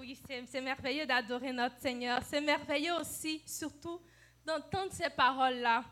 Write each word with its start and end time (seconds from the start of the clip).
oui, 0.00 0.18
c'est 0.46 0.60
merveilleux 0.60 1.06
d'adorer 1.06 1.52
notre 1.52 1.78
Seigneur. 1.78 2.20
C'est 2.24 2.40
merveilleux 2.40 2.94
aussi, 2.94 3.42
surtout, 3.46 4.00
d'entendre 4.44 4.92
ces 4.92 5.10
paroles-là 5.10 5.84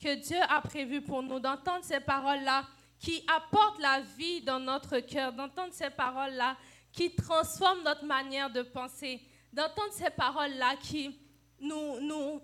que 0.00 0.14
Dieu 0.14 0.38
a 0.48 0.60
prévues 0.60 1.02
pour 1.02 1.22
nous, 1.22 1.40
d'entendre 1.40 1.84
ces 1.84 2.00
paroles-là 2.00 2.64
qui 2.98 3.24
apportent 3.26 3.80
la 3.80 4.00
vie 4.00 4.40
dans 4.40 4.60
notre 4.60 5.00
cœur, 5.00 5.32
d'entendre 5.32 5.72
ces 5.72 5.90
paroles-là 5.90 6.56
qui 6.92 7.14
transforment 7.14 7.82
notre 7.82 8.04
manière 8.04 8.50
de 8.50 8.62
penser, 8.62 9.20
d'entendre 9.52 9.92
ces 9.92 10.10
paroles-là 10.10 10.76
qui 10.76 11.18
nous, 11.60 12.00
nous, 12.00 12.40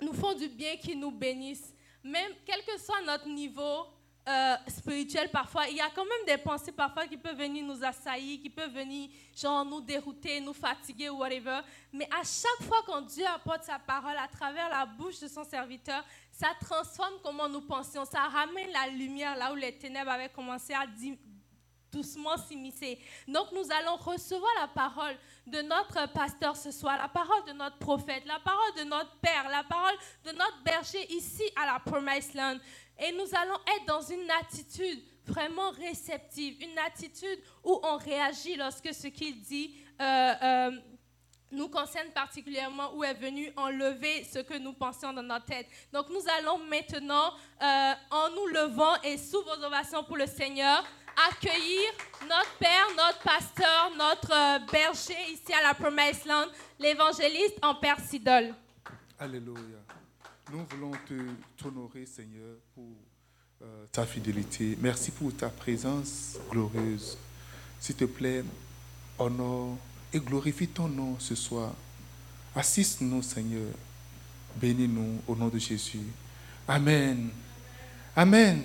nous 0.00 0.12
font 0.12 0.34
du 0.34 0.48
bien, 0.48 0.76
qui 0.76 0.94
nous 0.94 1.10
bénissent. 1.10 1.74
Même 2.02 2.32
quel 2.44 2.62
que 2.64 2.78
soit 2.78 3.00
notre 3.02 3.28
niveau 3.28 3.86
euh, 4.26 4.56
spirituel 4.68 5.30
parfois, 5.30 5.66
il 5.68 5.76
y 5.76 5.80
a 5.80 5.90
quand 5.94 6.04
même 6.04 6.26
des 6.26 6.38
pensées 6.38 6.72
parfois 6.72 7.06
qui 7.06 7.16
peuvent 7.16 7.36
venir 7.36 7.62
nous 7.62 7.84
assaillir, 7.84 8.40
qui 8.40 8.48
peuvent 8.48 8.72
venir 8.72 9.10
genre 9.36 9.64
nous 9.66 9.82
dérouter, 9.82 10.40
nous 10.40 10.54
fatiguer 10.54 11.10
ou 11.10 11.18
whatever. 11.18 11.60
Mais 11.92 12.06
à 12.06 12.22
chaque 12.24 12.66
fois 12.66 12.78
quand 12.86 13.02
Dieu 13.02 13.26
apporte 13.26 13.64
sa 13.64 13.78
parole 13.78 14.16
à 14.16 14.26
travers 14.26 14.70
la 14.70 14.86
bouche 14.86 15.20
de 15.20 15.28
son 15.28 15.44
serviteur, 15.44 16.02
ça 16.32 16.48
transforme 16.58 17.14
comment 17.22 17.48
nous 17.48 17.60
pensions, 17.60 18.06
ça 18.06 18.20
ramène 18.22 18.70
la 18.72 18.88
lumière 18.88 19.36
là 19.36 19.52
où 19.52 19.56
les 19.56 19.76
ténèbres 19.76 20.12
avaient 20.12 20.30
commencé 20.30 20.72
à 20.72 20.86
doucement 21.94 22.36
s'immiscer. 22.36 22.98
Donc 23.28 23.52
nous 23.52 23.70
allons 23.70 23.96
recevoir 23.96 24.50
la 24.60 24.68
parole 24.68 25.16
de 25.46 25.60
notre 25.62 26.12
pasteur 26.12 26.56
ce 26.56 26.70
soir, 26.70 26.98
la 26.98 27.08
parole 27.08 27.44
de 27.46 27.52
notre 27.52 27.78
prophète, 27.78 28.24
la 28.26 28.40
parole 28.40 28.74
de 28.78 28.84
notre 28.84 29.14
père, 29.20 29.48
la 29.50 29.62
parole 29.62 29.94
de 30.24 30.30
notre 30.32 30.62
berger 30.64 31.06
ici 31.12 31.42
à 31.54 31.66
la 31.66 31.78
Promise 31.78 32.34
Land. 32.34 32.58
Et 32.98 33.12
nous 33.12 33.26
allons 33.34 33.58
être 33.76 33.86
dans 33.86 34.02
une 34.02 34.30
attitude 34.30 35.02
vraiment 35.26 35.70
réceptive, 35.70 36.56
une 36.60 36.78
attitude 36.78 37.40
où 37.64 37.80
on 37.82 37.96
réagit 37.96 38.56
lorsque 38.56 38.92
ce 38.94 39.08
qu'il 39.08 39.40
dit 39.40 39.74
euh, 40.00 40.32
euh, 40.42 40.70
nous 41.50 41.68
concerne 41.68 42.10
particulièrement, 42.10 42.94
où 42.94 43.04
est 43.04 43.14
venu 43.14 43.52
enlever 43.56 44.24
ce 44.24 44.40
que 44.40 44.58
nous 44.58 44.72
pensions 44.72 45.12
dans 45.12 45.22
notre 45.22 45.46
tête. 45.46 45.66
Donc 45.92 46.08
nous 46.10 46.22
allons 46.38 46.58
maintenant, 46.58 47.32
euh, 47.62 47.92
en 48.10 48.30
nous 48.30 48.46
levant 48.48 49.00
et 49.02 49.16
sous 49.16 49.42
vos 49.42 49.64
ovations 49.64 50.02
pour 50.04 50.16
le 50.16 50.26
Seigneur, 50.26 50.84
accueillir 51.30 51.90
notre 52.22 52.58
Père, 52.58 52.86
notre 52.96 53.20
pasteur, 53.20 53.92
notre 53.96 54.66
berger 54.72 55.16
ici 55.32 55.52
à 55.52 55.62
la 55.62 55.74
Promise 55.74 56.24
Land, 56.26 56.46
l'évangéliste 56.78 57.58
en 57.62 57.76
Père 57.76 58.00
Sidol. 58.00 58.52
Alléluia. 59.18 59.83
Nous 60.52 60.64
voulons 60.70 60.92
t'honorer, 61.56 62.04
Seigneur, 62.06 62.56
pour 62.74 62.84
euh, 63.62 63.86
ta 63.90 64.04
fidélité. 64.04 64.76
Merci 64.80 65.10
pour 65.10 65.34
ta 65.34 65.48
présence 65.48 66.36
glorieuse. 66.50 67.16
S'il 67.80 67.94
te 67.94 68.04
plaît, 68.04 68.44
honore 69.18 69.78
et 70.12 70.20
glorifie 70.20 70.68
ton 70.68 70.88
nom 70.88 71.18
ce 71.18 71.34
soir. 71.34 71.72
Assiste-nous, 72.54 73.22
Seigneur. 73.22 73.72
Bénis-nous 74.56 75.22
au 75.26 75.34
nom 75.34 75.48
de 75.48 75.58
Jésus. 75.58 76.00
Amen. 76.68 77.30
Amen. 78.14 78.62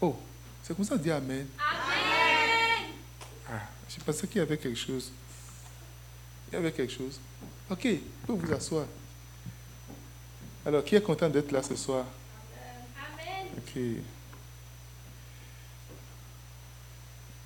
Oh, 0.00 0.16
c'est 0.62 0.74
comme 0.74 0.84
ça 0.84 0.96
dit 0.96 1.10
Amen. 1.10 1.46
Amen. 1.58 2.94
Ah, 3.48 3.68
je 3.88 4.02
pensais 4.02 4.26
qu'il 4.26 4.38
y 4.38 4.40
avait 4.40 4.56
quelque 4.56 4.78
chose. 4.78 5.12
Il 6.48 6.54
y 6.54 6.56
avait 6.56 6.72
quelque 6.72 6.92
chose. 6.92 7.20
Ok, 7.68 7.86
vous 8.26 8.36
vous 8.36 8.52
asseoir. 8.52 8.86
Alors, 10.64 10.84
qui 10.84 10.94
est 10.94 11.00
content 11.00 11.28
d'être 11.28 11.52
là 11.52 11.62
ce 11.62 11.74
soir? 11.74 12.04
Amen. 12.96 13.46
Ok. 13.56 13.80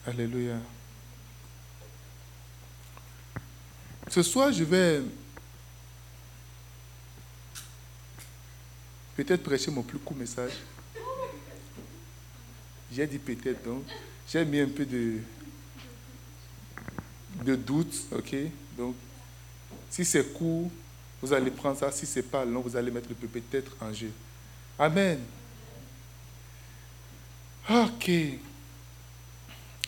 Alléluia. 0.06 0.56
Ce 4.08 4.22
soir, 4.22 4.52
je 4.52 4.64
vais 4.64 5.00
peut-être 9.16 9.42
prêcher 9.42 9.70
mon 9.70 9.82
plus 9.82 9.98
court 9.98 10.16
message. 10.16 10.52
J'ai 12.92 13.06
dit 13.06 13.18
peut-être, 13.18 13.64
donc 13.64 13.84
j'ai 14.28 14.44
mis 14.44 14.60
un 14.60 14.68
peu 14.68 14.84
de, 14.84 15.18
de 17.44 17.56
doute, 17.56 17.94
ok? 18.12 18.36
Donc, 18.76 18.94
si 19.90 20.04
c'est 20.04 20.32
court, 20.32 20.70
vous 21.24 21.32
allez 21.32 21.50
prendre 21.50 21.78
ça. 21.78 21.90
Si 21.90 22.04
ce 22.04 22.18
n'est 22.18 22.22
pas 22.22 22.44
long, 22.44 22.60
vous 22.60 22.76
allez 22.76 22.90
mettre 22.90 23.08
le 23.08 23.14
peut-être 23.14 23.72
en 23.80 23.92
jeu. 23.94 24.10
Amen. 24.78 25.18
Ok. 27.70 28.10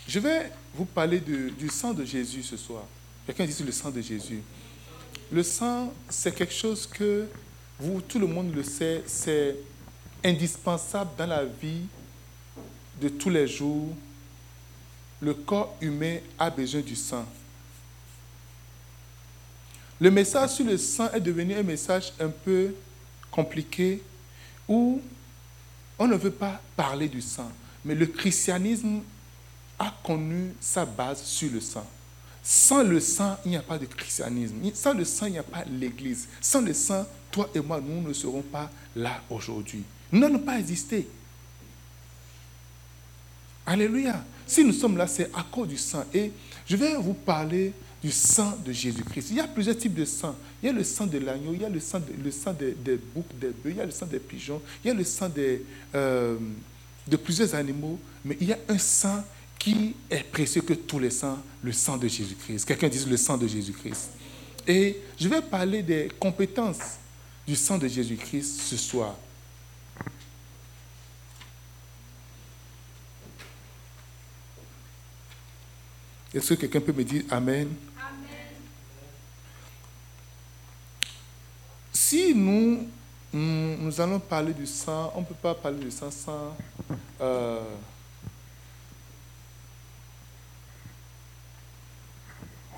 Je 0.08 0.18
vais 0.18 0.50
vous 0.74 0.86
parler 0.86 1.20
du 1.20 1.68
sang 1.68 1.92
de 1.92 2.06
Jésus 2.06 2.42
ce 2.42 2.56
soir. 2.56 2.84
Quelqu'un 3.26 3.44
dit 3.44 3.62
le 3.62 3.72
sang 3.72 3.90
de 3.90 4.00
Jésus. 4.00 4.40
Le 5.30 5.42
sang, 5.42 5.92
c'est 6.08 6.34
quelque 6.34 6.54
chose 6.54 6.86
que 6.86 7.26
vous, 7.78 8.00
tout 8.00 8.18
le 8.18 8.26
monde 8.26 8.54
le 8.54 8.62
sait, 8.62 9.02
c'est 9.06 9.56
indispensable 10.24 11.10
dans 11.18 11.26
la 11.26 11.44
vie 11.44 11.82
de 12.98 13.10
tous 13.10 13.28
les 13.28 13.46
jours. 13.46 13.94
Le 15.20 15.34
corps 15.34 15.76
humain 15.82 16.16
a 16.38 16.48
besoin 16.48 16.80
du 16.80 16.96
sang. 16.96 17.26
Le 20.00 20.10
message 20.10 20.50
sur 20.50 20.64
le 20.66 20.76
sang 20.76 21.10
est 21.12 21.20
devenu 21.20 21.54
un 21.54 21.62
message 21.62 22.12
un 22.20 22.28
peu 22.28 22.74
compliqué 23.30 24.02
où 24.68 25.00
on 25.98 26.06
ne 26.06 26.16
veut 26.16 26.30
pas 26.30 26.60
parler 26.76 27.08
du 27.08 27.22
sang. 27.22 27.50
Mais 27.84 27.94
le 27.94 28.06
christianisme 28.06 29.00
a 29.78 29.94
connu 30.04 30.52
sa 30.60 30.84
base 30.84 31.22
sur 31.22 31.50
le 31.50 31.60
sang. 31.60 31.86
Sans 32.42 32.82
le 32.82 33.00
sang, 33.00 33.36
il 33.44 33.50
n'y 33.50 33.56
a 33.56 33.62
pas 33.62 33.78
de 33.78 33.86
christianisme. 33.86 34.56
Sans 34.74 34.92
le 34.92 35.04
sang, 35.04 35.26
il 35.26 35.32
n'y 35.32 35.38
a 35.38 35.42
pas 35.42 35.64
l'Église. 35.64 36.28
Sans 36.40 36.60
le 36.60 36.72
sang, 36.74 37.06
toi 37.30 37.48
et 37.54 37.60
moi, 37.60 37.80
nous 37.80 38.06
ne 38.06 38.12
serons 38.12 38.42
pas 38.42 38.70
là 38.94 39.20
aujourd'hui. 39.30 39.82
Nous 40.12 40.20
n'allons 40.20 40.38
pas 40.38 40.58
exister. 40.58 41.08
Alléluia. 43.64 44.24
Si 44.46 44.64
nous 44.64 44.72
sommes 44.72 44.96
là, 44.96 45.06
c'est 45.08 45.30
à 45.34 45.44
cause 45.50 45.68
du 45.68 45.76
sang. 45.76 46.04
Et 46.14 46.30
je 46.68 46.76
vais 46.76 46.96
vous 46.96 47.14
parler 47.14 47.72
du 48.02 48.10
sang 48.10 48.56
de 48.64 48.72
Jésus-Christ. 48.72 49.28
Il 49.30 49.36
y 49.36 49.40
a 49.40 49.48
plusieurs 49.48 49.76
types 49.76 49.94
de 49.94 50.04
sang. 50.04 50.36
Il 50.62 50.66
y 50.66 50.68
a 50.68 50.72
le 50.72 50.84
sang 50.84 51.06
de 51.06 51.18
l'agneau, 51.18 51.52
il 51.54 51.62
y 51.62 51.64
a 51.64 51.68
le 51.68 51.80
sang, 51.80 52.00
des, 52.00 52.96
boucs, 53.14 53.38
des 53.40 53.48
bœufs, 53.48 53.70
il 53.70 53.76
y 53.76 53.80
a 53.80 53.86
le 53.86 53.90
sang 53.90 54.06
des 54.06 54.18
pigeons, 54.18 54.60
il 54.84 54.88
y 54.88 54.90
a 54.90 54.94
le 54.94 55.04
sang 55.04 55.30
euh, 55.94 56.36
de 57.06 57.16
plusieurs 57.16 57.54
animaux, 57.54 57.98
mais 58.24 58.36
il 58.40 58.48
y 58.48 58.52
a 58.52 58.58
un 58.68 58.78
sang 58.78 59.24
qui 59.58 59.94
est 60.10 60.22
précieux 60.30 60.62
que 60.62 60.74
tous 60.74 60.98
les 60.98 61.10
sangs, 61.10 61.38
le 61.62 61.72
sang 61.72 61.96
de 61.96 62.06
Jésus-Christ. 62.06 62.64
Quelqu'un 62.66 62.88
dit 62.88 63.04
le 63.04 63.16
sang 63.16 63.36
de 63.36 63.46
Jésus-Christ. 63.46 64.10
Et 64.66 64.96
je 65.18 65.28
vais 65.28 65.42
parler 65.42 65.82
des 65.82 66.08
compétences 66.20 66.98
du 67.46 67.56
sang 67.56 67.78
de 67.78 67.88
Jésus-Christ 67.88 68.60
ce 68.60 68.76
soir. 68.76 69.14
Est-ce 76.34 76.54
que 76.54 76.60
quelqu'un 76.60 76.80
peut 76.80 76.92
me 76.92 77.04
dire 77.04 77.22
Amen? 77.30 77.68
Si 82.08 82.32
nous, 82.36 82.86
nous 83.32 84.00
allons 84.00 84.20
parler 84.20 84.54
du 84.54 84.64
sang, 84.64 85.12
on 85.16 85.22
ne 85.22 85.26
peut 85.26 85.34
pas 85.34 85.56
parler 85.56 85.80
du 85.86 85.90
sang 85.90 86.08
sans, 86.08 86.56
euh, 87.20 87.60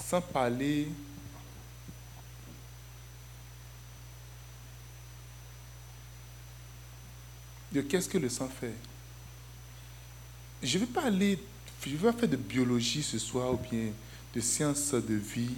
sans 0.01 0.23
parler 0.23 0.89
de 7.71 7.83
qu'est-ce 7.83 8.09
que 8.09 8.17
le 8.17 8.31
sang 8.31 8.49
fait. 8.49 8.73
Je 10.63 10.79
ne 10.79 10.87
vais 10.87 10.91
pas 10.91 11.05
aller 11.05 11.39
je 11.85 11.97
vais 11.97 12.13
faire 12.13 12.29
de 12.31 12.37
biologie 12.37 13.03
ce 13.03 13.19
soir 13.19 13.53
ou 13.53 13.59
bien 13.59 13.91
de 14.35 14.41
sciences 14.41 14.95
de 14.95 15.15
vie 15.17 15.55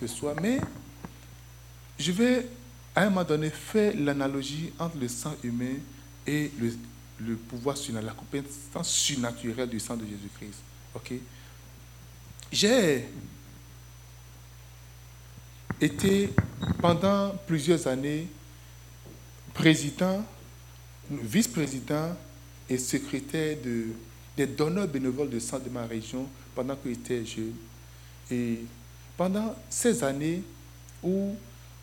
ce 0.00 0.08
soir, 0.08 0.34
mais 0.42 0.60
je 1.96 2.10
vais 2.10 2.44
à 2.94 3.02
un 3.02 3.10
moment 3.10 3.24
donné 3.24 3.50
faire 3.50 3.92
l'analogie 3.96 4.72
entre 4.78 4.96
le 4.98 5.08
sang 5.08 5.34
humain 5.42 5.76
et 6.26 6.50
le, 7.20 7.36
pouvoir 7.36 7.76
surnaturel, 7.76 8.06
la 8.06 8.12
compétence 8.12 8.88
surnaturelle 8.88 9.68
du 9.68 9.80
sang 9.80 9.96
de 9.96 10.04
Jésus-Christ. 10.04 10.60
Ok? 10.94 11.12
J'ai 12.50 13.04
été 15.80 16.30
pendant 16.80 17.34
plusieurs 17.46 17.86
années 17.86 18.26
président, 19.54 20.24
vice-président 21.10 22.16
et 22.68 22.78
secrétaire 22.78 23.56
de 23.64 23.88
des 24.38 24.46
donneurs 24.46 24.86
bénévoles 24.86 25.30
de 25.30 25.40
sang 25.40 25.58
de 25.58 25.68
ma 25.68 25.84
région 25.84 26.28
pendant 26.54 26.76
que 26.76 26.88
j'étais 26.88 27.26
jeune. 27.26 27.54
Et 28.30 28.60
pendant 29.16 29.56
ces 29.68 30.04
années 30.04 30.42
où 31.02 31.34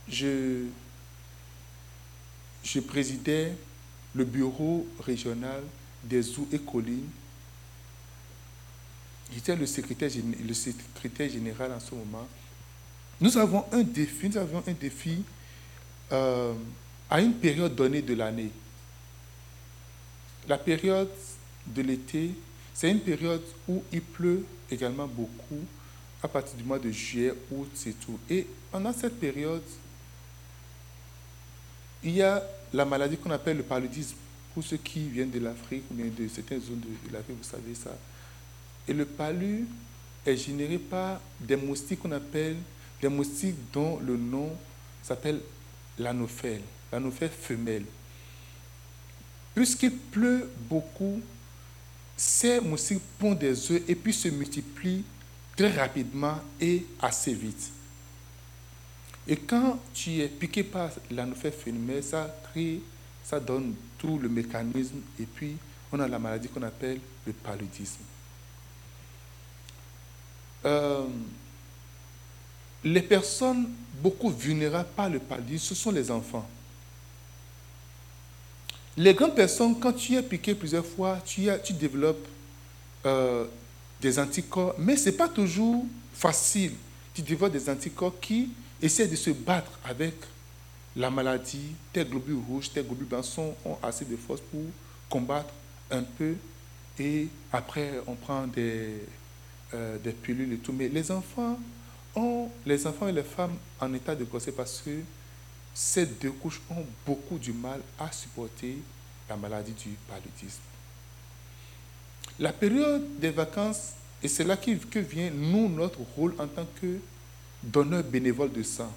je, 0.07 0.63
je 2.65 2.79
présidais 2.79 3.53
le 4.13 4.25
bureau 4.25 4.85
régional 4.99 5.61
des 6.03 6.37
eaux 6.39 6.47
et 6.51 6.59
collines, 6.59 7.09
J'étais 9.33 9.55
le 9.55 9.65
secrétaire, 9.65 11.29
général 11.29 11.71
en 11.71 11.79
ce 11.79 11.95
moment. 11.95 12.27
Nous 13.19 13.37
avons 13.37 13.65
un 13.71 13.81
défi, 13.81 14.29
nous 14.29 14.37
avons 14.37 14.63
un 14.67 14.73
défi 14.73 15.23
euh, 16.11 16.53
à 17.09 17.21
une 17.21 17.33
période 17.33 17.75
donnée 17.75 18.01
de 18.01 18.13
l'année. 18.13 18.51
La 20.47 20.57
période 20.57 21.09
de 21.65 21.81
l'été, 21.81 22.31
c'est 22.73 22.91
une 22.91 22.99
période 22.99 23.41
où 23.67 23.83
il 23.91 24.01
pleut 24.01 24.45
également 24.69 25.07
beaucoup 25.07 25.63
à 26.21 26.27
partir 26.27 26.55
du 26.55 26.63
mois 26.63 26.79
de 26.79 26.91
juillet, 26.91 27.33
août, 27.51 27.69
c'est 27.73 27.99
tout. 27.99 28.19
Et 28.29 28.45
pendant 28.71 28.93
cette 28.93 29.19
période, 29.19 29.63
il 32.03 32.11
y 32.11 32.21
a 32.21 32.43
la 32.75 32.83
maladie 32.85 33.17
qu'on 33.17 33.31
appelle 33.31 33.57
le 33.57 33.63
paludisme. 33.63 34.15
Pour 34.53 34.63
ceux 34.63 34.77
qui 34.77 35.07
viennent 35.07 35.31
de 35.31 35.39
l'Afrique 35.39 35.83
ou 35.91 35.95
de 35.95 36.27
certaines 36.27 36.61
zones 36.61 36.79
de 36.79 37.13
l'Afrique, 37.13 37.37
vous 37.37 37.49
savez 37.49 37.73
ça. 37.73 37.91
Et 38.87 38.93
le 38.93 39.05
palu 39.05 39.65
est 40.25 40.37
généré 40.37 40.77
par 40.77 41.19
des 41.39 41.55
moustiques 41.55 41.99
qu'on 41.99 42.11
appelle, 42.11 42.57
des 43.01 43.09
moustiques 43.09 43.55
dont 43.73 43.99
le 43.99 44.15
nom 44.15 44.51
s'appelle 45.03 45.41
l'anophèle, 45.97 46.61
l'anophèle 46.91 47.29
femelle. 47.29 47.85
Puisqu'il 49.53 49.91
pleut 49.91 50.49
beaucoup, 50.69 51.21
ces 52.17 52.59
moustiques 52.59 53.01
pondent 53.19 53.39
des 53.39 53.71
œufs 53.71 53.81
et 53.87 53.95
puis 53.95 54.13
se 54.13 54.29
multiplient 54.29 55.03
très 55.55 55.71
rapidement 55.71 56.39
et 56.59 56.85
assez 57.01 57.33
vite. 57.33 57.71
Et 59.27 59.37
quand 59.37 59.79
tu 59.93 60.19
es 60.19 60.27
piqué 60.27 60.63
par 60.63 60.89
l'anophèle 61.09 61.53
ça 62.03 62.33
crée, 62.51 62.81
ça 63.23 63.39
donne 63.39 63.73
tout 63.97 64.19
le 64.19 64.29
mécanisme 64.29 65.01
et 65.19 65.25
puis 65.25 65.57
on 65.91 65.99
a 65.99 66.07
la 66.07 66.19
maladie 66.19 66.47
qu'on 66.47 66.61
appelle 66.61 66.99
le 67.25 67.33
paludisme. 67.33 68.01
Euh, 70.65 71.05
les 72.83 73.01
personnes 73.01 73.69
beaucoup 74.01 74.29
vulnérables 74.29 74.89
par 74.95 75.09
le 75.09 75.19
paludisme, 75.19 75.65
ce 75.65 75.75
sont 75.75 75.91
les 75.91 76.11
enfants. 76.11 76.47
Les 78.97 79.13
grandes 79.13 79.35
personnes, 79.35 79.77
quand 79.79 79.93
tu 79.93 80.15
es 80.15 80.23
piqué 80.23 80.53
plusieurs 80.53 80.85
fois, 80.85 81.19
tu, 81.25 81.47
tu 81.63 81.73
développes 81.73 82.27
euh, 83.05 83.45
des 83.99 84.19
anticorps, 84.19 84.75
mais 84.77 84.95
ce 84.95 85.09
n'est 85.09 85.15
pas 85.15 85.27
toujours 85.27 85.83
facile. 86.13 86.73
Tu 87.13 87.21
développes 87.21 87.51
des 87.51 87.69
anticorps 87.69 88.19
qui 88.19 88.49
essaient 88.81 89.07
de 89.07 89.15
se 89.15 89.29
battre 89.31 89.71
avec 89.83 90.15
la 90.95 91.09
maladie. 91.09 91.71
Tes 91.91 92.05
globules 92.05 92.41
rouges, 92.47 92.71
tes 92.71 92.83
globules 92.83 93.07
blancs 93.07 93.37
ont 93.37 93.77
assez 93.81 94.05
de 94.05 94.15
force 94.15 94.41
pour 94.41 94.63
combattre 95.09 95.53
un 95.91 96.03
peu. 96.03 96.35
Et 96.97 97.27
après, 97.51 97.93
on 98.07 98.15
prend 98.15 98.47
des, 98.47 99.01
euh, 99.73 99.97
des 99.97 100.11
pilules 100.11 100.53
et 100.53 100.57
tout. 100.57 100.73
Mais 100.73 100.87
les 100.87 101.11
enfants, 101.11 101.59
ont, 102.15 102.49
les 102.65 102.87
enfants 102.87 103.07
et 103.07 103.11
les 103.11 103.23
femmes 103.23 103.55
en 103.79 103.93
état 103.93 104.15
de 104.15 104.23
grossesse 104.23 104.53
parce 104.55 104.81
que 104.81 105.01
ces 105.73 106.05
deux 106.05 106.31
couches 106.31 106.61
ont 106.69 106.85
beaucoup 107.05 107.37
du 107.37 107.51
mal 107.51 107.81
à 107.99 108.11
supporter 108.11 108.77
la 109.29 109.35
maladie 109.35 109.73
du 109.73 109.89
paludisme. 110.07 110.61
La 112.39 112.53
période 112.53 113.19
des 113.19 113.31
vacances, 113.31 113.91
et 114.21 114.27
c'est 114.27 114.43
là 114.43 114.57
que 114.57 114.99
vient, 114.99 115.29
nous, 115.31 115.69
notre 115.69 115.99
rôle 116.15 116.33
en 116.39 116.47
tant 116.47 116.65
que 116.81 116.99
donneur 117.65 118.03
bénévole 118.03 118.51
de 118.51 118.63
sang 118.63 118.91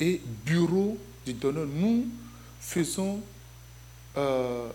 et 0.00 0.20
bureau 0.44 0.98
du 1.24 1.32
donneur, 1.32 1.66
nous 1.66 2.06
faisons, 2.60 3.20
euh, 4.16 4.68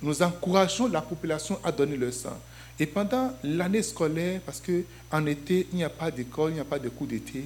nous 0.00 0.22
encourageons 0.22 0.88
la 0.88 1.02
population 1.02 1.58
à 1.62 1.72
donner 1.72 1.96
le 1.96 2.10
sang. 2.10 2.38
Et 2.78 2.86
pendant 2.86 3.32
l'année 3.42 3.82
scolaire, 3.82 4.40
parce 4.44 4.60
qu'en 4.62 5.26
été, 5.26 5.66
il 5.72 5.76
n'y 5.76 5.84
a 5.84 5.90
pas 5.90 6.10
d'école, 6.10 6.52
il 6.52 6.54
n'y 6.54 6.60
a 6.60 6.64
pas 6.64 6.78
de 6.78 6.88
cours 6.88 7.06
d'été, 7.06 7.44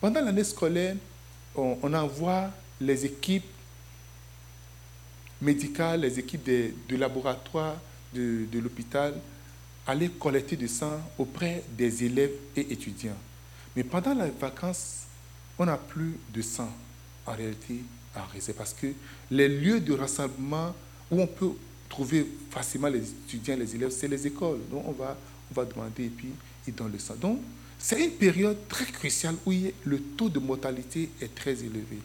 pendant 0.00 0.20
l'année 0.20 0.44
scolaire, 0.44 0.96
on, 1.54 1.92
envoie 1.92 2.50
les 2.80 3.04
équipes 3.04 3.44
médicales, 5.42 6.00
les 6.00 6.18
équipes 6.18 6.44
de, 6.44 6.96
laboratoire 6.96 7.76
de, 8.14 8.46
de 8.50 8.58
l'hôpital 8.60 9.14
aller 9.86 10.08
collecter 10.08 10.56
du 10.56 10.68
sang 10.68 11.00
auprès 11.18 11.64
des 11.76 12.04
élèves 12.04 12.32
et 12.56 12.72
étudiants. 12.72 13.16
Mais 13.76 13.84
pendant 13.84 14.14
les 14.14 14.30
vacances, 14.30 15.04
on 15.58 15.66
n'a 15.66 15.76
plus 15.76 16.18
de 16.32 16.42
sang 16.42 16.70
en 17.26 17.32
réalité 17.32 17.80
en 18.16 18.26
réserve 18.32 18.58
parce 18.58 18.74
que 18.74 18.88
les 19.30 19.48
lieux 19.48 19.80
de 19.80 19.92
rassemblement 19.94 20.74
où 21.10 21.20
on 21.20 21.26
peut 21.26 21.52
trouver 21.88 22.26
facilement 22.50 22.88
les 22.88 23.10
étudiants, 23.10 23.56
les 23.56 23.74
élèves, 23.74 23.90
c'est 23.90 24.08
les 24.08 24.26
écoles. 24.26 24.60
Donc 24.70 24.84
on 24.86 24.92
va, 24.92 25.16
on 25.50 25.54
va 25.54 25.64
demander 25.64 26.04
et 26.04 26.08
puis 26.08 26.30
ils 26.66 26.74
donnent 26.74 26.92
le 26.92 26.98
sang. 26.98 27.14
Donc 27.16 27.40
c'est 27.78 28.04
une 28.04 28.12
période 28.12 28.56
très 28.68 28.86
cruciale 28.86 29.36
où 29.46 29.52
le 29.84 30.00
taux 30.00 30.28
de 30.28 30.38
mortalité 30.38 31.10
est 31.20 31.34
très 31.34 31.52
élevé. 31.52 31.98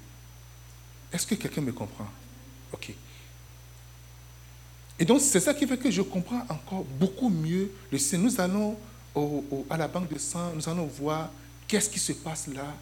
Est-ce 1.12 1.26
que 1.26 1.36
quelqu'un 1.36 1.62
me 1.62 1.72
comprend? 1.72 2.08
Ok. 2.74 2.94
Et 4.98 5.06
donc 5.06 5.22
c'est 5.22 5.40
ça 5.40 5.54
qui 5.54 5.68
fait 5.68 5.78
que 5.78 5.92
je 5.92 6.02
comprends 6.02 6.46
encore 6.50 6.84
beaucoup 6.84 7.30
mieux 7.30 7.72
le 7.92 7.98
sang. 7.98 8.18
Nous 8.18 8.40
allons 8.40 8.78
à 9.70 9.78
la 9.78 9.88
banque 9.88 10.12
de 10.12 10.20
sang, 10.20 10.52
nous 10.56 10.68
allons 10.68 10.88
voir 10.88 11.30
qu'est-ce 11.68 11.90
qui 11.90 12.00
se 12.00 12.14
passe 12.14 12.48
là? 12.48 12.76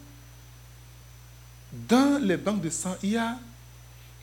Dans 1.88 2.22
les 2.22 2.36
banques 2.36 2.60
de 2.60 2.70
sang, 2.70 2.96
il 3.02 3.10
y 3.10 3.16
a 3.16 3.38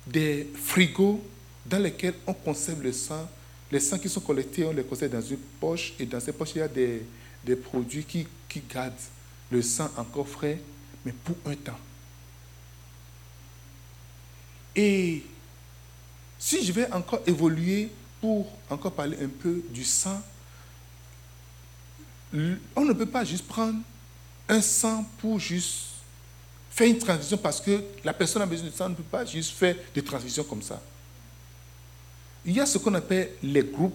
des 0.08 0.50
frigos 0.56 1.24
dans 1.66 1.80
lesquels 1.80 2.16
on 2.26 2.34
conserve 2.34 2.82
le 2.82 2.92
sang. 2.92 3.30
Les 3.72 3.80
sangs 3.80 4.00
qui 4.00 4.10
sont 4.10 4.22
collectés, 4.22 4.66
on 4.66 4.72
les 4.72 4.84
conserve 4.84 5.12
dans 5.12 5.22
une 5.22 5.38
poche 5.38 5.94
et 6.00 6.06
dans 6.06 6.20
ces 6.20 6.32
poches, 6.32 6.52
il 6.56 6.60
y 6.60 6.62
a 6.62 6.68
des, 6.68 7.06
des 7.44 7.56
produits 7.56 8.04
qui, 8.04 8.28
qui 8.48 8.62
gardent 8.62 8.94
le 9.50 9.62
sang 9.62 9.90
encore 9.98 10.28
frais, 10.28 10.60
mais 11.06 11.12
pour 11.12 11.36
un 11.46 11.56
temps. 11.56 11.80
Et 14.76 15.24
si 16.40 16.66
je 16.66 16.72
vais 16.72 16.92
encore 16.92 17.22
évoluer 17.28 17.92
pour 18.22 18.52
encore 18.70 18.94
parler 18.94 19.18
un 19.22 19.28
peu 19.28 19.62
du 19.70 19.84
sang, 19.84 20.22
on 22.34 22.86
ne 22.86 22.94
peut 22.94 23.06
pas 23.06 23.26
juste 23.26 23.46
prendre 23.48 23.80
un 24.50 24.62
sang 24.62 25.06
pour 25.20 25.40
juste 25.40 25.88
faire 26.72 26.88
une 26.88 26.98
transfusion 26.98 27.38
parce 27.38 27.60
que 27.62 27.84
la 28.04 28.14
personne 28.14 28.42
a 28.42 28.46
besoin 28.46 28.68
de 28.68 28.74
sang, 28.74 28.90
ne 28.90 28.96
peut 28.96 29.04
pas 29.04 29.26
juste 29.26 29.52
faire 29.52 29.76
des 29.94 30.04
transfusions 30.04 30.44
comme 30.44 30.62
ça 30.62 30.82
il 32.46 32.54
y 32.54 32.60
a 32.60 32.66
ce 32.66 32.78
qu'on 32.78 32.94
appelle 32.94 33.32
les 33.44 33.64
groupes 33.64 33.94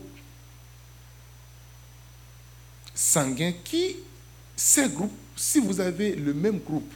sanguins 2.94 3.52
qui, 3.64 3.96
ces 4.54 4.88
groupes, 4.88 5.12
si 5.34 5.58
vous 5.58 5.80
avez 5.80 6.14
le 6.14 6.32
même 6.32 6.58
groupe, 6.60 6.90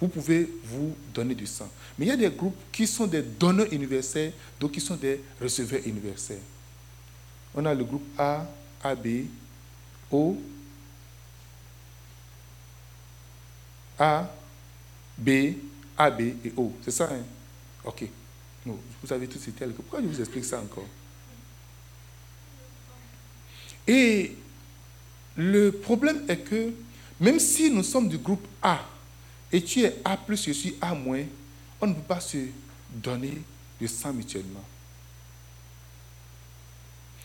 vous 0.00 0.08
pouvez 0.08 0.48
vous 0.64 0.94
donner 1.14 1.34
du 1.34 1.46
sang. 1.46 1.68
Mais 1.98 2.06
il 2.06 2.08
y 2.08 2.12
a 2.12 2.16
des 2.16 2.28
groupes 2.28 2.56
qui 2.70 2.86
sont 2.86 3.06
des 3.06 3.22
donneurs 3.22 3.72
universels, 3.72 4.32
donc 4.60 4.72
qui 4.72 4.80
sont 4.80 4.96
des 4.96 5.22
receveurs 5.40 5.80
universels. 5.86 6.42
On 7.54 7.64
a 7.64 7.72
le 7.72 7.84
groupe 7.84 8.04
A, 8.18 8.46
AB, 8.82 9.06
O, 10.10 10.36
A, 13.98 14.30
B, 15.16 15.54
AB 15.96 16.20
et 16.20 16.52
O. 16.56 16.72
C'est 16.82 16.90
ça, 16.90 17.08
hein? 17.10 17.24
OK 17.84 18.04
vous 19.02 19.12
avez 19.12 19.26
tout 19.26 19.38
cité. 19.38 19.66
Pourquoi 19.66 20.00
je 20.02 20.06
vous 20.06 20.20
explique 20.20 20.44
ça 20.44 20.60
encore? 20.60 20.86
Et 23.86 24.36
le 25.36 25.70
problème 25.70 26.22
est 26.28 26.38
que 26.38 26.72
même 27.20 27.38
si 27.38 27.70
nous 27.70 27.82
sommes 27.82 28.08
du 28.08 28.18
groupe 28.18 28.46
A 28.62 28.80
et 29.52 29.62
tu 29.62 29.82
es 29.82 29.96
A 30.04 30.16
plus, 30.16 30.44
je 30.44 30.52
suis 30.52 30.74
A 30.80 30.94
moins, 30.94 31.22
on 31.80 31.86
ne 31.86 31.94
peut 31.94 32.02
pas 32.02 32.20
se 32.20 32.38
donner 32.90 33.42
le 33.80 33.86
sang 33.86 34.12
mutuellement. 34.12 34.64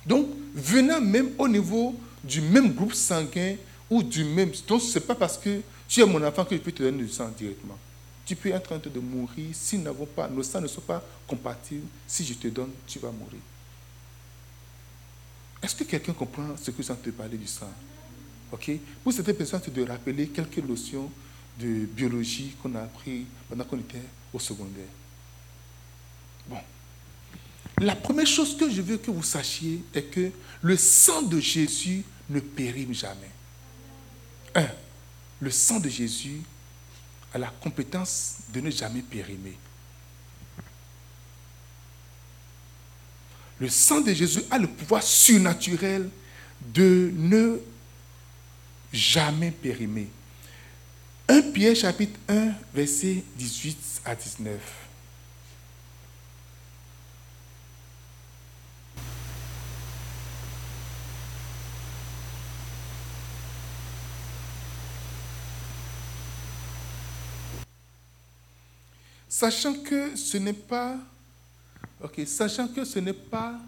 Donc, 0.05 0.29
venant 0.53 1.01
même 1.01 1.31
au 1.37 1.47
niveau 1.47 1.99
du 2.23 2.41
même 2.41 2.73
groupe 2.73 2.93
sanguin 2.93 3.55
ou 3.89 4.03
du 4.03 4.23
même. 4.23 4.51
Donc, 4.67 4.81
ce 4.81 4.99
n'est 4.99 5.05
pas 5.05 5.15
parce 5.15 5.37
que 5.37 5.61
tu 5.91 6.01
es 6.01 6.05
mon 6.05 6.23
enfant 6.25 6.45
que 6.45 6.55
je 6.55 6.61
peux 6.61 6.71
te 6.71 6.83
donner 6.83 7.03
du 7.03 7.09
sang 7.09 7.29
directement 7.37 7.77
tu 8.25 8.35
peux 8.37 8.49
être 8.49 8.71
en 8.71 8.79
train 8.79 8.89
de 8.89 8.99
mourir 8.99 9.49
si 9.53 9.77
nous 9.77 9.93
pas, 10.05 10.29
nos 10.29 10.43
sangs 10.43 10.61
ne 10.61 10.67
sont 10.67 10.81
pas 10.81 11.03
compatibles. 11.27 11.87
Si 12.07 12.25
je 12.25 12.33
te 12.33 12.47
donne, 12.47 12.71
tu 12.87 12.99
vas 12.99 13.11
mourir. 13.11 13.41
Est-ce 15.61 15.75
que 15.75 15.83
quelqu'un 15.83 16.13
comprend 16.13 16.55
ce 16.55 16.71
que 16.71 16.81
train 16.81 16.95
de 17.03 17.11
parler 17.11 17.37
du 17.37 17.47
sang? 17.47 17.69
Ok? 18.51 18.71
Pour 19.03 19.13
certaines 19.13 19.35
personnes, 19.35 19.61
c'est 19.63 19.73
de 19.73 19.85
rappeler 19.85 20.27
quelques 20.27 20.59
notions 20.59 21.11
de 21.59 21.85
biologie 21.85 22.55
qu'on 22.61 22.73
a 22.75 22.83
appris 22.83 23.25
pendant 23.49 23.63
qu'on 23.65 23.79
était 23.79 24.01
au 24.33 24.39
secondaire. 24.39 24.87
Bon. 26.47 26.57
La 27.79 27.95
première 27.95 28.27
chose 28.27 28.55
que 28.55 28.69
je 28.69 28.81
veux 28.81 28.97
que 28.97 29.11
vous 29.11 29.23
sachiez 29.23 29.83
est 29.93 30.03
que 30.03 30.31
le 30.61 30.77
sang 30.77 31.23
de 31.23 31.39
Jésus 31.39 32.03
ne 32.29 32.39
périme 32.39 32.93
jamais. 32.93 33.31
Un, 34.55 34.67
le 35.41 35.49
sang 35.49 35.79
de 35.79 35.89
Jésus 35.89 36.41
a 37.33 37.37
la 37.37 37.47
compétence 37.47 38.37
de 38.53 38.61
ne 38.61 38.69
jamais 38.69 39.01
périmer. 39.01 39.57
Le 43.59 43.67
sang 43.67 44.01
de 44.01 44.13
Jésus 44.13 44.43
a 44.49 44.57
le 44.57 44.67
pouvoir 44.67 45.03
surnaturel 45.03 46.09
de 46.73 47.11
ne 47.15 47.59
jamais 48.93 49.51
périmer. 49.51 50.09
1 51.27 51.41
Pierre 51.53 51.75
chapitre 51.75 52.19
1, 52.27 52.53
verset 52.73 53.23
18 53.37 54.01
à 54.05 54.15
19. 54.15 54.80
Sachant 69.41 69.73
que 69.73 70.15
ce 70.15 70.37
n'est 70.37 70.53
pas, 70.53 70.99
que 72.13 72.25
ce 72.85 72.99
n'est 72.99 73.11
pas, 73.11 73.59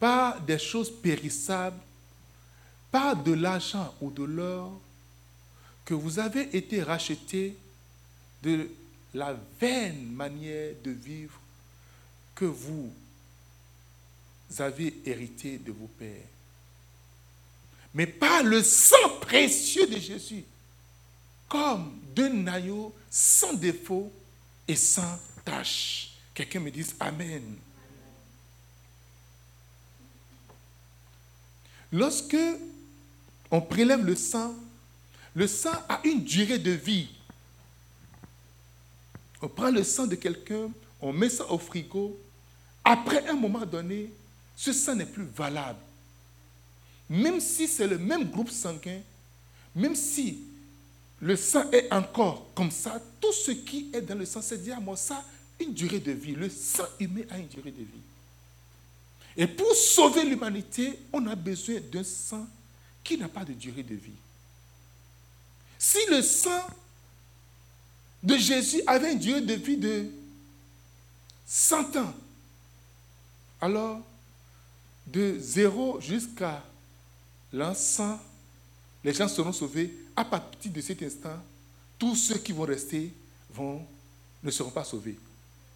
pas 0.00 0.40
des 0.46 0.58
choses 0.58 0.90
périssables, 0.90 1.76
pas 2.90 3.14
de 3.14 3.34
l'argent 3.34 3.94
ou 4.00 4.10
de 4.10 4.24
l'or, 4.24 4.80
que 5.84 5.92
vous 5.92 6.18
avez 6.18 6.56
été 6.56 6.82
rachetés 6.82 7.54
de 8.42 8.70
la 9.12 9.36
vaine 9.60 10.10
manière 10.10 10.72
de 10.82 10.92
vivre 10.92 11.38
que 12.34 12.46
vous 12.46 12.90
avez 14.58 15.02
hérité 15.04 15.58
de 15.58 15.72
vos 15.72 15.90
pères. 15.98 16.30
Mais 17.92 18.06
par 18.06 18.42
le 18.42 18.62
sang 18.62 19.18
précieux 19.20 19.86
de 19.86 19.98
Jésus, 19.98 20.44
comme 21.46 21.92
deux 22.16 22.48
agneaux 22.48 22.94
sans 23.10 23.52
défaut 23.52 24.10
et 24.66 24.76
sans 24.76 25.18
tâche. 25.44 26.12
Quelqu'un 26.32 26.60
me 26.60 26.70
dise 26.70 26.94
Amen. 27.00 27.56
Lorsque 31.92 32.36
on 33.50 33.60
prélève 33.60 34.04
le 34.04 34.16
sang, 34.16 34.54
le 35.34 35.46
sang 35.46 35.74
a 35.88 36.00
une 36.04 36.24
durée 36.24 36.58
de 36.58 36.72
vie. 36.72 37.08
On 39.40 39.48
prend 39.48 39.70
le 39.70 39.84
sang 39.84 40.06
de 40.06 40.14
quelqu'un, 40.14 40.70
on 41.00 41.12
met 41.12 41.28
ça 41.28 41.48
au 41.50 41.58
frigo. 41.58 42.18
Après 42.82 43.28
un 43.28 43.34
moment 43.34 43.64
donné, 43.66 44.10
ce 44.56 44.72
sang 44.72 44.94
n'est 44.94 45.06
plus 45.06 45.24
valable. 45.36 45.78
Même 47.08 47.40
si 47.40 47.68
c'est 47.68 47.86
le 47.86 47.98
même 47.98 48.30
groupe 48.30 48.50
sanguin, 48.50 49.00
même 49.74 49.94
si 49.94 50.42
le 51.20 51.36
sang 51.36 51.70
est 51.70 51.92
encore 51.92 52.52
comme 52.54 52.70
ça, 52.70 53.00
tout 53.20 53.32
ce 53.32 53.52
qui 53.52 53.90
est 53.92 54.02
dans 54.02 54.18
le 54.18 54.26
sang, 54.26 54.42
c'est 54.42 54.62
dire 54.62 54.80
moi 54.80 54.96
ça 54.96 55.24
une 55.60 55.72
durée 55.72 56.00
de 56.00 56.12
vie. 56.12 56.34
Le 56.34 56.48
sang 56.48 56.84
humain 56.98 57.22
a 57.30 57.38
une 57.38 57.48
durée 57.48 57.70
de 57.70 57.78
vie. 57.78 58.02
Et 59.36 59.46
pour 59.46 59.74
sauver 59.74 60.24
l'humanité, 60.24 60.98
on 61.12 61.26
a 61.26 61.34
besoin 61.34 61.80
d'un 61.80 62.04
sang 62.04 62.46
qui 63.02 63.18
n'a 63.18 63.28
pas 63.28 63.44
de 63.44 63.52
durée 63.52 63.82
de 63.82 63.94
vie. 63.94 64.12
Si 65.78 65.98
le 66.08 66.22
sang 66.22 66.66
de 68.22 68.36
Jésus 68.36 68.82
avait 68.86 69.12
une 69.12 69.18
durée 69.18 69.40
de 69.40 69.54
vie 69.54 69.76
de 69.76 70.06
100 71.46 71.96
ans, 71.96 72.14
alors 73.60 74.00
de 75.06 75.38
zéro 75.38 76.00
jusqu'à 76.00 76.64
l'an 77.52 77.74
100, 77.74 78.18
les 79.04 79.12
gens 79.12 79.28
seront 79.28 79.52
sauvés. 79.52 79.94
À 80.16 80.24
partir 80.24 80.70
de 80.70 80.80
cet 80.80 81.02
instant, 81.02 81.42
tous 81.98 82.16
ceux 82.16 82.38
qui 82.38 82.52
vont 82.52 82.64
rester 82.64 83.12
vont, 83.50 83.84
ne 84.42 84.50
seront 84.50 84.70
pas 84.70 84.84
sauvés. 84.84 85.18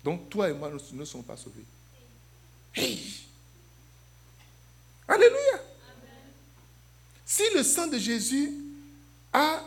Donc 0.04 0.28
toi 0.30 0.48
et 0.48 0.52
moi 0.52 0.70
ne, 0.92 1.04
serons 1.04 1.22
pas 1.22 1.36
sauvés. 1.36 1.64
Alléluia. 5.08 5.62
Si 7.24 7.42
le 7.54 7.62
sang 7.62 7.86
de 7.88 7.98
Jésus 7.98 8.52
a 9.32 9.62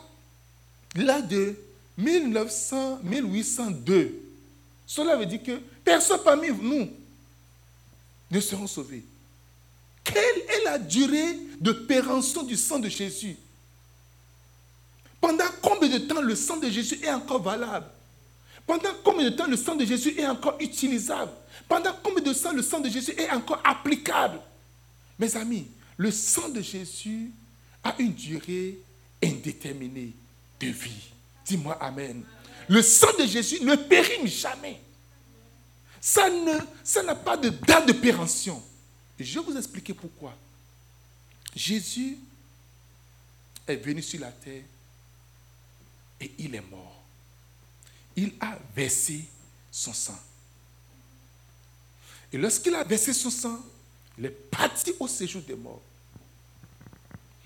là 0.95 1.21
de 1.21 1.55
1900, 1.97 2.99
1802, 3.03 4.19
cela 4.87 5.15
veut 5.15 5.25
dire 5.25 5.43
que 5.43 5.59
personne 5.83 6.21
parmi 6.23 6.49
nous 6.49 6.89
ne 8.29 8.39
seront 8.39 8.67
sauvés. 8.67 9.03
Quelle 10.03 10.39
est 10.49 10.63
la 10.65 10.79
durée 10.79 11.37
de 11.59 11.71
péremption 11.71 12.43
du 12.43 12.57
sang 12.57 12.79
de 12.79 12.89
Jésus? 12.89 13.37
Pendant 15.21 15.45
combien 15.61 15.87
de 15.87 15.99
temps 15.99 16.21
le 16.21 16.35
sang 16.35 16.57
de 16.57 16.69
Jésus 16.69 16.99
est 17.03 17.11
encore 17.11 17.41
valable? 17.41 17.85
Pendant 18.65 18.89
combien 19.03 19.29
de 19.29 19.35
temps 19.35 19.47
le 19.47 19.55
sang 19.55 19.75
de 19.75 19.85
Jésus 19.85 20.19
est 20.19 20.25
encore 20.25 20.57
utilisable? 20.59 21.31
Pendant 21.69 21.91
combien 22.03 22.23
de 22.23 22.33
temps 22.33 22.51
le 22.51 22.63
sang 22.63 22.79
de 22.79 22.89
Jésus 22.89 23.13
est 23.17 23.29
encore 23.29 23.61
applicable? 23.63 24.39
Mes 25.19 25.35
amis, 25.37 25.67
le 25.97 26.09
sang 26.09 26.49
de 26.49 26.61
Jésus 26.61 27.31
a 27.83 27.95
une 27.99 28.13
durée 28.13 28.79
indéterminée 29.23 30.13
de 30.59 30.67
vie. 30.67 31.11
Dis-moi 31.45 31.77
Amen. 31.79 32.23
Le 32.67 32.81
sang 32.81 33.11
de 33.19 33.25
Jésus 33.25 33.63
ne 33.63 33.75
périme 33.75 34.27
jamais. 34.27 34.81
Ça 35.99 37.03
n'a 37.03 37.15
pas 37.15 37.37
de 37.37 37.49
date 37.49 37.87
de 37.87 37.93
péremption. 37.93 38.61
je 39.19 39.39
vais 39.39 39.45
vous 39.45 39.57
expliquer 39.57 39.93
pourquoi. 39.93 40.35
Jésus 41.55 42.17
est 43.67 43.75
venu 43.75 44.01
sur 44.01 44.19
la 44.19 44.31
terre 44.31 44.63
et 46.21 46.31
il 46.37 46.55
est 46.55 46.69
mort. 46.69 47.03
Il 48.15 48.33
a 48.39 48.57
versé 48.75 49.25
son 49.71 49.93
sang. 49.93 50.19
Et 52.31 52.37
lorsqu'il 52.37 52.73
a 52.75 52.83
versé 52.83 53.11
son 53.11 53.29
sang, 53.29 53.59
il 54.17 54.25
est 54.25 54.29
parti 54.29 54.93
au 54.99 55.07
séjour 55.07 55.41
des 55.41 55.55
morts. 55.55 55.81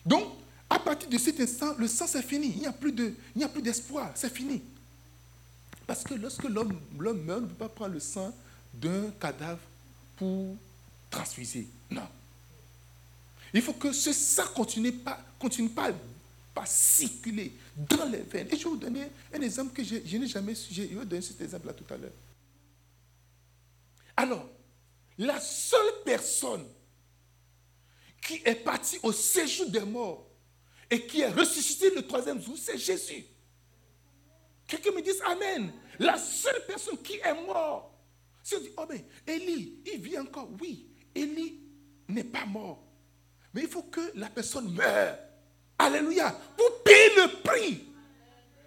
Donc, 0.05 0.33
à 0.69 0.77
partir 0.77 1.09
de 1.09 1.17
cet 1.17 1.39
instant, 1.39 1.73
le 1.77 1.87
sang, 1.87 2.05
c'est 2.07 2.21
fini. 2.21 2.53
Il 2.55 2.59
n'y 2.59 3.43
a 3.43 3.49
plus 3.49 3.61
d'espoir. 3.61 4.11
c'est 4.15 4.33
fini. 4.33 4.61
Parce 5.87 6.03
que 6.03 6.15
lorsque 6.15 6.43
l'homme 6.43 6.79
meurt, 6.91 7.39
on 7.39 7.41
ne 7.41 7.47
peut 7.47 7.55
pas 7.55 7.69
prendre 7.69 7.93
le 7.93 7.99
sang 7.99 8.35
d'un 8.73 9.11
cadavre 9.19 9.59
pour 10.17 10.55
transfuser. 11.09 11.67
Non. 11.89 12.07
Il 13.53 13.61
faut 13.61 13.73
que 13.73 13.93
ce 13.93 14.11
sang 14.11 14.47
continue 14.53 14.91
pas, 14.91 15.19
continue 15.39 15.69
pas, 15.69 15.91
pas 15.91 15.97
circuler 16.63 17.53
dans 17.75 18.05
les 18.05 18.21
veines. 18.21 18.47
Et 18.51 18.57
je 18.57 18.63
vais 18.63 18.69
vous 18.69 18.77
donner 18.77 19.09
un 19.33 19.41
exemple 19.41 19.73
que 19.73 19.83
je, 19.83 20.17
n'ai 20.17 20.27
jamais 20.27 20.55
su. 20.55 20.73
Je 20.73 20.83
vais 20.83 20.95
vous 20.95 21.05
donner 21.05 21.21
cet 21.21 21.41
exemple-là 21.41 21.73
tout 21.73 21.93
à 21.93 21.97
l'heure. 21.97 22.13
Alors, 24.15 24.47
la 25.17 25.39
seule 25.39 26.03
personne 26.05 26.65
qui 28.21 28.41
est 28.45 28.55
partie 28.55 28.99
au 29.03 29.11
séjour 29.11 29.69
des 29.69 29.81
morts 29.81 30.29
et 30.89 31.05
qui 31.05 31.21
est 31.21 31.29
ressuscité 31.29 31.93
le 31.93 32.07
troisième 32.07 32.41
jour, 32.41 32.55
c'est 32.57 32.77
Jésus. 32.77 33.25
Quelqu'un 34.67 34.91
me 34.91 35.01
dise 35.01 35.21
Amen. 35.25 35.73
La 35.99 36.17
seule 36.17 36.65
personne 36.65 36.97
qui 37.01 37.15
est 37.15 37.45
mort. 37.45 37.91
Si 38.43 38.55
on 38.55 38.59
dit, 38.59 38.71
oh 38.77 38.85
mais 38.89 39.05
Élie, 39.25 39.81
il 39.85 40.01
vit 40.01 40.19
encore. 40.19 40.49
Oui, 40.59 40.87
Élie 41.13 41.59
n'est 42.07 42.23
pas 42.23 42.45
mort. 42.45 42.85
Mais 43.53 43.61
il 43.61 43.67
faut 43.67 43.83
que 43.83 44.11
la 44.15 44.29
personne 44.29 44.71
meure. 44.71 45.17
Alléluia. 45.77 46.31
Pour 46.57 46.83
payer 46.83 47.15
le 47.15 47.41
prix 47.41 47.85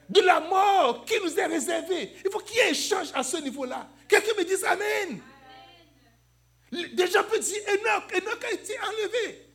de 0.09 0.21
la 0.21 0.41
mort 0.41 1.05
qui 1.05 1.15
nous 1.23 1.39
est 1.39 1.47
réservée. 1.47 2.15
Il 2.25 2.31
faut 2.31 2.39
qu'il 2.41 2.57
y 2.57 2.61
ait 2.61 2.65
un 2.65 2.71
échange 2.71 3.09
à 3.15 3.23
ce 3.23 3.37
niveau-là. 3.39 3.89
Quelqu'un 4.09 4.35
me 4.39 4.45
dise 4.45 4.65
Amen. 4.65 5.21
Déjà 6.71 7.23
peut 7.23 7.39
dire 7.39 7.63
Enoch, 7.69 8.13
Enoch 8.15 8.45
a 8.45 8.53
été 8.53 8.75
enlevé. 8.81 9.47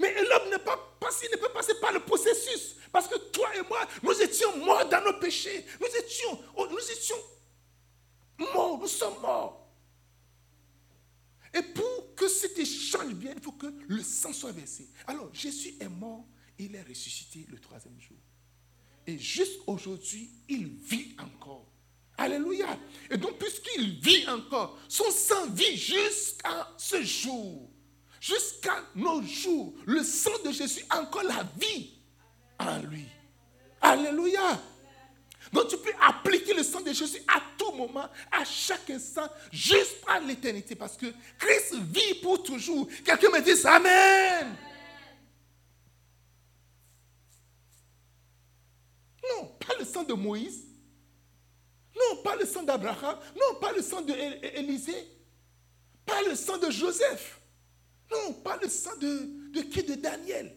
Mais 0.00 0.14
l'homme 0.24 0.50
ne, 0.50 0.56
pas, 0.56 0.98
ne 1.02 1.36
peut 1.36 1.52
passer 1.52 1.74
par 1.80 1.92
le 1.92 2.00
processus. 2.00 2.76
Parce 2.92 3.08
que 3.08 3.16
toi 3.16 3.48
et 3.56 3.62
moi, 3.68 3.80
nous 4.02 4.22
étions 4.22 4.56
morts 4.58 4.88
dans 4.88 5.04
nos 5.04 5.18
péchés. 5.18 5.64
Nous 5.80 5.86
étions, 5.98 6.38
oh, 6.56 6.66
nous 6.70 6.78
étions 6.78 7.16
morts, 8.38 8.78
nous 8.78 8.88
sommes 8.88 9.20
morts. 9.20 9.68
Et 11.52 11.62
pour 11.62 12.14
que 12.16 12.28
cet 12.28 12.58
échange 12.58 13.12
vienne, 13.14 13.34
il 13.36 13.42
faut 13.42 13.52
que 13.52 13.72
le 13.88 14.02
sang 14.02 14.32
soit 14.32 14.50
versé. 14.52 14.88
Alors, 15.06 15.28
Jésus 15.32 15.74
est 15.80 15.88
mort, 15.88 16.24
il 16.58 16.74
est 16.74 16.82
ressuscité 16.82 17.46
le 17.50 17.58
troisième 17.58 18.00
jour. 18.00 18.16
Et 19.06 19.18
juste 19.18 19.60
aujourd'hui, 19.66 20.30
il 20.48 20.68
vit 20.68 21.14
encore. 21.18 21.66
Alléluia. 22.16 22.78
Et 23.10 23.16
donc, 23.16 23.38
puisqu'il 23.38 24.00
vit 24.00 24.26
encore, 24.28 24.78
son 24.88 25.10
sang 25.10 25.50
vit 25.50 25.76
jusqu'à 25.76 26.72
ce 26.78 27.02
jour 27.02 27.70
jusqu'à 28.24 28.82
nos 28.94 29.22
jours. 29.22 29.74
Le 29.84 30.02
sang 30.02 30.30
de 30.44 30.50
Jésus 30.50 30.84
encore 30.90 31.24
la 31.24 31.46
vie 31.58 31.90
en 32.58 32.78
lui. 32.78 33.06
Alléluia. 33.80 34.60
Donc 35.52 35.68
tu 35.68 35.76
peux 35.76 35.92
appliquer 36.00 36.54
le 36.54 36.62
sang 36.62 36.80
de 36.80 36.92
Jésus 36.92 37.20
à 37.28 37.40
tout 37.58 37.72
moment, 37.72 38.08
à 38.32 38.44
chaque 38.44 38.88
instant, 38.88 39.28
jusqu'à 39.52 40.18
l'éternité. 40.20 40.74
Parce 40.74 40.96
que 40.96 41.06
Christ 41.38 41.74
vit 41.74 42.14
pour 42.22 42.42
toujours. 42.42 42.88
Quelqu'un 43.04 43.28
me 43.28 43.40
dit 43.42 43.66
Amen. 43.66 44.56
Non, 49.22 49.53
pas 49.66 49.74
le 49.78 49.84
sang 49.84 50.02
de 50.02 50.14
Moïse. 50.14 50.64
Non, 51.94 52.22
pas 52.22 52.36
le 52.36 52.44
sang 52.44 52.62
d'Abraham. 52.62 53.18
Non, 53.34 53.58
pas 53.60 53.72
le 53.72 53.82
sang 53.82 54.02
d'Élisée. 54.02 55.08
Pas 56.04 56.22
le 56.22 56.34
sang 56.34 56.58
de 56.58 56.70
Joseph. 56.70 57.40
Non, 58.10 58.34
pas 58.34 58.58
le 58.60 58.68
sang 58.68 58.96
de, 59.00 59.28
de 59.52 59.60
qui 59.62 59.82
De 59.82 59.94
Daniel. 59.94 60.54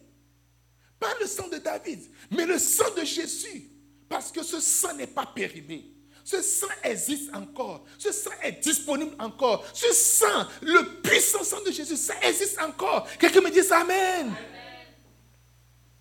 Pas 0.98 1.14
le 1.20 1.26
sang 1.26 1.48
de 1.48 1.58
David, 1.58 2.00
mais 2.30 2.44
le 2.44 2.58
sang 2.58 2.92
de 2.96 3.04
Jésus. 3.04 3.70
Parce 4.08 4.32
que 4.32 4.42
ce 4.42 4.60
sang 4.60 4.94
n'est 4.94 5.06
pas 5.06 5.26
périmé. 5.26 5.94
Ce 6.24 6.42
sang 6.42 6.66
existe 6.82 7.34
encore. 7.34 7.84
Ce 7.98 8.10
sang 8.12 8.32
est 8.42 8.60
disponible 8.62 9.14
encore. 9.18 9.64
Ce 9.72 9.92
sang, 9.92 10.46
le 10.60 11.00
puissant 11.00 11.44
sang 11.44 11.62
de 11.64 11.70
Jésus, 11.70 11.96
ça 11.96 12.14
existe 12.22 12.60
encore. 12.60 13.08
Quelqu'un 13.18 13.40
me 13.40 13.50
dit 13.50 13.60
Amen. 13.72 14.34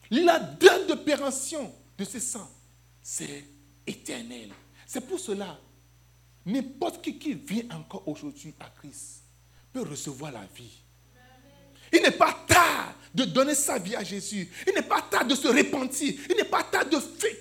La 0.10 0.40
date 0.40 0.88
d'opération 0.88 1.74
de 1.98 2.04
ce 2.04 2.20
sang, 2.20 2.50
c'est 3.10 3.46
éternel. 3.88 4.50
C'est 4.86 5.00
pour 5.00 5.18
cela, 5.18 5.58
n'importe 6.46 7.02
qui 7.02 7.18
qui 7.18 7.36
vient 7.36 7.64
encore 7.72 8.06
aujourd'hui 8.06 8.54
à 8.60 8.70
Christ 8.82 9.24
peut 9.72 9.84
recevoir 9.84 10.34
la 10.34 10.44
vie. 10.54 10.84
Il 11.94 12.02
n'est 12.02 12.12
pas 12.12 12.38
tard 12.46 12.94
de 13.14 13.24
donner 13.24 13.56
sa 13.56 13.80
vie 13.80 13.96
à 13.96 14.04
Jésus. 14.04 14.52
Il 14.68 14.74
n'est 14.74 14.82
pas 14.82 15.02
tard 15.04 15.26
de 15.26 15.36
se 15.36 15.48
repentir. 15.48 16.20
Il 16.30 16.36
n'est 16.36 16.44
pas 16.44 16.64
tard 16.64 16.86
de 16.86 17.00
faire 17.00 17.32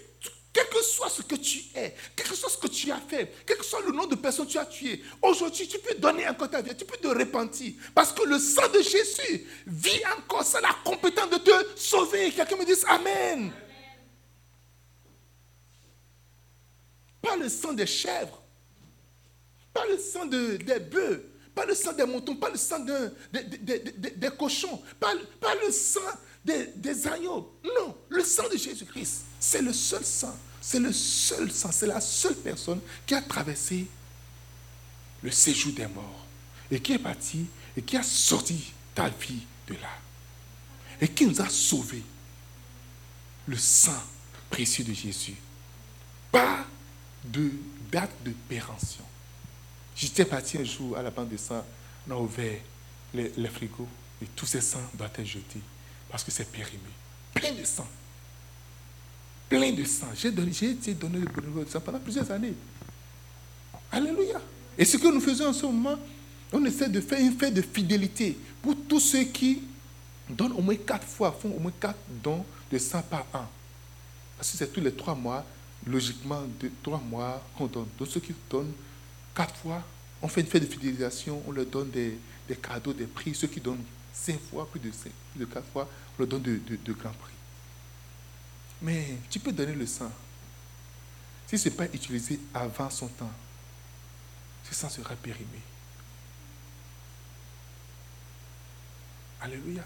quel 0.53 0.69
que 0.69 0.83
soit 0.85 1.11
ce 1.11 1.23
que 1.23 1.35
tu 1.35 1.65
es, 1.75 1.97
quel 2.15 2.29
que 2.29 2.37
soit 2.37 2.49
ce 2.49 2.59
que 2.59 2.69
tu 2.69 2.93
as 2.93 3.01
fait, 3.01 3.35
quel 3.45 3.57
que 3.57 3.65
soit 3.65 3.83
le 3.85 3.91
nom 3.91 4.07
de 4.07 4.15
personne 4.15 4.47
que 4.47 4.53
tu 4.53 4.59
as 4.59 4.67
tué, 4.67 5.03
aujourd'hui 5.21 5.67
tu 5.67 5.81
peux 5.81 5.97
donner 5.97 6.29
encore 6.29 6.49
ta 6.49 6.63
vie, 6.63 6.77
tu 6.77 6.85
peux 6.85 6.97
te 6.97 7.09
repentir. 7.09 7.75
Parce 7.93 8.13
que 8.13 8.23
le 8.23 8.39
sang 8.39 8.69
de 8.69 8.81
Jésus 8.81 9.47
vit 9.67 10.01
encore, 10.17 10.45
c'est 10.45 10.61
la 10.61 10.77
compétence 10.85 11.29
de 11.29 11.39
te 11.39 11.79
sauver. 11.79 12.31
Quelqu'un 12.31 12.57
me 12.57 12.65
dise 12.65 12.85
Amen. 12.89 13.53
Pas 17.27 17.37
le 17.37 17.49
sang 17.49 17.73
des 17.73 17.87
chèvres, 17.87 18.41
pas 19.75 19.85
le 19.87 19.99
sang 19.99 20.27
de, 20.27 20.57
des 20.57 20.79
bœufs, 20.79 21.25
pas 21.55 21.67
le 21.67 21.75
sang 21.75 21.93
des 21.93 22.05
moutons, 22.05 22.37
pas 22.37 22.51
le 22.51 22.57
sang 22.57 22.79
des 22.79 24.31
cochons, 24.39 24.81
pas, 25.01 25.13
pas 25.41 25.55
le 25.57 25.73
sang 25.73 26.01
des, 26.45 27.07
agneaux. 27.09 27.53
Non, 27.65 27.97
le 28.09 28.23
sang 28.23 28.49
de 28.49 28.57
Jésus-Christ, 28.57 29.25
c'est 29.41 29.61
le 29.63 29.73
seul 29.73 30.05
sang. 30.05 30.37
C'est 30.61 30.79
le 30.79 30.93
seul 30.93 31.51
sang, 31.51 31.71
c'est 31.73 31.87
la 31.87 32.01
seule 32.01 32.37
personne 32.37 32.81
qui 33.07 33.15
a 33.15 33.23
traversé 33.23 33.87
le 35.23 35.31
séjour 35.31 35.73
des 35.73 35.87
morts 35.87 36.27
et 36.71 36.81
qui 36.81 36.93
est 36.93 36.99
parti 36.99 37.47
et 37.77 37.83
qui 37.83 37.97
a 37.97 38.03
sorti 38.03 38.73
ta 38.95 39.09
vie 39.09 39.43
de 39.67 39.75
là 39.75 39.91
et 41.01 41.09
qui 41.09 41.27
nous 41.27 41.41
a 41.41 41.49
sauvés. 41.49 42.03
Le 43.47 43.57
sang 43.57 44.03
précieux 44.51 44.85
de 44.85 44.93
Jésus. 44.93 45.37
Pas 46.33 46.67
de 47.33 47.51
date 47.91 48.13
de 48.25 48.33
péremption. 48.49 49.05
J'étais 49.97 50.25
parti 50.25 50.59
un 50.59 50.65
jour 50.65 50.97
à 50.97 51.03
la 51.03 51.11
bande 51.11 51.29
de 51.31 51.37
sang, 51.37 51.65
on 52.09 52.13
a 52.13 52.17
ouvert 52.17 52.59
les, 53.15 53.33
les 53.37 53.49
frigos 53.49 53.89
et 54.23 54.27
tous 54.35 54.47
ces 54.47 54.61
sangs 54.61 54.91
doivent 54.95 55.11
être 55.17 55.25
jetés 55.27 55.61
parce 56.11 56.23
que 56.25 56.31
c'est 56.31 56.51
périmé. 56.51 56.91
Plein 57.35 57.53
de 57.53 57.65
sang. 57.65 57.87
Plein 59.49 59.73
de 59.73 59.85
sang. 59.85 60.09
J'ai 60.15 60.29
été 60.71 60.95
donné 60.95 61.19
le 61.19 61.27
bénévolat 61.27 61.65
de 61.65 61.71
sang 61.71 61.81
pendant 61.81 62.01
plusieurs 62.01 62.31
années. 62.31 62.55
Alléluia. 63.91 64.41
Et 64.77 64.85
ce 64.85 64.97
que 64.97 65.07
nous 65.13 65.21
faisons 65.21 65.47
en 65.47 65.53
ce 65.53 65.65
moment, 65.67 65.97
on 66.53 66.65
essaie 66.65 66.89
de 66.89 67.01
faire 67.01 67.21
une 67.21 67.33
fête 67.37 67.55
de 67.55 67.63
fidélité 67.63 68.37
pour 68.63 68.75
tous 68.89 69.01
ceux 69.01 69.25
qui 69.25 69.63
donnent 70.29 70.53
au 70.53 70.61
moins 70.61 70.77
quatre 70.77 71.07
fois, 71.07 71.37
font 71.41 71.51
au 71.51 71.59
moins 71.59 71.73
quatre 71.79 71.99
dons 72.23 72.45
de 72.71 72.79
sang 72.79 73.03
par 73.03 73.27
an. 73.33 73.47
Parce 74.37 74.51
que 74.51 74.59
c'est 74.59 74.73
tous 74.73 74.81
les 74.81 74.93
trois 74.93 75.15
mois, 75.15 75.45
logiquement, 75.87 76.43
de 76.61 76.71
trois 76.83 76.99
mois 76.99 77.43
qu'on 77.57 77.67
donne. 77.67 77.89
Donc 77.99 78.09
ceux 78.09 78.21
qui 78.21 78.35
donnent 78.51 78.73
quatre 79.35 79.55
fois, 79.57 79.83
on 80.21 80.29
fait 80.29 80.41
une 80.41 80.47
fête 80.47 80.63
de 80.63 80.73
fidélisation, 80.73 81.43
on 81.47 81.53
leur 81.53 81.67
donne 81.67 81.91
des, 81.91 82.19
cadeaux, 82.61 82.93
des 82.93 83.07
prix. 83.07 83.35
Ceux 83.35 83.47
qui 83.47 83.61
donnent 83.61 83.85
cinq 84.13 84.41
fois, 84.51 84.69
plus 84.69 84.81
de, 84.81 84.91
cinq, 84.91 85.13
de 85.37 85.45
quatre 85.45 85.69
fois, 85.73 85.89
on 86.19 86.23
le 86.23 86.29
donne 86.29 86.43
de, 86.43 86.93
grands 86.93 87.11
prix. 87.11 87.33
Mais 88.83 89.19
tu 89.31 89.39
peux 89.39 89.53
donner 89.53 89.75
le 89.75 89.87
sang. 89.87 90.11
Si 91.47 91.57
ce 91.57 91.69
n'est 91.69 91.75
pas 91.75 91.87
utilisé 91.87 92.41
avant 92.53 92.91
son 92.91 93.07
temps, 93.09 93.33
ce 94.69 94.75
sang 94.75 94.89
sera 94.89 95.15
périmé. 95.15 95.61
Alléluia. 99.41 99.85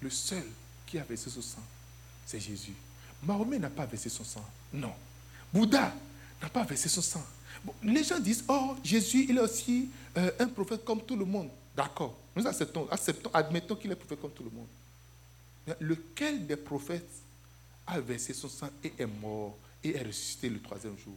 Le 0.00 0.08
seul 0.08 0.44
qui 0.86 0.98
a 0.98 1.04
versé 1.04 1.28
son 1.28 1.42
sang, 1.42 1.62
c'est 2.24 2.40
Jésus. 2.40 2.74
Mahomet 3.22 3.58
n'a 3.58 3.70
pas 3.70 3.86
versé 3.86 4.08
son 4.08 4.24
sang. 4.24 4.44
Non. 4.72 4.92
Bouddha 5.52 5.92
n'a 6.42 6.48
pas 6.48 6.64
versé 6.64 6.88
son 6.88 7.02
sang. 7.02 7.24
les 7.82 8.04
gens 8.04 8.18
disent, 8.18 8.44
oh, 8.48 8.76
Jésus, 8.82 9.26
il 9.28 9.38
est 9.38 9.40
aussi 9.40 9.88
euh, 10.16 10.30
un 10.38 10.48
prophète 10.48 10.84
comme 10.84 11.02
tout 11.02 11.16
le 11.16 11.24
monde. 11.24 11.48
D'accord. 11.76 12.16
Nous 12.34 12.46
acceptons, 12.46 12.88
acceptons 12.90 13.30
admettons 13.32 13.76
qu'il 13.76 13.90
est 13.90 13.96
prophète 13.96 14.20
comme 14.20 14.32
tout 14.32 14.44
le 14.44 14.50
monde. 14.50 14.66
lequel 15.80 16.46
des 16.46 16.56
prophètes 16.56 17.08
a 17.86 18.00
versé 18.00 18.32
son 18.32 18.48
sang 18.48 18.68
et 18.82 18.92
est 18.98 19.06
mort 19.06 19.56
et 19.82 19.96
est 19.96 20.02
ressuscité 20.02 20.48
le 20.48 20.60
troisième 20.60 20.98
jour? 20.98 21.14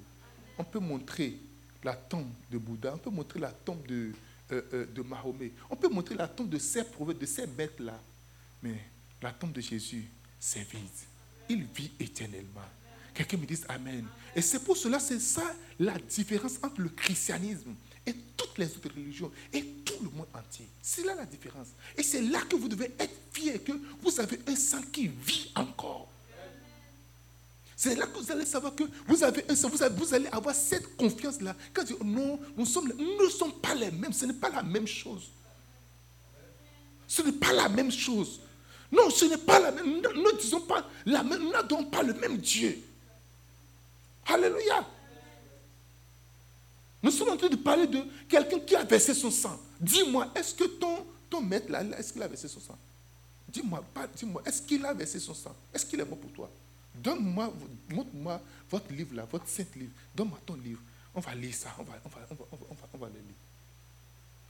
On 0.58 0.64
peut 0.64 0.80
montrer 0.80 1.38
la 1.84 1.94
tombe 1.94 2.30
de 2.52 2.58
Bouddha, 2.58 2.94
on 2.94 2.98
peut 2.98 3.10
montrer 3.10 3.40
la 3.40 3.52
tombe 3.52 3.86
de, 3.88 4.12
euh, 4.52 4.62
euh, 4.74 4.86
de 4.94 5.02
Mahomet, 5.02 5.52
on 5.70 5.76
peut 5.76 5.90
montrer 5.90 6.16
la 6.16 6.28
tombe 6.28 6.50
de 6.50 6.58
ces 6.60 6.84
prophètes, 6.84 7.20
de 7.20 7.26
ces 7.26 7.48
bêtes-là. 7.48 8.00
Mais 8.62 8.78
la 9.22 9.32
tombe 9.32 9.54
de 9.54 9.62
Jésus, 9.62 10.06
c'est 10.40 10.68
vide. 10.70 10.82
Il 11.50 11.64
vit 11.76 11.92
éternellement. 12.00 12.62
Quelqu'un 13.14 13.38
me 13.38 13.46
dise 13.46 13.66
Amen. 13.68 14.06
Et 14.36 14.42
c'est 14.42 14.64
pour 14.64 14.78
cela, 14.78 15.00
c'est 15.00 15.20
ça 15.20 15.44
la 15.80 15.98
différence 15.98 16.58
entre 16.64 16.82
le 16.82 16.90
christianisme 16.90 17.74
et 18.06 18.14
toutes 18.38 18.58
les 18.58 18.68
autres 18.68 18.90
religions 18.96 19.32
et 19.52 19.64
tout 19.84 20.02
le 20.02 20.10
monde 20.10 20.28
entier. 20.34 20.68
C'est 20.82 21.04
là 21.04 21.16
la 21.16 21.26
différence. 21.26 21.68
Et 21.98 22.04
c'est 22.04 22.22
là 22.22 22.42
que 22.42 22.56
vous 22.56 22.68
devez 22.68 22.94
être 23.00 23.16
fiers 23.34 23.60
que 23.60 23.74
vous 24.02 24.20
avez 24.20 24.40
un 24.48 24.56
sang 24.56 24.82
qui 24.92 25.08
vit 25.08 25.52
encore. 25.56 26.08
C'est 27.76 27.96
là 27.96 28.08
que 28.08 28.20
vous 28.20 28.32
allez 28.32 28.46
savoir 28.46 28.76
que 28.76 28.84
vous 29.08 29.24
avez 29.24 29.46
un 29.50 29.56
sang, 29.56 29.70
vous, 29.70 30.14
allez 30.14 30.28
avoir 30.28 30.54
cette 30.54 30.98
confiance-là. 30.98 31.56
Quand 31.74 31.90
vous 31.90 32.04
non, 32.04 32.38
nous, 32.58 32.66
nous 32.98 33.26
ne 33.26 33.30
sommes 33.30 33.54
pas 33.54 33.74
les 33.74 33.90
mêmes, 33.90 34.12
ce 34.12 34.26
n'est 34.26 34.34
pas 34.34 34.50
la 34.50 34.64
même 34.64 34.86
chose. 34.86 35.30
Ce 37.08 37.22
n'est 37.22 37.32
pas 37.32 37.54
la 37.54 37.70
même 37.70 37.90
chose. 37.90 38.42
Non, 38.92 39.10
ce 39.10 39.26
n'est 39.26 39.38
pas 39.38 39.60
la 39.60 39.72
même. 39.72 40.02
Nous 40.02 40.02
ne 40.02 40.38
disons 40.38 40.62
pas 40.62 40.88
la 41.06 41.24
même, 41.24 41.42
nous 41.44 41.52
n'adorons 41.52 41.86
pas 41.86 42.02
le 42.02 42.14
même 42.14 42.38
Dieu. 42.38 42.82
Alléluia. 44.26 44.88
Nous 47.02 47.12
sommes 47.12 47.30
en 47.30 47.38
train 47.38 47.50
de 47.50 47.56
parler 47.56 47.88
de 47.88 48.04
quelqu'un 48.28 48.60
qui 48.60 48.76
a 48.76 48.84
versé 48.84 49.14
son 49.14 49.32
sang. 49.32 49.60
Dis-moi, 49.80 50.28
est-ce 50.36 50.54
que 50.54 50.66
ton, 50.66 51.06
ton 51.30 51.42
maître 51.42 51.72
là, 51.72 51.84
est-ce 51.98 52.12
qu'il 52.12 52.22
a 52.22 52.28
versé 52.28 52.48
son 52.48 52.60
sang? 52.60 52.78
Dis-moi, 53.48 53.84
dis-moi, 54.16 54.42
est-ce 54.46 54.62
qu'il 54.62 54.86
a 54.86 54.94
versé 54.94 55.20
son 55.20 55.34
sang? 55.34 55.56
Est-ce 55.74 55.86
qu'il 55.86 56.00
est 56.00 56.06
mort 56.06 56.18
pour 56.18 56.32
toi? 56.32 56.50
Donne-moi, 56.96 57.54
montre-moi 57.90 58.42
votre 58.70 58.92
livre 58.92 59.16
là, 59.16 59.26
votre 59.32 59.48
saint 59.48 59.66
livre. 59.76 59.92
Donne-moi 60.16 60.40
ton 60.46 60.56
livre. 60.56 60.82
On 61.16 61.22
va 61.22 61.34
lire 61.34 61.56
ça, 61.56 61.74
on 61.80 61.84
va, 61.84 61.94
on 62.06 62.10
va, 62.10 62.18
on 62.30 62.36
va, 62.36 62.46
on 62.52 62.74
va, 62.74 62.88
on 62.94 62.98
va 62.98 63.08
le 63.08 63.14
lire. 63.14 63.36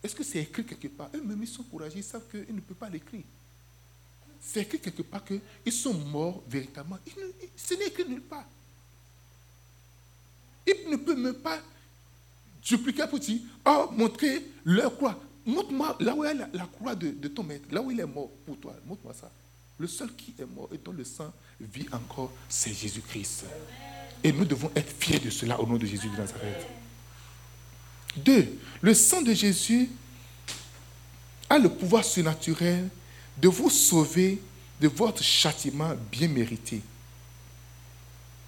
Est-ce 0.04 0.16
que 0.16 0.24
c'est 0.24 0.40
écrit 0.40 0.66
quelque 0.66 0.88
part? 0.88 1.10
Eux-mêmes, 1.14 1.42
ils 1.42 1.48
sont 1.48 1.64
courageux, 1.64 1.98
ils 1.98 2.04
savent 2.04 2.28
qu'ils 2.30 2.56
ne 2.56 2.62
peuvent 2.62 2.78
pas 2.78 2.90
l'écrire. 2.90 3.24
C'est 4.42 4.62
écrit 4.62 4.80
quelque 4.80 5.02
part 5.02 5.24
qu'ils 5.24 5.74
sont 5.74 5.94
morts 5.94 6.44
véritablement. 6.50 6.98
ce 7.56 7.74
n'est 7.76 7.88
écrit 7.88 8.06
nulle 8.08 8.22
part. 8.22 8.46
Ils 10.66 10.90
ne 10.90 10.96
peuvent 10.98 11.18
même 11.18 11.36
pas 11.36 11.60
suppliquer 12.62 13.06
pour 13.08 13.20
dire, 13.20 13.40
oh, 13.66 13.90
montrer 13.92 14.46
leur 14.66 14.96
croix. 14.96 15.20
Montre-moi 15.46 15.98
là 16.00 16.14
où 16.16 16.24
est 16.24 16.34
la, 16.34 16.48
la 16.54 16.66
croix 16.66 16.96
de, 16.96 17.28
ton 17.28 17.44
maître, 17.44 17.66
là 17.72 17.82
où 17.82 17.92
il 17.92 18.00
est 18.00 18.06
mort 18.06 18.30
pour 18.46 18.58
toi. 18.58 18.76
Montre-moi 18.86 19.14
ça. 19.20 19.32
Le 19.78 19.88
seul 19.88 20.14
qui 20.16 20.34
est 20.38 20.46
mort 20.46 20.70
et 20.74 20.78
dont 20.78 20.92
le 20.92 21.04
sang 21.04 21.34
vit 21.60 21.88
encore, 21.92 22.32
c'est 22.48 22.74
Jésus-Christ. 22.74 23.46
Et 24.24 24.32
nous 24.32 24.46
devons 24.46 24.70
être 24.76 24.94
fiers 25.00 25.20
de 25.20 25.30
cela 25.30 25.60
au 25.60 25.66
nom 25.66 25.78
de 25.78 25.86
Jésus 25.86 26.10
de 26.10 26.18
Nazareth. 26.18 26.68
Deux, 28.18 28.60
le 28.82 28.94
sang 28.94 29.22
de 29.22 29.34
Jésus 29.34 29.90
a 31.50 31.58
le 31.58 31.70
pouvoir 31.70 32.04
surnaturel 32.04 32.90
de 33.42 33.48
vous 33.48 33.70
sauver 33.70 34.42
de 34.80 34.88
votre 34.88 35.24
châtiment 35.24 35.96
bien 36.12 36.28
mérité. 36.28 36.82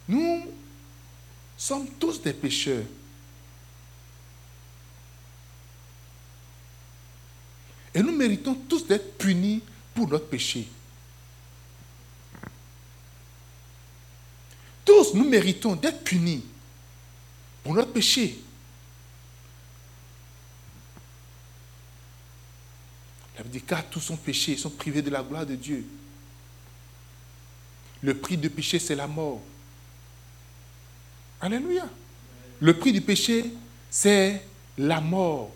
Nous 0.08 0.46
sommes 1.58 1.88
tous 2.00 2.22
des 2.22 2.34
pécheurs. 2.34 2.84
Et 7.94 8.02
nous 8.02 8.16
méritons 8.16 8.56
tous 8.56 8.86
d'être 8.86 9.18
punis 9.18 9.62
pour 9.94 10.08
notre 10.08 10.28
péché. 10.28 10.68
Tous, 14.84 15.14
nous 15.14 15.28
méritons 15.28 15.76
d'être 15.76 16.04
punis 16.04 16.44
pour 17.64 17.74
notre 17.74 17.92
péché. 17.92 18.40
Bible 23.44 23.50
dit 23.50 23.62
car 23.62 23.84
tous 23.90 24.00
sont 24.00 24.18
péchés, 24.18 24.54
ils 24.54 24.60
sont 24.60 24.70
privés 24.70 25.02
de 25.02 25.10
la 25.10 25.24
gloire 25.24 25.46
de 25.46 25.56
Dieu. 25.56 25.86
Le 28.02 28.18
prix 28.18 28.38
du 28.38 28.50
péché, 28.50 28.80
c'est 28.80 28.96
la 28.96 29.08
mort. 29.08 29.42
Alléluia. 31.40 31.88
Le 32.60 32.78
prix 32.78 32.92
du 32.92 33.02
péché, 33.02 33.52
c'est 33.90 34.44
la 34.78 35.02
mort 35.02 35.52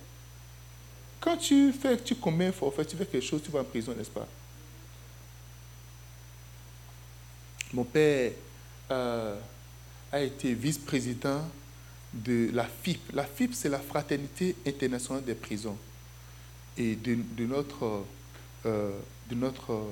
Quand 1.20 1.38
tu 1.38 1.72
fais, 1.72 1.98
tu 1.98 2.16
commets 2.16 2.48
un 2.48 2.52
forfait, 2.52 2.86
tu 2.86 2.96
fais 2.96 3.06
quelque 3.06 3.26
chose, 3.26 3.42
tu 3.44 3.52
vas 3.52 3.62
en 3.62 3.64
prison, 3.64 3.94
n'est-ce 3.96 4.10
pas? 4.10 4.28
Mon 7.74 7.84
père 7.84 8.32
euh, 8.92 9.40
a 10.12 10.22
été 10.22 10.54
vice-président 10.54 11.42
de 12.14 12.50
la 12.54 12.66
FIP. 12.66 13.12
La 13.14 13.26
FIP, 13.26 13.54
c'est 13.54 13.70
la 13.70 13.80
Fraternité 13.80 14.56
internationale 14.66 15.24
des 15.24 15.36
prisons. 15.36 15.78
Et 16.78 16.96
de, 16.96 17.46
notre, 17.46 18.04
euh, 18.66 19.00
de 19.30 19.36
notre 19.36 19.88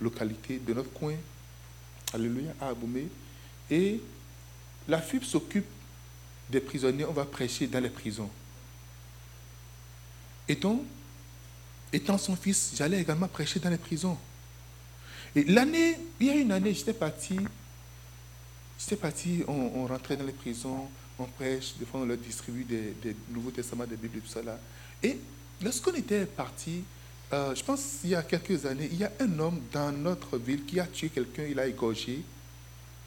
localité, 0.00 0.58
de 0.58 0.74
notre 0.74 0.92
coin, 0.92 1.14
Alléluia, 2.14 2.52
à 2.60 2.68
Aboumé. 2.68 3.08
Et 3.70 4.00
la 4.88 5.00
FIP 5.00 5.24
s'occupe 5.24 5.66
des 6.50 6.60
prisonniers, 6.60 7.04
on 7.04 7.12
va 7.12 7.24
prêcher 7.24 7.66
dans 7.66 7.80
les 7.80 7.88
prisons. 7.88 8.30
Et 10.48 10.56
donc, 10.56 10.82
étant 11.92 12.18
son 12.18 12.36
fils, 12.36 12.72
j'allais 12.76 13.00
également 13.00 13.28
prêcher 13.28 13.60
dans 13.60 13.70
les 13.70 13.78
prisons. 13.78 14.18
Et 15.34 15.44
l'année, 15.44 15.98
il 16.20 16.26
y 16.26 16.30
a 16.30 16.34
une 16.34 16.52
année, 16.52 16.74
j'étais 16.74 16.92
parti, 16.92 17.38
j'étais 18.78 18.96
parti, 18.96 19.42
on, 19.48 19.86
rentrait 19.86 20.16
dans 20.16 20.26
les 20.26 20.32
prisons, 20.32 20.88
on 21.18 21.24
prêche, 21.24 21.74
des 21.78 21.86
fois 21.86 22.00
on 22.00 22.04
leur 22.04 22.18
distribue 22.18 22.64
des, 22.64 23.16
Nouveaux 23.30 23.50
Testaments, 23.50 23.86
des 23.86 23.96
Bibles, 23.96 24.20
tout 24.20 24.28
ça. 24.28 24.40
Et 25.02 25.18
lorsqu'on 25.62 25.94
était 25.94 26.26
parti, 26.26 26.82
euh, 27.32 27.54
je 27.54 27.62
pense 27.62 27.80
il 28.04 28.10
y 28.10 28.14
a 28.14 28.22
quelques 28.22 28.66
années, 28.66 28.88
il 28.90 28.98
y 28.98 29.04
a 29.04 29.12
un 29.20 29.38
homme 29.38 29.60
dans 29.72 29.90
notre 29.92 30.36
ville 30.38 30.64
qui 30.64 30.78
a 30.78 30.86
tué 30.86 31.08
quelqu'un, 31.08 31.44
il 31.44 31.58
a 31.58 31.66
égorgé 31.66 32.22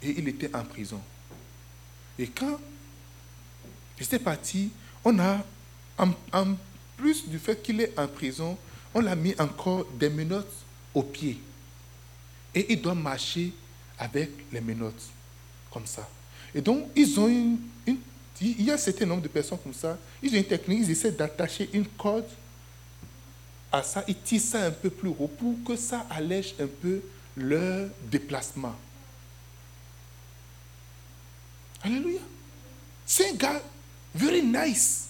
et 0.02 0.10
il 0.18 0.28
était 0.28 0.54
en 0.56 0.64
prison. 0.64 1.00
Et 2.18 2.28
quand 2.28 2.60
j'étais 4.00 4.20
parti, 4.20 4.72
on 5.04 5.20
a, 5.20 5.44
en 5.98 6.56
plus 6.98 7.28
du 7.28 7.38
fait 7.40 7.62
qu'il 7.62 7.82
est 7.82 7.98
en 8.00 8.08
prison, 8.08 8.58
on 8.94 9.02
l'a 9.02 9.16
mis 9.16 9.36
encore 9.38 9.86
des 10.00 10.10
menottes 10.10 10.54
aux 10.94 11.04
pieds. 11.04 11.38
Et 12.54 12.74
il 12.74 12.82
doit 12.82 12.96
marcher 12.96 13.52
avec 14.00 14.30
les 14.52 14.62
menottes, 14.62 15.10
comme 15.72 15.86
ça. 15.86 16.10
Et 16.54 16.62
donc, 16.62 16.88
ils 16.96 17.20
ont 17.20 17.28
une, 17.28 17.60
il 18.42 18.64
y 18.64 18.72
a 18.72 18.76
un 18.76 18.78
certain 18.78 19.06
nombre 19.06 19.22
de 19.22 19.28
personnes 19.28 19.60
comme 19.62 19.74
ça, 19.74 19.98
ils 20.24 20.34
ont 20.34 20.38
une 20.38 20.46
technique, 20.46 20.80
ils 20.84 20.92
essaient 20.92 21.12
d'attacher 21.12 21.70
une 21.74 21.86
corde 21.86 22.26
à 23.76 23.84
ça, 23.84 24.04
ils 24.08 24.16
tirent 24.16 24.42
ça 24.42 24.66
un 24.66 24.72
peu 24.72 24.90
plus 24.90 25.10
haut 25.10 25.28
pour 25.28 25.56
que 25.66 25.76
ça 25.76 26.06
allège 26.10 26.56
un 26.60 26.68
peu 26.68 27.02
leur 27.36 27.90
déplacement. 28.10 28.76
Alléluia. 31.84 32.22
C'est 33.06 33.30
un 33.30 33.34
gars 33.34 33.62
very 34.14 34.42
nice. 34.42 35.10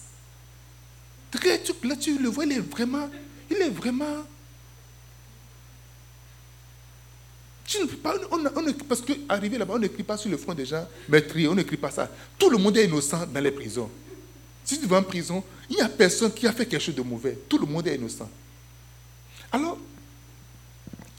Là, 1.44 1.96
tu 1.96 2.18
le 2.18 2.28
vois, 2.28 2.44
il 2.44 2.52
est 2.52 2.60
vraiment, 2.60 3.08
il 3.50 3.56
est 3.58 3.70
vraiment 3.70 4.24
Tu 7.66 7.80
ne 7.80 7.86
pas, 7.86 8.14
on, 8.30 8.38
on, 8.46 8.72
parce 8.88 9.02
là-bas, 9.08 9.74
on 9.74 9.78
n'écrit 9.78 10.04
pas 10.04 10.16
sur 10.16 10.30
le 10.30 10.36
front 10.36 10.54
des 10.54 10.64
gens 10.64 10.86
meurtriers, 11.08 11.48
on 11.48 11.54
n'écrit 11.54 11.76
pas 11.76 11.90
ça. 11.90 12.08
Tout 12.38 12.48
le 12.48 12.58
monde 12.58 12.76
est 12.76 12.84
innocent 12.84 13.26
dans 13.26 13.40
les 13.40 13.50
prisons. 13.50 13.90
Si 14.64 14.80
tu 14.80 14.86
vas 14.86 14.98
en 14.98 15.02
prison, 15.02 15.42
il 15.68 15.76
n'y 15.76 15.82
a 15.82 15.88
personne 15.88 16.32
qui 16.32 16.46
a 16.46 16.52
fait 16.52 16.64
quelque 16.64 16.82
chose 16.82 16.94
de 16.94 17.02
mauvais. 17.02 17.36
Tout 17.48 17.58
le 17.58 17.66
monde 17.66 17.86
est 17.88 17.96
innocent. 17.96 18.30
Alors, 19.52 19.78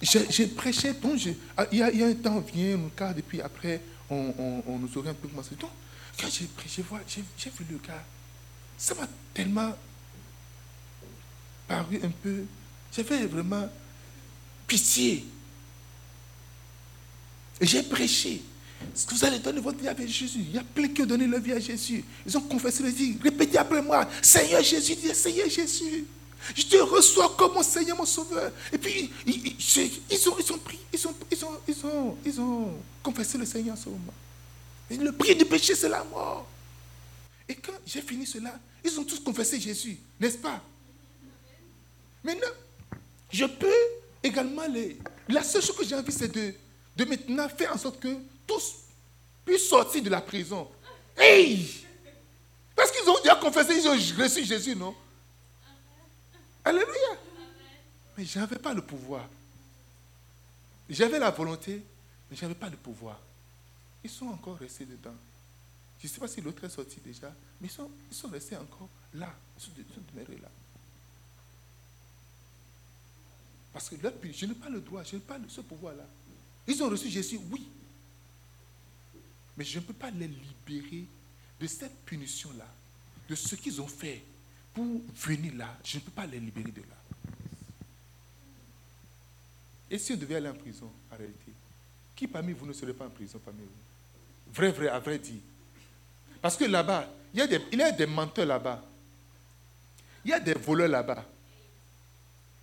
j'ai 0.02 0.48
prêché, 0.48 0.94
donc 0.94 1.20
ah, 1.56 1.66
il, 1.72 1.80
y 1.80 1.82
a, 1.82 1.92
il, 1.92 2.00
y 2.00 2.04
a, 2.04 2.08
un 2.08 2.14
temps, 2.14 2.40
vient, 2.40 2.78
on 2.78 2.90
cadre, 2.90 3.20
et 3.20 3.24
puis 3.24 3.42
après, 3.42 3.82
on, 4.10 4.64
on, 4.68 4.78
nous 4.78 4.98
aurait 4.98 5.10
un 5.10 5.14
peu 5.14 5.28
commencé. 5.28 5.56
Donc, 5.56 5.72
quand 6.20 6.28
j'ai 6.30 6.46
prêché, 6.46 6.84
j'ai 7.08 7.50
vu 7.50 7.66
le 7.72 7.78
gars, 7.78 8.04
ça 8.78 8.94
m'a 8.96 9.08
tellement 9.34 9.76
paru 11.68 12.00
un 12.04 12.10
peu. 12.10 12.44
J'avais 12.96 13.26
vraiment 13.26 13.68
pitié. 14.68 15.26
J'ai 17.60 17.84
prêché. 17.84 18.44
que 19.08 19.16
vous 19.16 19.26
allez 19.26 19.40
donner 19.40 19.60
votre 19.60 19.80
vie 19.80 19.88
à 19.88 19.96
Jésus. 20.06 20.40
Il 20.40 20.56
y 20.56 20.58
a 20.60 20.64
plein 20.64 20.88
qui 20.90 21.02
ont 21.02 21.06
donné 21.06 21.26
leur 21.26 21.42
vie 21.42 21.54
à 21.54 21.60
Jésus. 21.60 22.04
Ils 22.26 22.38
ont 22.38 22.42
confessé 22.42 22.84
le 22.84 22.92
dit, 22.92 23.18
répétez 23.22 23.58
après 23.58 23.82
moi, 23.82 24.08
Seigneur 24.22 24.62
Jésus, 24.62 24.96
Seigneur 25.14 25.50
Jésus. 25.50 26.06
Je 26.56 26.64
te 26.64 26.78
reçois 26.78 27.36
comme 27.38 27.54
mon 27.54 27.64
Seigneur, 27.64 27.98
mon 27.98 28.06
Sauveur. 28.06 28.52
Et 28.72 28.78
puis, 28.78 29.12
ils, 29.26 30.30
ont, 30.30 30.36
ils 30.40 30.54
ont 30.54 30.60
ils 30.94 31.08
ont, 31.08 31.16
ils 31.68 31.86
ont, 31.86 32.18
ils 32.26 32.42
ont, 32.42 32.74
confessé 33.04 33.38
le 33.38 33.46
Seigneur 33.46 33.76
en 33.76 33.80
ce 33.80 33.90
moment. 33.90 34.14
Et 34.90 34.98
le 34.98 35.12
prix 35.12 35.36
du 35.36 35.46
péché, 35.46 35.76
c'est 35.76 35.90
la 35.90 36.04
mort. 36.04 36.48
Et 37.48 37.56
quand 37.56 37.74
j'ai 37.86 38.02
fini 38.02 38.26
cela, 38.26 38.60
ils 38.84 39.00
ont 39.00 39.04
tous 39.04 39.20
confessé 39.20 39.60
Jésus, 39.60 39.98
n'est-ce 40.20 40.38
pas? 40.38 40.62
Maintenant, 42.24 42.48
je 43.32 43.46
peux 43.46 43.68
également 44.22 44.68
les... 44.68 44.98
La 45.30 45.44
seule 45.44 45.62
chose 45.62 45.76
que 45.76 45.86
j'ai 45.86 45.96
envie, 45.96 46.12
c'est 46.12 46.32
de 46.32 47.06
maintenant 47.06 47.48
faire 47.50 47.74
en 47.74 47.78
sorte 47.78 48.00
que 48.00 48.18
tous 48.46 48.76
puissent 49.46 49.70
sortir 49.70 50.04
de 50.04 50.10
la 50.10 50.22
prison. 50.22 50.68
Parce 52.76 52.92
qu'ils 52.92 53.10
ont 53.10 53.18
déjà 53.18 53.36
confessé, 53.36 53.74
ils 53.76 53.88
ont 53.88 54.24
reçu 54.24 54.46
Jésus, 54.46 54.76
non? 54.76 54.94
Alléluia. 56.68 57.18
Mais 58.18 58.26
je 58.26 58.40
n'avais 58.40 58.60
pas 58.60 58.74
le 58.74 58.82
pouvoir. 58.82 59.30
J'avais 60.90 61.18
la 61.18 61.32
volonté, 61.32 61.82
mais 62.30 62.36
je 62.36 62.42
n'avais 62.42 62.56
pas 62.56 62.70
le 62.70 62.76
pouvoir. 62.76 63.22
Ils 64.04 64.10
sont 64.10 64.28
encore 64.28 64.58
restés 64.58 64.86
dedans. 64.86 65.16
Je 66.00 66.08
ne 66.08 66.12
sais 66.12 66.20
pas 66.20 66.28
si 66.28 66.42
l'autre 66.42 66.66
est 66.66 66.70
sorti 66.70 67.00
déjà, 67.00 67.34
mais 67.62 67.70
ils 67.70 67.72
sont, 68.16 68.28
restés 68.28 68.58
encore 68.58 68.90
là. 69.14 69.34
Ils 69.58 69.64
sont, 69.64 69.72
demeurés 70.12 70.42
là. 70.42 70.50
Parce 73.72 73.90
que 73.90 73.96
là, 74.04 74.12
je 74.30 74.46
n'ai 74.46 74.54
pas 74.54 74.70
le 74.70 74.82
droit, 74.82 75.04
je 75.04 75.16
n'ai 75.16 75.22
pas 75.22 75.40
ce 75.48 75.62
pouvoir-là. 75.62 76.06
Ils 76.68 76.84
ont 76.84 76.90
reçu 76.90 77.10
Jésus, 77.10 77.40
oui. 77.50 77.66
Mais 79.56 79.64
je 79.64 79.80
ne 79.80 79.86
peux 79.86 79.94
pas 79.94 80.12
les 80.12 80.28
libérer 80.28 81.06
de 81.62 81.68
cette 81.68 81.96
punition-là, 82.04 82.68
de 83.30 83.36
ce 83.36 83.56
qu'ils 83.56 83.82
ont 83.82 83.88
fait 83.88 84.22
pour 84.78 85.02
venir 85.16 85.56
là. 85.56 85.76
Je 85.84 85.98
ne 85.98 86.02
peux 86.04 86.12
pas 86.12 86.28
les 86.28 86.40
libérer 86.40 86.70
de 86.70 86.82
là. 86.82 86.96
Et 89.90 89.98
si 89.98 90.14
on 90.14 90.18
devait 90.18 90.36
aller 90.36 90.50
en 90.50 90.54
prison, 90.54 90.92
en 91.12 91.16
réalité, 91.18 91.52
qui 92.16 92.28
parmi 92.28 92.54
vous 92.54 92.68
ne 92.68 92.74
serait 92.74 92.94
pas 92.94 93.06
en 93.06 93.10
prison 93.10 93.40
parmi 93.44 93.62
vous? 93.62 94.54
Vrai, 94.54 94.70
vrai, 94.72 94.90
à 94.90 95.00
vrai 95.00 95.18
dire. 95.18 95.42
Parce 96.40 96.56
que 96.56 96.66
là-bas, 96.66 97.10
il 97.34 97.40
y 97.40 97.82
a 97.82 97.92
des, 97.92 98.06
menteurs 98.06 98.46
là-bas. 98.46 98.84
Il 100.24 100.30
y 100.30 100.34
a 100.34 100.40
des 100.40 100.54
voleurs 100.54 100.90
là-bas. 100.90 101.26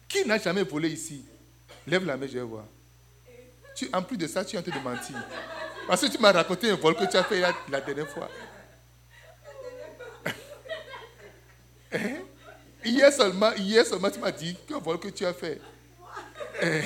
Qui 0.06 0.24
n'a 0.24 0.38
jamais 0.38 0.62
volé 0.62 0.90
ici? 0.90 1.24
Lève 1.84 2.04
la 2.04 2.16
main, 2.16 2.28
je 2.28 2.34
vais 2.34 2.42
voir 2.42 2.66
en 3.92 4.02
plus 4.02 4.16
de 4.16 4.26
ça, 4.26 4.44
tu 4.44 4.56
es 4.56 4.58
en 4.58 4.62
train 4.62 4.78
de 4.78 4.84
mentir. 4.84 5.16
Parce 5.86 6.00
que 6.00 6.06
tu 6.06 6.18
m'as 6.18 6.32
raconté 6.32 6.70
un 6.70 6.76
vol 6.76 6.94
que 6.94 7.10
tu 7.10 7.16
as 7.16 7.24
fait 7.24 7.40
la, 7.40 7.80
dernière 7.80 8.08
fois. 8.08 8.28
Hein? 11.94 12.24
hier, 12.84 13.12
seulement, 13.12 13.52
hier 13.54 13.86
seulement, 13.86 14.10
tu 14.10 14.18
m'as 14.18 14.32
dit 14.32 14.56
qu'un 14.66 14.78
vol 14.78 14.98
que 14.98 15.08
tu 15.08 15.24
as 15.24 15.32
fait. 15.32 15.60
Hein? 16.60 16.82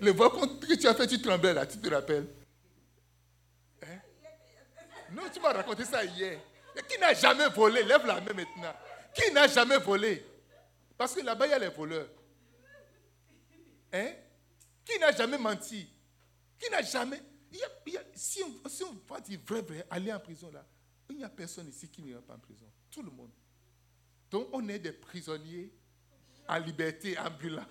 Le 0.00 0.10
vol 0.10 0.30
que 0.30 0.74
tu 0.74 0.86
as 0.86 0.94
fait, 0.94 1.06
tu 1.06 1.20
tremblais 1.20 1.54
là, 1.54 1.66
tu 1.66 1.78
te 1.78 1.88
rappelles 1.88 2.26
hein? 3.82 4.00
Non, 5.12 5.22
tu 5.32 5.40
m'as 5.40 5.52
raconté 5.52 5.84
ça 5.84 6.04
hier. 6.04 6.38
qui 6.88 6.98
n'a 6.98 7.14
jamais 7.14 7.48
volé? 7.48 7.82
Lève 7.82 8.06
la 8.06 8.20
main 8.20 8.32
maintenant. 8.32 8.74
Qui 9.14 9.32
n'a 9.32 9.46
jamais 9.46 9.78
volé? 9.78 10.24
Parce 10.98 11.14
que 11.14 11.20
là-bas, 11.20 11.46
il 11.46 11.50
y 11.50 11.54
a 11.54 11.58
les 11.58 11.68
voleurs. 11.68 12.08
Qui 14.84 14.98
n'a 14.98 15.12
jamais 15.12 15.38
menti? 15.38 15.88
Qui 16.58 16.70
n'a 16.70 16.82
jamais. 16.82 17.22
si, 18.14 18.42
on, 18.42 18.68
si, 18.68 18.84
on, 18.84 18.96
va 19.08 19.20
dire 19.20 19.40
vrai, 19.46 19.62
vrai, 19.62 19.86
aller 19.90 20.12
en 20.12 20.20
prison 20.20 20.50
là, 20.52 20.64
il 21.10 21.16
n'y 21.16 21.24
a 21.24 21.28
personne 21.28 21.68
ici 21.68 21.88
qui 21.88 22.02
n'ira 22.02 22.20
pas 22.20 22.34
en 22.34 22.38
prison. 22.38 22.66
Tout 22.90 23.02
le 23.02 23.10
monde. 23.10 23.30
Donc 24.30 24.48
on 24.52 24.68
est 24.68 24.78
des 24.78 24.92
prisonniers 24.92 25.72
en 26.48 26.58
liberté, 26.58 27.18
ambulants. 27.18 27.66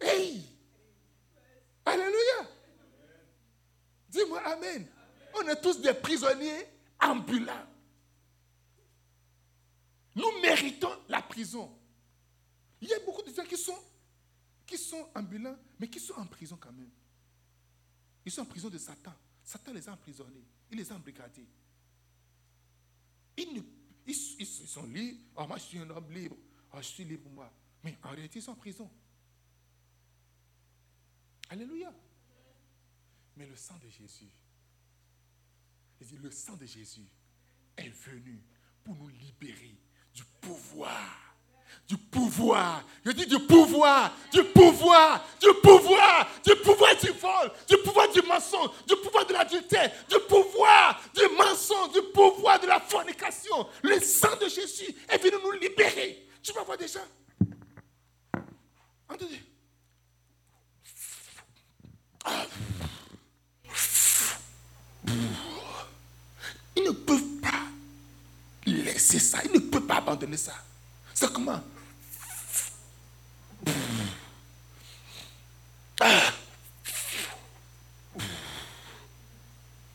Hey! 0.00 0.42
Alléluia! 1.84 2.50
Dis-moi 4.08 4.40
Amen. 4.44 4.86
On 5.34 5.46
est 5.48 5.60
tous 5.60 5.80
des 5.80 5.94
prisonniers 5.94 6.66
ambulants. 7.00 7.66
Nous 10.14 10.40
méritons 10.40 10.92
la 11.08 11.20
prison. 11.20 11.70
Il 12.80 12.88
y 12.88 12.94
a 12.94 13.00
beaucoup 13.00 13.22
de 13.22 13.34
gens 13.34 13.44
qui 13.44 13.56
sont 13.56 13.78
qui 14.66 14.76
sont 14.76 15.08
ambulants, 15.14 15.56
mais 15.78 15.88
qui 15.88 16.00
sont 16.00 16.14
en 16.14 16.26
prison 16.26 16.58
quand 16.60 16.72
même. 16.72 16.90
Ils 18.24 18.32
sont 18.32 18.42
en 18.42 18.46
prison 18.46 18.68
de 18.68 18.78
Satan. 18.78 19.14
Satan 19.44 19.72
les 19.72 19.88
a 19.88 19.92
emprisonnés. 19.92 20.44
Il 20.70 20.78
les 20.78 20.90
a 20.90 20.96
embrigadés. 20.96 21.46
Ils, 23.36 24.46
sont 24.46 24.86
libres. 24.86 25.20
Oh, 25.36 25.46
moi, 25.46 25.58
je 25.58 25.62
suis 25.64 25.78
un 25.78 25.90
homme 25.90 26.10
libre. 26.10 26.36
Oh, 26.72 26.78
je 26.78 26.86
suis 26.86 27.04
libre, 27.04 27.28
moi. 27.30 27.52
Mais 27.82 27.96
en 28.02 28.10
réalité, 28.10 28.38
ils 28.38 28.42
sont 28.42 28.52
en 28.52 28.56
prison. 28.56 28.90
Alléluia. 31.48 31.92
Mais 33.36 33.46
le 33.46 33.56
sang 33.56 33.78
de 33.78 33.88
Jésus, 33.88 34.30
le 36.12 36.30
sang 36.30 36.56
de 36.56 36.66
Jésus 36.66 37.06
est 37.76 37.88
venu 37.88 38.42
pour 38.82 38.94
nous 38.96 39.08
libérer 39.08 39.76
du 40.14 40.24
pouvoir. 40.40 41.25
Du 41.88 41.96
pouvoir. 41.96 42.82
Je 43.04 43.12
dis 43.12 43.26
du 43.26 43.38
pouvoir. 43.38 44.12
Du 44.32 44.42
pouvoir. 44.42 45.24
Du 45.40 45.54
pouvoir. 45.62 46.28
Du 46.44 46.56
pouvoir 46.56 46.96
du 46.96 47.10
vol. 47.10 47.52
Du 47.68 47.76
pouvoir 47.78 48.10
du 48.10 48.22
mensonge. 48.22 48.70
Du 48.88 48.96
pouvoir 48.96 49.24
de 49.24 49.32
l'adultère. 49.32 49.92
Du 50.08 50.16
pouvoir 50.28 51.00
du 51.14 51.28
mensonge. 51.36 51.92
Du 51.92 52.02
pouvoir 52.12 52.58
de 52.60 52.66
la 52.66 52.80
fornication. 52.80 53.68
Le 53.82 54.00
sang 54.00 54.36
de 54.40 54.48
Jésus 54.48 54.92
est 55.08 55.18
venu 55.18 55.36
nous 55.44 55.52
libérer. 55.52 56.26
Tu 56.42 56.52
vas 56.52 56.64
voir 56.64 56.76
déjà. 56.76 57.00
Entendez? 59.08 59.40
Ils 66.74 66.82
ne 66.82 66.90
peuvent 66.90 67.40
pas 67.40 67.62
laisser 68.66 69.20
ça. 69.20 69.38
Ils 69.44 69.52
ne 69.52 69.58
peuvent 69.60 69.86
pas 69.86 69.98
abandonner 69.98 70.36
ça. 70.36 70.54
Comment? 71.20 71.60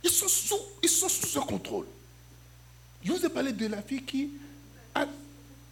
Ils 0.03 0.09
sont 0.09 0.27
sous, 0.27 0.55
ils 0.81 0.89
sont 0.89 1.09
sous 1.09 1.27
ce 1.27 1.39
contrôle. 1.39 1.85
Je 3.03 3.11
vous 3.11 3.25
ai 3.25 3.29
parlé 3.29 3.51
de 3.51 3.67
la 3.67 3.81
fille 3.81 4.03
qui 4.03 4.29
a, 4.95 5.05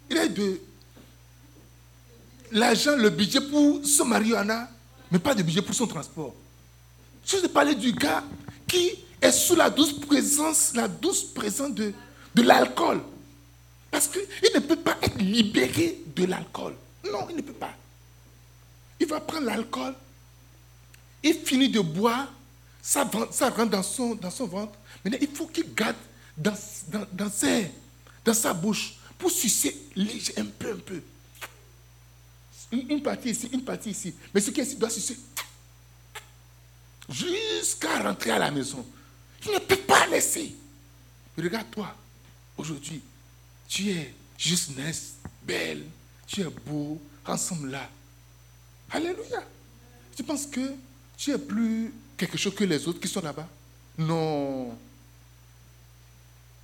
il 0.10 0.34
de 0.34 0.62
l'argent, 2.52 2.96
le 2.96 3.10
budget 3.10 3.42
pour 3.42 3.86
son 3.86 4.06
marijuana, 4.06 4.70
mais 5.12 5.20
pas 5.20 5.36
de 5.36 5.44
budget 5.44 5.62
pour 5.62 5.76
son 5.76 5.88
transport. 5.88 6.34
Je 7.26 7.38
vous 7.38 7.46
ai 7.46 7.50
parlé 7.50 7.76
du 7.76 7.92
gars 7.92 8.24
qui 8.68 8.92
est 9.22 9.32
sous 9.32 9.56
la 9.56 9.70
douce 9.70 10.00
présence, 10.00 10.74
la 10.74 10.88
douce 10.88 11.24
présence 11.24 11.74
de, 11.74 11.94
de 12.36 12.42
l'alcool. 12.42 13.02
Parce 14.00 14.12
qu'il 14.12 14.54
ne 14.56 14.62
peut 14.62 14.78
pas 14.78 14.98
être 15.02 15.18
libéré 15.18 15.98
de 16.16 16.24
l'alcool. 16.24 16.74
Non, 17.12 17.28
il 17.30 17.36
ne 17.36 17.42
peut 17.42 17.52
pas. 17.52 17.74
Il 18.98 19.08
va 19.08 19.20
prendre 19.20 19.46
l'alcool, 19.46 19.94
il 21.22 21.34
finit 21.34 21.68
de 21.68 21.82
boire, 21.82 22.32
ça, 22.82 23.04
rentre 23.04 23.66
dans 23.66 23.84
son, 23.84 24.16
ventre. 24.46 24.72
Maintenant, 25.04 25.20
il 25.20 25.28
faut 25.28 25.48
qu'il 25.48 25.74
garde 25.74 25.98
dans 26.38 26.56
sa 28.34 28.54
bouche 28.54 28.96
pour 29.18 29.32
sucer 29.32 29.76
un 30.38 30.46
peu, 30.46 30.72
un 30.72 30.78
peu. 30.78 31.02
Une, 32.72 33.04
partie 33.04 33.32
ici, 33.32 33.50
une 33.52 33.66
partie 33.66 33.90
ici. 33.90 34.16
Mais 34.34 34.40
ce 34.40 34.52
qui 34.52 34.62
est 34.62 34.64
ici 34.64 34.78
doit 34.78 34.90
sucer 34.90 35.18
jusqu'à 37.10 38.02
rentrer 38.02 38.32
à 38.32 38.40
la 38.40 38.50
maison. 38.50 38.86
Il 39.46 39.52
ne 39.52 39.60
peut 39.60 39.76
pas 39.76 40.08
laisser. 40.08 40.56
Regarde-toi, 41.38 41.94
aujourd'hui, 42.56 43.02
tu 43.70 43.92
es 43.92 44.14
juste 44.38 44.76
naisse, 44.76 45.14
belle, 45.44 45.86
tu 46.28 46.42
es 46.42 46.50
beau, 46.66 47.00
ensemble 47.26 47.70
là. 47.70 47.90
Alléluia. 48.90 49.44
Tu 50.16 50.24
penses 50.24 50.48
que 50.48 50.74
tu 51.16 51.32
es 51.32 51.38
plus 51.38 51.94
quelque 52.18 52.38
chose 52.38 52.56
que 52.56 52.64
les 52.64 52.88
autres 52.88 53.00
qui 53.00 53.08
sont 53.08 53.22
là-bas? 53.22 53.48
Non. 53.98 54.76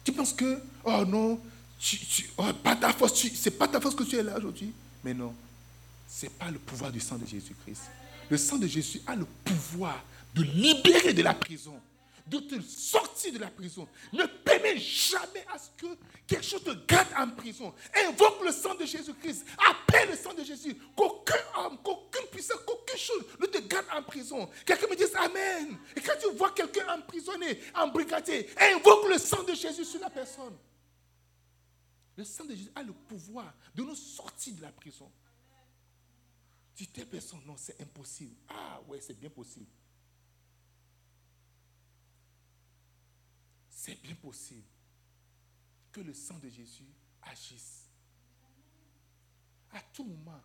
Tu 0.04 0.12
penses 0.12 0.34
que, 0.34 0.60
oh 0.84 1.06
non, 1.06 1.40
tu, 1.80 1.98
oh, 2.38 2.52
pas 2.64 2.76
ta 2.76 2.92
force, 2.92 3.28
c'est 3.36 3.52
pas 3.52 3.68
ta 3.68 3.80
force 3.80 3.96
que 3.96 4.04
tu 4.04 4.18
es 4.18 4.24
là 4.24 4.38
aujourd'hui? 4.38 4.74
Mais 5.04 5.14
non, 5.14 5.34
ce 6.10 6.26
n'est 6.26 6.32
pas 6.32 6.50
le 6.50 6.58
pouvoir 6.58 6.92
du 6.92 7.00
sang 7.00 7.18
de 7.18 7.26
Jésus-Christ. 7.26 7.84
Le 8.30 8.38
sang 8.38 8.58
de 8.58 8.68
Jésus 8.68 9.02
a 9.06 9.16
le 9.16 9.26
pouvoir 9.44 10.04
de 10.34 10.42
libérer 10.42 11.14
de 11.14 11.22
la 11.22 11.34
prison 11.34 11.80
de 12.28 12.40
te 12.40 12.60
sortir 12.62 13.34
de 13.34 13.40
la 13.40 13.50
prison. 13.50 13.88
Ne 14.12 14.26
permets 14.26 14.78
jamais 14.78 15.46
à 15.54 15.58
ce 15.58 15.70
que 15.78 15.88
quelque 16.26 16.44
chose 16.44 16.64
te 16.64 16.72
garde 16.88 17.08
en 17.18 17.30
prison. 17.30 17.74
Invoque 18.08 18.44
le 18.44 18.52
sang 18.52 18.76
de 18.76 18.86
Jésus-Christ. 18.86 19.46
Appelle 19.58 20.10
le 20.10 20.16
sang 20.16 20.34
de 20.34 20.44
Jésus. 20.44 20.76
Qu'aucun 20.96 21.34
homme, 21.58 21.78
qu'aucune 21.84 22.28
puissance, 22.32 22.60
qu'aucune 22.66 22.98
chose 22.98 23.26
ne 23.40 23.46
te 23.46 23.60
garde 23.60 23.86
en 23.96 24.02
prison. 24.04 24.50
Quelqu'un 24.66 24.88
me 24.88 24.96
dise 24.96 25.16
Amen. 25.16 25.78
Et 25.96 26.02
quand 26.02 26.14
tu 26.20 26.36
vois 26.36 26.52
quelqu'un 26.52 26.88
emprisonné, 26.98 27.60
embrigadé, 27.76 28.50
invoque 28.58 29.10
le 29.10 29.18
sang 29.18 29.44
de 29.44 29.54
Jésus 29.54 29.86
sur 29.86 30.00
la 30.00 30.10
personne. 30.10 30.58
Le 32.18 32.24
sang 32.24 32.46
de 32.46 32.56
Jésus 32.56 32.72
a 32.76 32.82
le 32.82 32.94
pouvoir 32.94 33.54
de 33.76 33.84
nous 33.84 33.96
sortir 33.96 34.54
de 34.56 34.62
la 34.62 34.72
prison. 34.72 35.12
Tu 36.76 36.88
telle 36.88 37.08
personne, 37.08 37.40
non, 37.46 37.56
c'est 37.58 37.80
impossible. 37.82 38.36
Ah 38.50 38.82
ouais, 38.88 39.00
c'est 39.00 39.18
bien 39.18 39.30
possible. 39.30 39.68
C'est 43.86 44.02
bien 44.02 44.16
possible 44.16 44.66
que 45.92 46.02
le 46.02 46.14
sang 46.14 46.40
de 46.40 46.50
Jésus 46.50 46.88
agisse. 47.22 47.88
À 49.72 49.80
tout 49.94 50.04
moment, 50.04 50.42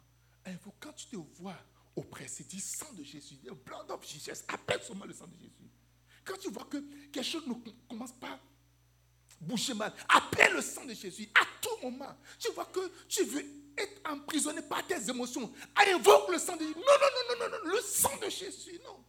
quand 0.78 0.92
tu 0.92 1.06
te 1.06 1.16
vois 1.16 1.56
oppressé, 1.96 2.44
dis 2.44 2.60
sang 2.60 2.92
de 2.92 3.02
Jésus, 3.02 3.38
le 3.42 3.54
blood 3.54 3.90
of 3.90 4.04
appelle 4.48 4.82
seulement 4.82 5.06
le 5.06 5.14
sang 5.14 5.26
de 5.26 5.36
Jésus. 5.36 5.70
Quand 6.22 6.36
tu 6.36 6.50
vois 6.50 6.66
que 6.66 6.78
quelque 7.10 7.24
chose 7.24 7.46
ne 7.46 7.54
commence 7.88 8.12
pas 8.12 8.32
à 8.32 8.40
bouger 9.40 9.72
mal, 9.72 9.94
appelle 10.08 10.52
le 10.52 10.60
sang 10.60 10.84
de 10.84 10.92
Jésus 10.92 11.30
à 11.34 11.46
tout 11.62 11.82
moment. 11.82 12.14
Tu 12.38 12.52
vois 12.52 12.66
que 12.66 12.92
tu 13.08 13.24
veux 13.24 13.44
être 13.78 14.02
emprisonné 14.10 14.60
par 14.60 14.86
tes 14.86 15.08
émotions, 15.08 15.50
invoque 15.76 16.30
le 16.30 16.38
sang 16.38 16.56
de 16.56 16.62
Jésus. 16.62 16.74
Non, 16.74 16.82
non, 16.82 17.36
non, 17.38 17.48
non, 17.48 17.58
non, 17.58 17.72
le 17.72 17.80
sang 17.80 18.18
de 18.18 18.28
Jésus, 18.28 18.78
non. 18.84 19.02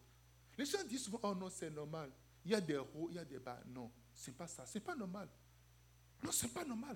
Les 0.58 0.65
gens 0.65 0.84
disent 0.86 1.04
souvent, 1.04 1.20
oh 1.24 1.36
non, 1.36 1.50
c'est 1.50 1.70
normal. 1.70 2.10
Il 2.46 2.52
y 2.52 2.56
a 2.56 2.62
des 2.62 2.78
hauts, 2.78 3.08
il 3.10 3.15
y 3.15 3.20
a 3.20 3.26
des 3.26 3.39
bas. 3.39 3.60
Non. 3.67 3.91
C'est 4.22 4.38
pas 4.38 4.48
ça. 4.48 4.64
C'est 4.68 4.80
pas 4.80 4.94
normal. 4.94 5.28
Non, 6.22 6.32
c'est 6.32 6.54
pas 6.54 6.64
normal. 6.64 6.96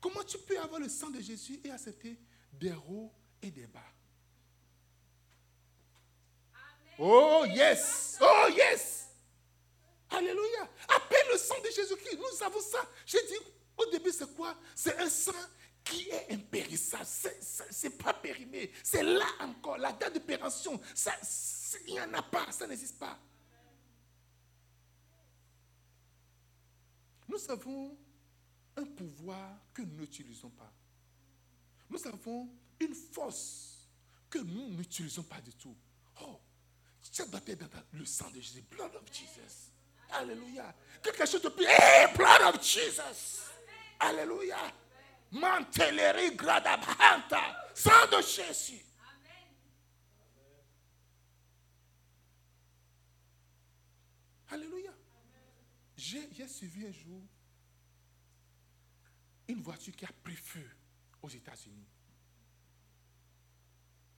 Comment 0.00 0.24
tu 0.24 0.36
peux 0.38 0.58
avoir 0.58 0.80
le 0.80 0.88
sang 0.88 1.10
de 1.10 1.20
Jésus 1.20 1.60
et 1.62 1.70
accepter 1.70 2.18
des 2.52 2.72
hauts 2.72 3.12
et 3.40 3.52
des 3.52 3.68
bas? 3.68 3.78
Oh 6.98 7.44
yes! 7.46 8.18
Oh 8.20 8.48
yes! 8.50 9.06
Alléluia! 10.10 10.68
Appelle 10.88 11.28
le 11.30 11.38
sang 11.38 11.60
de 11.60 11.70
Jésus-Christ. 11.70 12.16
Nous 12.16 12.42
avons 12.42 12.62
ça. 12.62 12.80
J'ai 13.06 13.24
dit 13.28 13.38
au 13.76 13.86
début, 13.86 14.10
c'est 14.10 14.34
quoi? 14.34 14.56
C'est 14.74 14.98
un 14.98 15.08
sang 15.08 15.30
qui 15.84 16.08
est 16.08 16.32
impérissable. 16.32 17.06
C'est 17.06 17.96
pas 17.96 18.12
périmé. 18.12 18.72
C'est 18.82 19.04
là 19.04 19.28
encore. 19.38 19.78
La 19.78 19.92
date 19.92 20.14
de 20.14 20.18
péremption, 20.18 20.80
il 21.86 21.92
n'y 21.92 22.00
en 22.00 22.12
a 22.12 22.22
pas. 22.22 22.50
Ça 22.50 22.66
n'existe 22.66 22.98
pas. 22.98 23.16
Nous 27.28 27.50
avons 27.50 27.96
un 28.76 28.84
pouvoir 28.84 29.58
que 29.74 29.82
nous 29.82 29.96
n'utilisons 29.96 30.50
pas. 30.50 30.72
Nous 31.90 32.06
avons 32.06 32.48
une 32.80 32.94
force 32.94 33.88
que 34.30 34.38
nous 34.38 34.70
n'utilisons 34.70 35.22
pas 35.22 35.40
du 35.40 35.52
tout. 35.54 35.76
Oh, 36.22 36.40
doit 37.26 37.40
être 37.46 37.68
dans 37.68 37.82
le 37.92 38.04
sang 38.04 38.30
de 38.30 38.40
Jésus, 38.40 38.62
blood 38.70 38.94
of 38.94 39.02
Jesus. 39.12 39.72
Alléluia. 40.10 40.74
Quelque 41.02 41.26
chose 41.26 41.42
de 41.42 41.48
plus. 41.48 41.66
Hey, 41.66 42.14
blood 42.16 42.54
of 42.54 42.62
Jesus. 42.62 43.42
Alléluia. 44.00 44.72
Manteleri 45.32 46.34
gradabanta. 46.34 47.70
Sang 47.74 48.06
de 48.10 48.22
Jésus. 48.22 48.84
Alléluia. 54.50 54.87
J'ai 55.98 56.46
suivi 56.46 56.86
un 56.86 56.92
jour 56.92 57.20
une 59.48 59.60
voiture 59.62 59.96
qui 59.96 60.04
a 60.04 60.10
pris 60.22 60.36
feu 60.36 60.64
aux 61.22 61.28
États-Unis. 61.28 61.88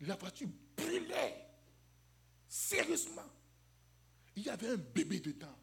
La 0.03 0.15
voiture 0.17 0.49
brûlait. 0.77 1.47
Sérieusement. 2.49 3.31
Il 4.37 4.43
y 4.43 4.51
avait 4.51 4.71
un 4.71 4.77
bébé 4.77 5.21
dedans. 5.21 5.57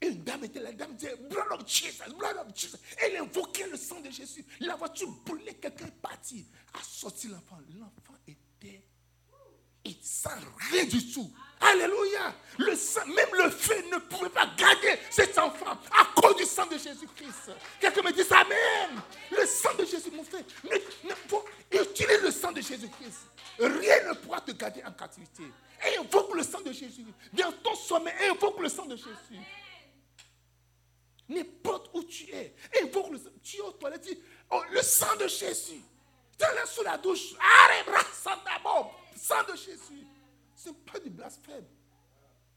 Et 0.00 0.06
une 0.08 0.22
dame 0.22 0.44
était 0.44 0.60
là, 0.60 0.70
la 0.70 0.76
dame 0.76 0.94
disait, 0.94 1.16
blood 1.16 1.50
of 1.50 1.66
Jesus, 1.66 2.04
blood 2.16 2.36
of 2.36 2.56
Jesus. 2.56 2.78
Elle 2.98 3.16
invoquait 3.16 3.68
le 3.68 3.76
sang 3.76 4.00
de 4.00 4.10
Jésus. 4.10 4.44
La 4.60 4.76
voiture 4.76 5.10
brûlait, 5.24 5.54
quelqu'un 5.54 5.86
est 5.86 6.00
parti, 6.00 6.46
a 6.74 6.82
sorti 6.82 7.28
l'enfant. 7.28 7.58
L'enfant 7.76 8.16
était, 8.26 8.84
il 9.84 9.96
sent 10.02 10.28
rien 10.70 10.84
du 10.84 11.12
tout. 11.12 11.30
Alléluia. 11.60 12.34
Le 12.58 13.14
même 13.14 13.44
le 13.44 13.50
feu 13.50 13.82
ne 13.92 13.98
pouvait 13.98 14.30
pas 14.30 14.46
garder 14.56 14.98
cet 15.10 15.38
enfant 15.38 15.78
à 15.92 16.20
cause 16.20 16.36
du 16.36 16.44
sang 16.44 16.66
de 16.66 16.76
Jésus-Christ. 16.76 17.52
Quelqu'un 17.78 18.02
me 18.02 18.12
dit 18.12 18.22
Amen. 18.30 19.02
Le 19.30 19.46
sang 19.46 19.74
de 19.78 19.84
Jésus, 19.84 20.10
mon 20.10 20.24
frère. 20.24 20.42
utilise 21.70 22.22
le 22.22 22.30
sang 22.30 22.52
de 22.52 22.60
Jésus-Christ. 22.60 23.18
Rien 23.58 24.08
ne 24.08 24.14
pourra 24.14 24.40
te 24.40 24.52
garder 24.52 24.82
en 24.84 24.92
captivité. 24.92 25.44
Invoque 25.98 26.34
le 26.34 26.42
sang 26.42 26.60
de 26.60 26.72
Jésus. 26.72 27.04
Dans 27.32 27.52
ton 27.62 27.74
sommeil, 27.74 28.14
invoque 28.30 28.60
le 28.60 28.68
sang 28.68 28.86
de 28.86 28.96
Jésus. 28.96 29.40
N'importe 31.28 31.90
où 31.94 32.02
tu 32.02 32.24
es, 32.32 32.54
invoque 32.82 33.10
le 33.10 33.18
sang. 33.18 33.30
Tu 33.42 33.56
es 33.56 33.60
aux 33.60 33.72
toilettes, 33.72 34.08
oh, 34.50 34.62
le 34.70 34.82
sang 34.82 35.14
de 35.16 35.28
Jésus. 35.28 35.80
Tu 36.38 36.44
es 36.44 36.54
là 36.54 36.66
sous 36.66 36.82
la 36.82 36.98
douche. 36.98 37.34
Sang 39.16 39.42
de 39.44 39.56
Jésus. 39.56 40.06
Ce 40.62 40.68
n'est 40.68 40.74
pas 40.74 40.98
du 41.00 41.08
blasphème. 41.08 41.64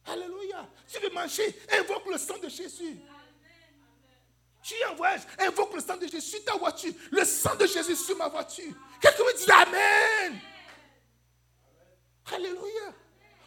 Alléluia. 0.05 0.69
Tu 0.91 0.99
veux 0.99 1.09
manger, 1.11 1.57
invoque 1.71 2.05
le 2.11 2.17
sang 2.17 2.37
de 2.37 2.49
Jésus. 2.49 2.99
Tu 4.61 4.73
es 4.73 4.85
en 4.85 4.95
voyage, 4.95 5.21
invoque 5.39 5.73
le 5.73 5.81
sang 5.81 5.95
de 5.95 6.07
Jésus 6.07 6.31
sur 6.31 6.43
ta 6.43 6.57
voiture, 6.57 6.93
le 7.11 7.23
sang 7.23 7.55
de 7.55 7.65
Jésus 7.65 7.95
sur 7.95 8.17
ma 8.17 8.27
voiture. 8.27 8.73
Quelqu'un 8.99 9.23
me 9.23 9.37
dit 9.37 9.51
Amen. 9.51 10.41
Alléluia. 12.25 12.93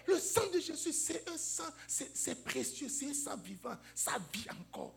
Le 0.06 0.18
sang 0.18 0.46
de 0.52 0.60
Jésus, 0.60 0.92
c'est 0.92 1.28
un 1.28 1.36
sang, 1.36 1.70
c'est 1.86 2.44
précieux, 2.44 2.88
c'est 2.88 3.10
un 3.10 3.14
sang 3.14 3.36
vivant. 3.36 3.76
Ça 3.94 4.12
vit 4.32 4.46
encore. 4.50 4.94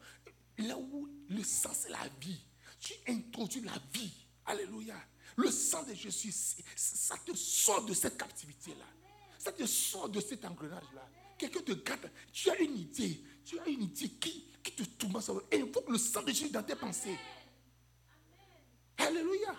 Là 0.60 0.78
où 0.78 1.10
le 1.30 1.44
sang, 1.44 1.72
c'est 1.74 1.90
la 1.90 2.08
vie. 2.22 2.40
Tu 2.80 2.94
introduis 3.08 3.62
la 3.62 3.74
vie. 3.92 4.14
Alléluia. 4.46 4.96
Le 5.36 5.52
sang 5.52 5.84
de 5.84 5.94
Jésus, 5.94 6.34
ça 6.76 7.16
te 7.26 7.36
sort 7.36 7.84
de 7.84 7.94
cette 7.94 8.18
captivité-là. 8.18 8.86
Ça 9.40 9.54
te 9.54 9.66
sort 9.66 10.10
de 10.10 10.20
cet 10.20 10.44
engrenage-là. 10.44 11.10
Quelqu'un 11.38 11.62
te 11.62 11.72
garde. 11.72 12.12
Tu 12.34 12.50
as 12.50 12.60
une 12.60 12.78
idée. 12.78 13.24
Tu 13.46 13.58
as 13.58 13.68
une 13.70 13.84
idée 13.84 14.10
qui, 14.10 14.46
qui 14.62 14.74
te 14.74 14.84
tourmente. 14.84 15.32
Invoque 15.54 15.90
le 15.90 15.98
sang 15.98 16.22
de 16.22 16.28
Jésus 16.28 16.50
dans 16.50 16.62
tes 16.62 16.76
pensées. 16.76 17.18
Alléluia. 18.98 19.56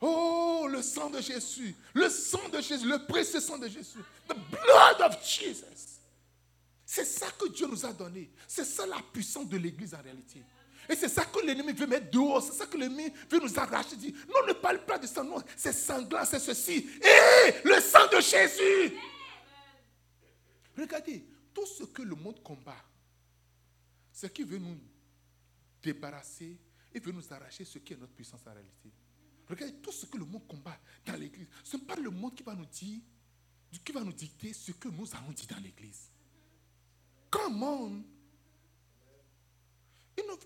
Oh, 0.00 0.68
le 0.70 0.80
sang 0.82 1.10
de 1.10 1.20
Jésus. 1.20 1.74
Le 1.94 2.08
sang 2.08 2.48
de 2.48 2.60
Jésus. 2.60 2.86
Le 2.86 3.04
précieux 3.04 3.40
sang 3.40 3.58
de 3.58 3.66
Jésus. 3.68 3.98
The 4.28 4.34
blood 4.34 5.10
of 5.10 5.20
Jesus. 5.26 5.98
C'est 6.86 7.04
ça 7.04 7.26
que 7.32 7.48
Dieu 7.48 7.66
nous 7.66 7.84
a 7.84 7.92
donné. 7.92 8.30
C'est 8.46 8.64
ça 8.64 8.86
la 8.86 9.00
puissance 9.12 9.48
de 9.48 9.56
l'Église 9.56 9.94
en 9.94 10.02
réalité. 10.02 10.44
Et 10.88 10.96
c'est 10.96 11.08
ça 11.08 11.24
que 11.24 11.44
l'ennemi 11.44 11.72
veut 11.72 11.86
mettre 11.86 12.10
dehors. 12.10 12.42
C'est 12.42 12.52
ça 12.52 12.66
que 12.66 12.76
l'ennemi 12.76 13.12
veut 13.30 13.40
nous 13.40 13.58
arracher. 13.58 13.96
Dit, 13.96 14.14
non, 14.28 14.46
ne 14.46 14.52
parle 14.52 14.84
pas 14.84 14.98
de 14.98 15.06
sang. 15.06 15.24
Non, 15.24 15.42
c'est 15.56 15.72
sanglant, 15.72 16.24
c'est 16.24 16.40
ceci. 16.40 16.88
Et 17.00 17.68
le 17.68 17.80
sang 17.80 18.06
de 18.12 18.20
Jésus. 18.20 18.96
Regardez, 20.76 21.24
tout 21.54 21.66
ce 21.66 21.84
que 21.84 22.02
le 22.02 22.14
monde 22.14 22.42
combat, 22.42 22.82
ce 24.12 24.26
qui 24.26 24.42
veut 24.42 24.58
nous 24.58 24.78
débarrasser, 25.82 26.58
il 26.94 27.00
veut 27.00 27.12
nous 27.12 27.32
arracher 27.32 27.64
ce 27.64 27.78
qui 27.78 27.92
est 27.92 27.96
notre 27.96 28.12
puissance 28.12 28.40
en 28.46 28.52
réalité. 28.52 28.90
Regardez, 29.48 29.74
tout 29.74 29.92
ce 29.92 30.06
que 30.06 30.18
le 30.18 30.24
monde 30.24 30.46
combat 30.46 30.78
dans 31.04 31.14
l'église, 31.14 31.48
ce 31.64 31.76
n'est 31.76 31.82
pas 31.84 31.96
le 31.96 32.10
monde 32.10 32.34
qui 32.34 32.42
va 32.42 32.54
nous 32.54 32.66
dire, 32.66 33.00
qui 33.84 33.92
va 33.92 34.02
nous 34.02 34.12
dicter 34.12 34.52
ce 34.52 34.72
que 34.72 34.88
nous 34.88 35.08
allons 35.14 35.32
dire 35.32 35.46
dans 35.48 35.62
l'église. 35.62 36.10
Comment 37.30 37.90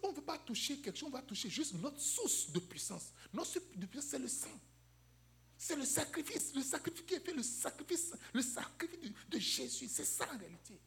on 0.03 0.11
ne 0.11 0.17
veut 0.17 0.23
pas 0.23 0.39
toucher 0.39 0.79
quelque 0.79 0.97
chose, 0.97 1.09
on 1.09 1.13
va 1.13 1.23
toucher 1.23 1.49
juste 1.49 1.75
notre 1.75 2.01
source 2.01 2.51
de 2.51 2.59
puissance. 2.59 3.13
Notre 3.33 3.51
source 3.53 3.67
de 3.75 3.87
puissance, 3.87 4.11
c'est 4.11 4.19
le 4.19 4.29
sang. 4.29 4.61
C'est 5.59 5.77
le 5.77 5.85
sacrifice, 5.85 6.55
le 6.55 6.63
sacrifice 6.63 7.03
qui 7.03 7.15
est 7.15 7.21
fait, 7.21 7.33
le 7.33 7.43
sacrifice, 7.43 8.13
le 8.33 8.43
sacrifice 8.43 9.11
de, 9.29 9.39
Jésus. 9.39 9.89
C'est 9.89 10.05
ça 10.05 10.27
en 10.33 10.39
réalité. 10.39 10.79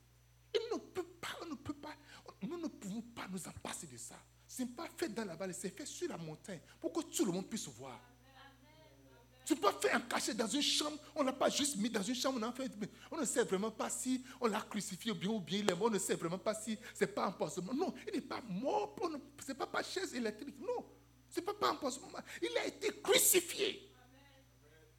Il 0.53 0.61
ne 0.73 0.79
peut 0.79 1.03
pas, 1.03 1.35
on 1.41 1.45
ne 1.47 1.55
peut 1.55 1.73
pas, 1.73 1.95
nous 2.41 2.59
ne 2.59 2.67
pouvons 2.67 3.01
pas 3.01 3.27
nous 3.29 3.47
en 3.47 3.51
passer 3.63 3.87
de 3.87 3.97
ça. 3.97 4.15
Ce 4.47 4.61
n'est 4.61 4.69
pas 4.69 4.87
fait 4.97 5.09
dans 5.09 5.25
la 5.25 5.35
vallée, 5.35 5.53
c'est 5.53 5.75
fait 5.75 5.85
sur 5.85 6.07
la 6.07 6.17
montagne 6.17 6.59
pour 6.79 6.93
que 6.93 7.01
tout 7.01 7.25
le 7.25 7.31
monde 7.31 7.47
puisse 7.47 7.67
voir. 7.67 7.99
Tu 9.49 9.55
peux 9.55 9.71
faire 9.81 9.95
un 9.95 10.01
cachet 10.01 10.35
dans 10.35 10.45
une 10.45 10.61
chambre, 10.61 10.95
on 11.15 11.21
ne 11.21 11.25
l'a 11.25 11.33
pas 11.33 11.49
juste 11.49 11.75
mis 11.77 11.89
dans 11.89 12.03
une 12.03 12.13
chambre, 12.13 12.37
on, 12.39 12.47
a 12.47 12.51
fait, 12.51 12.69
on 13.09 13.17
ne 13.17 13.25
sait 13.25 13.43
vraiment 13.43 13.71
pas 13.71 13.89
si 13.89 14.23
on 14.39 14.45
l'a 14.45 14.61
crucifié 14.61 15.11
bien 15.11 15.31
ou 15.31 15.39
bien 15.39 15.57
il 15.57 15.71
est 15.71 15.73
mort, 15.73 15.87
on 15.87 15.89
ne 15.89 15.97
sait 15.97 16.13
vraiment 16.13 16.37
pas 16.37 16.53
si 16.53 16.77
c'est 16.93 17.07
pas 17.07 17.25
un 17.25 17.31
poisson. 17.31 17.63
Non, 17.73 17.91
il 18.07 18.13
n'est 18.13 18.21
pas 18.21 18.41
mort, 18.47 18.95
ce 19.43 19.47
n'est 19.47 19.57
pas 19.57 19.65
par 19.65 19.83
chaise 19.83 20.13
électrique, 20.13 20.53
non, 20.59 20.85
ce 21.31 21.39
n'est 21.39 21.45
pas 21.47 21.55
par 21.55 21.71
empoisonnement. 21.71 22.19
Il 22.43 22.55
a 22.59 22.67
été 22.67 23.01
crucifié. 23.01 23.91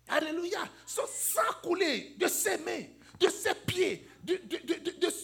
Alléluia. 0.09 0.69
Son 0.85 1.07
sang 1.07 1.43
coulé 1.63 2.17
de 2.19 2.27
ses 2.27 2.59
mains, 2.59 2.87
de 3.21 3.29
ses 3.29 3.55
pieds, 3.55 4.09
de, 4.25 4.35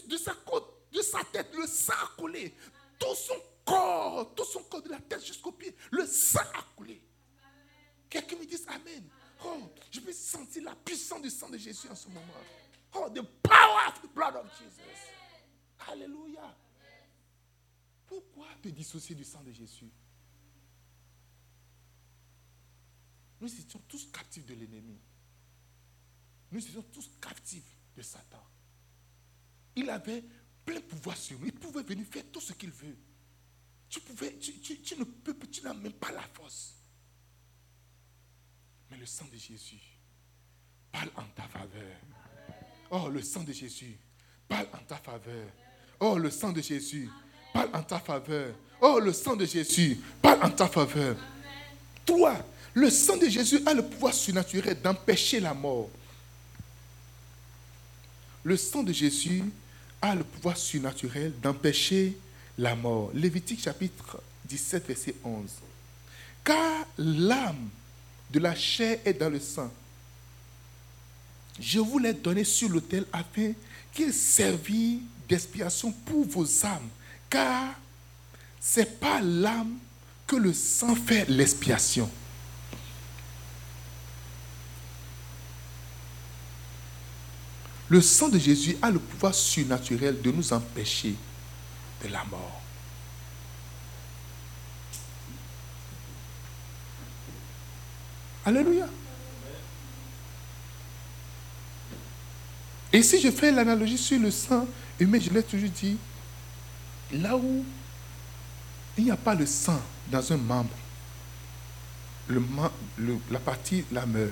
de, 0.07 0.17
sa 0.17 0.35
côte, 0.35 0.73
de 0.93 1.03
sa 1.03 1.25
tête, 1.25 1.53
le 1.53 1.67
sang 1.67 1.95
a 1.95 2.17
coulé. 2.17 2.55
Tout 2.97 3.17
son 3.17 3.35
corps, 3.65 4.33
tout 4.37 4.45
son 4.45 4.63
corps 4.63 4.83
de 4.83 4.91
la 4.91 5.01
tête 5.01 5.27
jusqu'au 5.27 5.51
pied, 5.51 5.75
le 5.91 6.07
sang 6.07 6.39
a 6.55 6.63
coulé. 6.77 7.03
Quelqu'un 8.09 8.37
me 8.37 8.45
dit 8.45 8.57
Amen. 8.69 9.11
Oh, 9.47 9.71
je 9.91 10.01
peux 10.01 10.13
sentir 10.13 10.65
la 10.65 10.75
puissance 10.75 11.23
du 11.23 11.31
sang 11.31 11.49
de 11.49 11.59
Jésus 11.59 11.89
en 11.89 11.95
ce 11.95 12.09
moment. 12.09 12.21
Oh, 12.95 13.09
the 13.15 13.23
power 13.43 13.89
of 13.89 14.03
the 14.03 14.13
blood 14.13 14.35
of 14.35 14.47
Jesus. 14.59 14.83
Alléluia. 15.89 16.57
Pourquoi 18.07 18.49
te 18.63 18.69
dissocier 18.69 19.15
du 19.15 19.25
sang 19.25 19.43
de 19.43 19.53
Jésus? 19.53 19.91
Nous 23.41 23.61
étions 23.61 23.81
tous 23.87 24.11
captifs 24.11 24.47
de 24.47 24.55
l'ennemi. 24.55 24.99
Nous 26.51 26.67
étions 26.67 26.83
tous 26.93 27.11
captifs 27.21 27.77
de 27.95 28.03
Satan. 28.03 28.43
Il 29.75 29.91
avait 29.91 30.25
plein 30.65 30.81
pouvoir 30.81 31.17
sur 31.17 31.39
nous. 31.39 31.47
Il 31.47 31.53
pouvait 31.53 31.83
venir 31.83 32.07
faire 32.07 32.25
tout 32.33 32.41
ce 32.41 32.53
qu'il 32.53 32.71
veut. 32.71 32.97
Tu, 33.89 34.01
pouvais, 34.01 34.37
tu, 34.39 34.53
ne 34.99 35.05
peux, 35.05 35.37
tu 35.49 35.63
n'as 35.63 35.75
même 35.75 35.93
pas 35.93 36.11
la 36.11 36.23
force. 36.23 36.76
Mais 38.91 38.97
le 38.97 39.07
sang 39.07 39.27
de 39.33 39.37
Jésus 39.37 39.81
parle 40.93 41.11
en 41.17 41.25
ta 41.35 41.43
faveur. 41.49 41.97
Oh, 42.91 43.09
le 43.09 43.23
sang 43.23 43.43
de 43.43 43.53
Jésus 43.53 43.99
parle 44.49 44.69
en 44.73 44.85
ta 44.87 44.97
faveur. 44.97 45.49
Oh, 45.99 46.19
le 46.19 46.31
sang 46.31 46.53
de 46.53 46.61
Jésus 46.61 47.09
parle 47.53 47.71
en 47.75 47.83
ta 47.83 47.99
faveur. 47.99 48.55
Oh, 48.81 49.01
le 49.01 49.13
sang 49.13 49.37
de 49.37 49.45
Jésus 49.45 50.01
parle 50.23 50.43
en 50.43 50.51
ta 50.51 50.69
faveur. 50.69 51.17
Toi, 52.05 52.37
le 52.75 52.91
sang 52.91 53.17
de 53.17 53.29
Jésus 53.29 53.61
a 53.67 53.75
le 53.75 53.83
pouvoir 53.83 54.13
surnaturel 54.15 54.81
d'empêcher 54.81 55.41
la 55.41 55.55
mort. 55.55 55.91
Le 58.45 58.57
sang 58.57 58.83
de 58.83 58.93
Jésus 58.93 59.43
a 60.01 60.15
le 60.15 60.23
pouvoir 60.23 60.57
surnaturel 60.57 61.33
d'empêcher 61.41 62.17
la 62.59 62.77
mort. 62.77 63.11
Lévitique 63.15 63.63
chapitre 63.63 64.23
17, 64.45 64.87
verset 64.87 65.15
11. 65.25 65.51
Car 66.45 66.87
l'âme 66.99 67.69
de 68.31 68.39
la 68.39 68.55
chair 68.55 68.99
est 69.05 69.15
dans 69.15 69.31
le 69.31 69.41
sang. 69.41 69.73
Je 71.59 71.79
vous 71.79 71.99
l'ai 71.99 72.13
donné 72.13 72.45
sur 72.45 72.69
l'autel 72.69 73.07
afin 73.13 73.53
qu'il 73.93 74.13
servît 74.13 75.01
d'expiation 75.29 75.93
pour 75.93 76.27
vos 76.27 76.67
âmes. 76.67 76.89
Car 77.31 77.75
c'est 78.61 79.01
pas 79.01 79.21
l'âme 79.21 79.79
que 80.27 80.37
le 80.37 80.53
sang 80.53 80.95
fait 80.95 81.29
l'expiation. 81.29 82.11
Le 87.89 88.01
sang 88.01 88.29
de 88.29 88.39
Jésus 88.39 88.77
a 88.83 88.91
le 88.91 88.99
pouvoir 88.99 89.35
surnaturel 89.35 90.21
de 90.21 90.33
nous 90.33 90.53
empêcher 90.53 91.15
de 92.03 92.09
la 92.09 92.25
mort. 92.25 92.66
Alléluia. 98.47 98.87
Et 102.93 103.03
si 103.03 103.21
je 103.21 103.33
fais 103.33 103.51
l'analogie 103.51 103.99
sur 103.99 104.21
le 104.21 104.31
sang 104.31 104.69
humain, 105.01 105.19
je 105.21 105.31
l'ai 105.31 105.43
toujours 105.43 105.69
dit, 105.69 105.99
là 107.13 107.37
où 107.37 107.65
il 108.97 109.05
n'y 109.05 109.11
a 109.11 109.17
pas 109.17 109.35
le 109.35 109.45
sang 109.47 109.83
dans 110.09 110.33
un 110.33 110.37
membre, 110.37 110.71
le, 112.29 112.41
la 113.33 113.41
partie 113.41 113.85
la 113.91 114.07
meurt. 114.07 114.31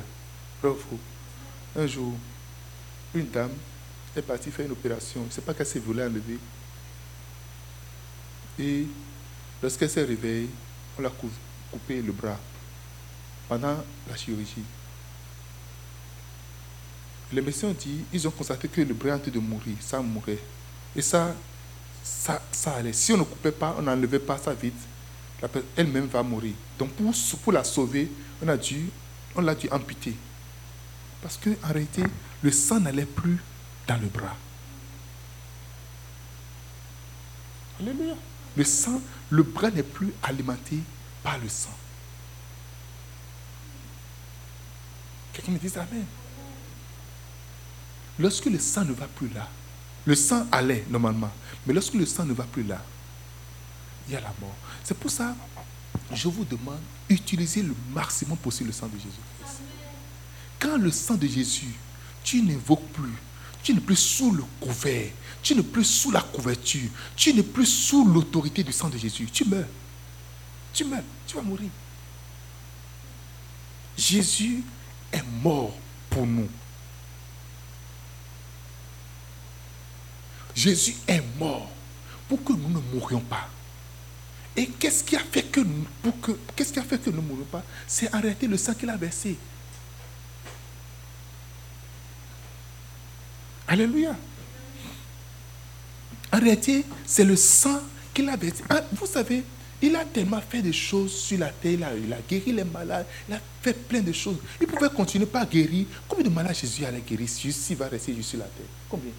Un 1.77 1.87
jour, 1.89 2.15
une 3.15 3.29
dame 3.29 3.51
est 4.17 4.23
partie 4.23 4.51
faire 4.53 4.65
une 4.65 4.73
opération. 4.73 5.23
Je 5.23 5.27
ne 5.27 5.31
sais 5.33 5.43
pas 5.43 5.53
qu'elle 5.53 5.67
s'est 5.67 5.81
voulu 5.81 6.01
enlever. 6.01 6.39
Et 8.61 8.87
lorsqu'elle 9.61 9.91
s'est 9.91 10.05
réveillée, 10.05 10.49
on 10.97 11.03
l'a 11.03 11.11
coupé 11.11 12.01
le 12.01 12.13
bras 12.13 12.39
pendant 13.49 13.77
la 14.09 14.17
chirurgie. 14.17 14.65
Les 17.33 17.43
médecins 17.43 17.69
ont 17.69 17.77
dit, 17.79 18.05
ils 18.13 18.29
ont 18.29 18.31
constaté 18.31 18.69
que 18.69 18.81
le 18.81 18.95
bras 18.95 19.19
train 19.19 19.31
de 19.31 19.39
mourir, 19.39 19.77
ça 19.81 20.01
mourait. 20.01 20.39
Et 20.95 21.03
ça, 21.03 21.35
ça, 22.03 22.41
ça 22.53 22.75
allait. 22.75 22.93
Si 22.93 23.13
on 23.13 23.19
ne 23.19 23.25
coupait 23.25 23.51
pas, 23.53 23.75
on 23.79 23.83
n'enlevait 23.83 24.19
pas 24.19 24.39
ça 24.39 24.55
vite, 24.55 24.75
elle-même 25.77 26.07
va 26.07 26.23
mourir. 26.23 26.55
Donc 26.79 26.91
pour, 26.93 27.13
pour 27.43 27.53
la 27.53 27.65
sauver, 27.65 28.11
on 28.43 28.49
a 28.49 28.57
dû, 28.57 28.89
on 29.35 29.41
l'a 29.41 29.55
dû 29.55 29.69
amputer. 29.71 30.15
Parce 31.23 31.39
qu'en 31.39 31.69
réalité, 31.69 32.03
le 32.43 32.51
sang 32.53 32.81
n'allait 32.81 33.07
plus 33.07 33.39
dans 33.87 33.97
le 33.97 34.07
bras. 34.07 34.37
Alléluia. 37.81 38.15
Le 38.57 38.65
sang, 38.65 39.01
le 39.31 39.43
bras 39.43 39.71
n'est 39.71 39.83
plus 39.83 40.13
alimenté 40.23 40.79
par 41.23 41.39
le 41.39 41.49
sang. 41.49 41.75
Quelqu'un 45.35 45.53
me 45.53 45.59
dit 45.59 45.71
Amen. 45.77 46.07
Lorsque 48.19 48.47
le 48.47 48.59
sang 48.59 48.85
ne 48.85 48.93
va 48.93 49.07
plus 49.07 49.29
là, 49.29 49.49
le 50.07 50.15
sang 50.15 50.47
allait 50.53 50.85
normalement, 50.89 51.33
mais 51.67 51.75
lorsque 51.75 51.95
le 51.95 52.07
sang 52.07 52.25
ne 52.25 52.33
va 52.33 52.45
plus 52.45 52.63
là, 52.63 52.81
il 54.07 54.15
y 54.15 54.17
a 54.17 54.21
la 54.21 54.33
mort. 54.41 54.55
C'est 54.85 54.97
pour 54.97 55.11
ça, 55.11 55.35
je 56.13 56.29
vous 56.29 56.45
demande, 56.45 56.81
utilisez 57.09 57.63
le 57.63 57.75
maximum 57.93 58.37
possible 58.37 58.69
le 58.69 58.73
sang 58.73 58.87
de 58.87 58.97
Jésus-Christ. 58.97 59.63
Quand 60.61 60.77
le 60.77 60.91
sang 60.91 61.15
de 61.15 61.27
Jésus, 61.27 61.75
tu 62.23 62.43
n'évoques 62.43 62.89
plus, 62.93 63.13
tu 63.63 63.75
n'es 63.75 63.81
plus 63.81 63.97
sous 63.97 64.31
le 64.31 64.45
couvert, 64.61 65.11
tu 65.43 65.55
n'es 65.55 65.63
plus 65.63 65.85
sous 65.85 66.11
la 66.11 66.21
couverture, 66.21 66.89
tu 67.17 67.33
n'es 67.35 67.43
plus 67.43 67.67
sous 67.67 68.07
l'autorité 68.07 68.63
du 68.63 68.73
sang 68.73 68.89
de 68.89 68.99
Jésus, 68.99 69.27
tu 69.33 69.45
meurs. 69.45 69.67
Tu 70.73 70.85
meurs, 70.85 71.03
tu 71.27 71.37
vas 71.37 71.43
mourir. 71.43 71.71
Jésus 73.97 74.63
est 75.15 75.25
mort 75.43 75.73
pour 76.11 76.27
nous. 76.27 76.49
Jésus 80.55 80.95
est 81.09 81.23
mort 81.39 81.71
pour 82.29 82.43
que 82.45 82.53
nous 82.53 82.69
ne 82.69 82.81
mourions 82.93 83.21
pas. 83.21 83.49
Et 84.57 84.67
qu'est-ce 84.69 85.03
qui 85.03 85.17
a 85.17 85.21
fait 85.21 85.43
que 85.43 85.61
nous, 85.61 85.87
que, 86.23 86.33
qu'est-ce 86.55 86.73
qui 86.73 86.79
a 86.79 86.83
fait 86.83 86.99
que 86.99 87.11
nous 87.11 87.23
ne 87.23 87.27
mourions 87.27 87.45
pas? 87.47 87.63
C'est 87.87 88.13
arrêter 88.15 88.47
le 88.47 88.57
sang 88.57 88.75
qu'il 88.75 88.89
a 88.89 88.97
versé. 88.97 89.37
Alléluia. 93.67 94.17
Arrêtez, 96.31 96.85
c'est 97.07 97.25
le 97.25 97.37
sang 97.37 97.81
qu'il 98.13 98.29
a 98.29 98.37
versé. 98.37 98.63
Ah, 98.69 98.83
vous 98.93 99.07
savez, 99.07 99.43
il 99.85 99.95
a 99.97 100.05
tellement 100.07 100.41
fait 100.41 100.63
de 100.63 100.73
choses 100.73 101.13
sur 101.13 101.39
la 101.39 101.51
terre. 101.51 101.79
Il 102.03 102.13
a, 102.13 102.17
guéri 102.29 102.53
les 102.53 102.65
malades. 102.65 103.07
Il 103.29 103.35
a 103.35 103.41
fait 103.61 103.75
plein 103.75 104.01
de 104.01 104.13
choses. 104.13 104.39
Il 104.59 104.67
pouvait 104.67 104.89
continuer 104.89 105.27
pas 105.27 105.41
à 105.41 105.47
guérir. 105.47 105.87
Combien 106.09 106.25
de 106.25 106.31
malades 106.31 106.57
Jésus 106.57 106.87
allait 106.87 107.03
guérir 107.07 107.29
s'il 107.29 107.77
va 107.77 107.89
rester 107.89 108.15
juste 108.15 108.31
sur 108.31 108.39
la 108.39 108.47
terre? 108.47 108.67
Combien? 108.89 109.11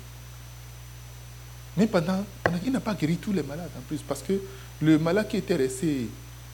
Mais 1.78 1.86
pendant, 1.86 2.26
il 2.66 2.72
n'a 2.72 2.80
pas 2.80 2.96
guéri 2.96 3.18
tous 3.18 3.32
les 3.32 3.44
malades 3.44 3.70
en 3.78 3.82
plus. 3.82 4.00
Parce 4.00 4.24
que 4.24 4.34
le 4.82 4.98
malade 4.98 5.28
qui 5.28 5.38
était 5.38 5.56
resté 5.56 6.08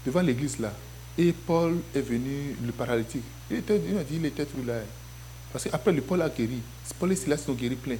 devant 0.06 0.22
l'église 0.22 0.60
là, 0.60 0.74
et 1.18 1.32
Paul 1.32 1.78
est 1.96 2.02
venu, 2.02 2.56
le 2.66 2.72
paralytique, 2.74 3.24
il, 3.50 3.58
était, 3.58 3.76
a 3.76 4.04
dit 4.04 4.16
il 4.16 4.26
était 4.26 4.46
tout 4.46 4.64
là. 4.66 4.74
Parce 5.54 5.66
qu'après, 5.66 5.92
le 5.94 6.02
Paul 6.02 6.22
a 6.22 6.30
guéri. 6.30 6.62
Paul 7.00 7.14
et 7.14 7.16
Silas 7.16 7.44
ont 7.48 7.54
guéri 7.54 7.76
plein. 7.76 7.98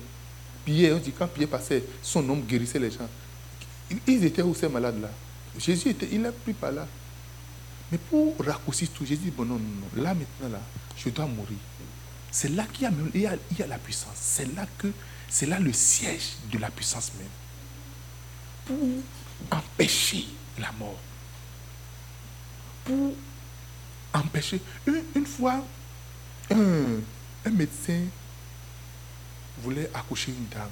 Pierre, 0.66 0.96
on 0.96 1.00
dit 1.00 1.12
quand 1.18 1.28
Pierre 1.28 1.48
passait, 1.48 1.84
son 2.02 2.28
homme 2.30 2.42
guérissait 2.42 2.80
les 2.80 2.92
gens. 2.92 3.08
Ils 4.08 4.26
étaient 4.26 4.42
où 4.42 4.54
ces 4.54 4.68
malades-là? 4.68 5.10
Jésus 5.58 5.90
était, 5.90 6.08
il 6.12 6.22
n'a 6.22 6.32
pris 6.32 6.54
par 6.54 6.72
là. 6.72 6.88
Mais 7.92 7.98
pour 7.98 8.36
raccourcir 8.40 8.90
tout, 8.90 9.06
Jésus 9.06 9.24
dit, 9.24 9.32
bon 9.32 9.46
non, 9.46 9.56
non, 9.56 9.68
non, 9.96 10.04
là 10.04 10.14
maintenant, 10.14 10.50
là, 10.50 10.62
je 10.98 11.10
dois 11.10 11.26
mourir. 11.26 11.58
C'est 12.32 12.50
là 12.50 12.66
qu'il 12.72 12.84
y 12.84 13.26
a, 13.26 13.30
a, 13.32 13.36
y 13.60 13.62
a 13.62 13.68
la 13.68 13.78
puissance. 13.78 14.16
C'est 14.16 14.56
là 14.56 14.66
que, 14.78 14.88
c'est 15.30 15.46
là 15.46 15.60
le 15.60 15.74
siège 15.74 16.38
de 16.52 16.58
la 16.58 16.70
puissance 16.72 17.12
même. 17.18 17.28
Pour 18.66 19.58
empêcher 19.58 20.26
la 20.58 20.72
mort. 20.74 21.00
Pour 22.86 23.14
empêcher. 24.14 24.62
Une, 24.88 25.04
une 25.16 25.26
fois, 25.26 25.62
un, 26.50 27.00
un 27.46 27.50
médecin 27.52 28.04
voulait 29.62 29.90
accoucher 29.94 30.32
une 30.32 30.48
dame 30.48 30.70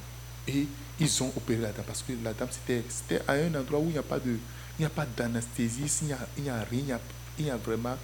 et 0.47 0.67
ils 0.99 1.23
ont 1.23 1.32
opéré 1.36 1.61
la 1.61 1.71
dame 1.71 1.86
parce 1.86 2.01
que 2.03 2.13
la 2.23 2.34
dame 2.34 2.49
c'était 2.51 3.21
à 3.27 3.34
un 3.34 3.53
endroit 3.55 3.80
où 3.80 3.88
il 3.88 3.91
n'y 3.91 3.97
a 3.97 4.03
pas 4.03 4.19
de 4.19 4.38
il 4.80 4.84
n'y 4.84 4.86
a 4.86 4.89
pas 4.89 5.05
d'anesthésie, 5.05 5.91
il 6.38 6.43
n'y 6.43 6.49
a, 6.49 6.63
rien, 6.71 6.97
il 7.38 7.43
n'y 7.43 7.51
a, 7.51 7.53
a 7.53 7.57
vraiment 7.57 7.97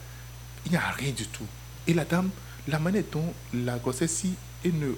il 0.65 0.71
n'y 0.71 0.77
a 0.77 0.91
rien 0.91 1.11
du 1.11 1.25
tout. 1.27 1.45
Et 1.87 1.93
la 1.93 2.03
dame, 2.03 2.29
la 2.67 2.79
manière 2.79 3.03
dont 3.11 3.33
la 3.53 3.77
grossesse, 3.77 4.11
si 4.11 4.33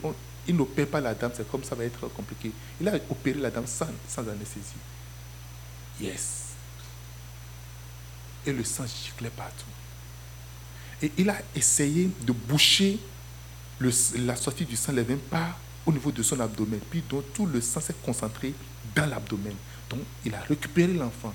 on, 0.04 0.14
il 0.48 0.56
n'opère 0.56 0.88
pas 0.88 1.02
la 1.02 1.14
dame, 1.14 1.32
c'est 1.36 1.50
comme 1.50 1.64
ça 1.64 1.76
va 1.76 1.84
être 1.84 2.08
compliqué. 2.14 2.52
Il 2.80 2.88
a 2.88 2.96
opéré 3.10 3.40
la 3.40 3.52
dame 3.52 3.68
sans, 3.68 3.88
anesthésie. 4.18 4.74
Yes. 6.02 6.46
Et 8.46 8.54
le 8.54 8.64
sang 8.64 8.86
giclait 8.86 9.30
partout. 9.30 9.66
Et 11.02 11.12
il 11.18 11.30
a 11.30 11.38
essayé 11.54 12.10
de 12.22 12.32
boucher 12.32 12.98
la 14.18 14.36
sortie 14.36 14.66
du 14.66 14.76
sang, 14.76 14.94
les 14.94 15.04
veines 15.04 15.20
par 15.20 15.60
au 15.86 15.92
niveau 15.92 16.12
de 16.12 16.24
son 16.24 16.40
abdomen. 16.40 16.80
Puis 16.90 17.04
donc 17.08 17.26
tout 17.34 17.46
le 17.46 17.62
sang 17.62 17.82
s'est 17.82 17.96
concentré 18.04 18.54
dans 18.96 19.06
l'abdomen. 19.06 19.54
Donc 19.90 20.00
il 20.26 20.34
a 20.34 20.40
récupéré 20.42 20.94
l'enfant. 20.94 21.34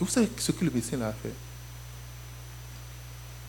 Et 0.00 0.04
vous 0.04 0.10
savez 0.10 0.28
ce 0.36 0.52
que 0.52 0.64
le 0.64 0.70
médecin 0.70 1.00
a 1.02 1.12
fait? 1.12 1.32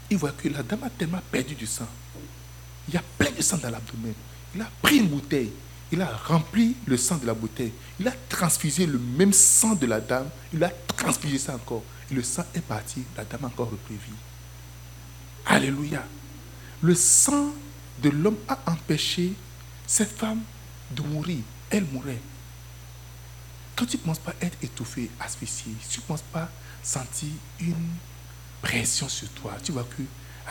Il 0.09 0.17
voit 0.17 0.31
que 0.31 0.47
la 0.49 0.61
dame 0.61 0.83
a 0.83 0.89
tellement 0.89 1.21
perdu 1.31 1.55
du 1.55 1.65
sang. 1.65 1.87
Il 2.87 2.93
y 2.93 2.97
a 2.97 3.03
plein 3.17 3.31
de 3.31 3.41
sang 3.41 3.57
dans 3.57 3.71
l'abdomen. 3.71 4.13
Il 4.53 4.61
a 4.61 4.69
pris 4.81 4.97
une 4.97 5.07
bouteille. 5.07 5.51
Il 5.91 6.01
a 6.01 6.07
rempli 6.25 6.75
le 6.85 6.97
sang 6.97 7.17
de 7.17 7.25
la 7.25 7.33
bouteille. 7.33 7.73
Il 7.99 8.07
a 8.07 8.13
transfusé 8.29 8.85
le 8.85 8.99
même 8.99 9.33
sang 9.33 9.73
de 9.75 9.85
la 9.85 9.99
dame. 9.99 10.29
Il 10.53 10.63
a 10.63 10.69
transfusé 10.69 11.39
ça 11.39 11.55
encore. 11.55 11.83
Et 12.11 12.13
le 12.13 12.21
sang 12.21 12.45
est 12.53 12.61
parti. 12.61 13.03
La 13.17 13.25
dame 13.25 13.45
a 13.45 13.47
encore 13.47 13.71
repris 13.71 13.95
vie. 13.95 14.13
Alléluia. 15.45 16.03
Le 16.81 16.93
sang 16.93 17.53
de 18.01 18.09
l'homme 18.09 18.37
a 18.47 18.59
empêché 18.67 19.33
cette 19.87 20.15
femme 20.15 20.41
de 20.91 21.01
mourir. 21.01 21.39
Elle 21.69 21.85
mourait. 21.85 22.19
Quand 23.75 23.85
tu 23.85 23.97
ne 23.97 24.01
penses 24.01 24.19
pas 24.19 24.33
être 24.41 24.57
étouffé, 24.61 25.09
asphyxié, 25.19 25.73
tu 25.89 25.99
ne 25.99 26.05
penses 26.05 26.21
pas 26.21 26.49
sentir 26.81 27.29
une 27.59 27.89
pression 28.61 29.09
sur 29.09 29.29
toi, 29.29 29.57
tu 29.63 29.71
vois 29.71 29.83
que 29.83 30.03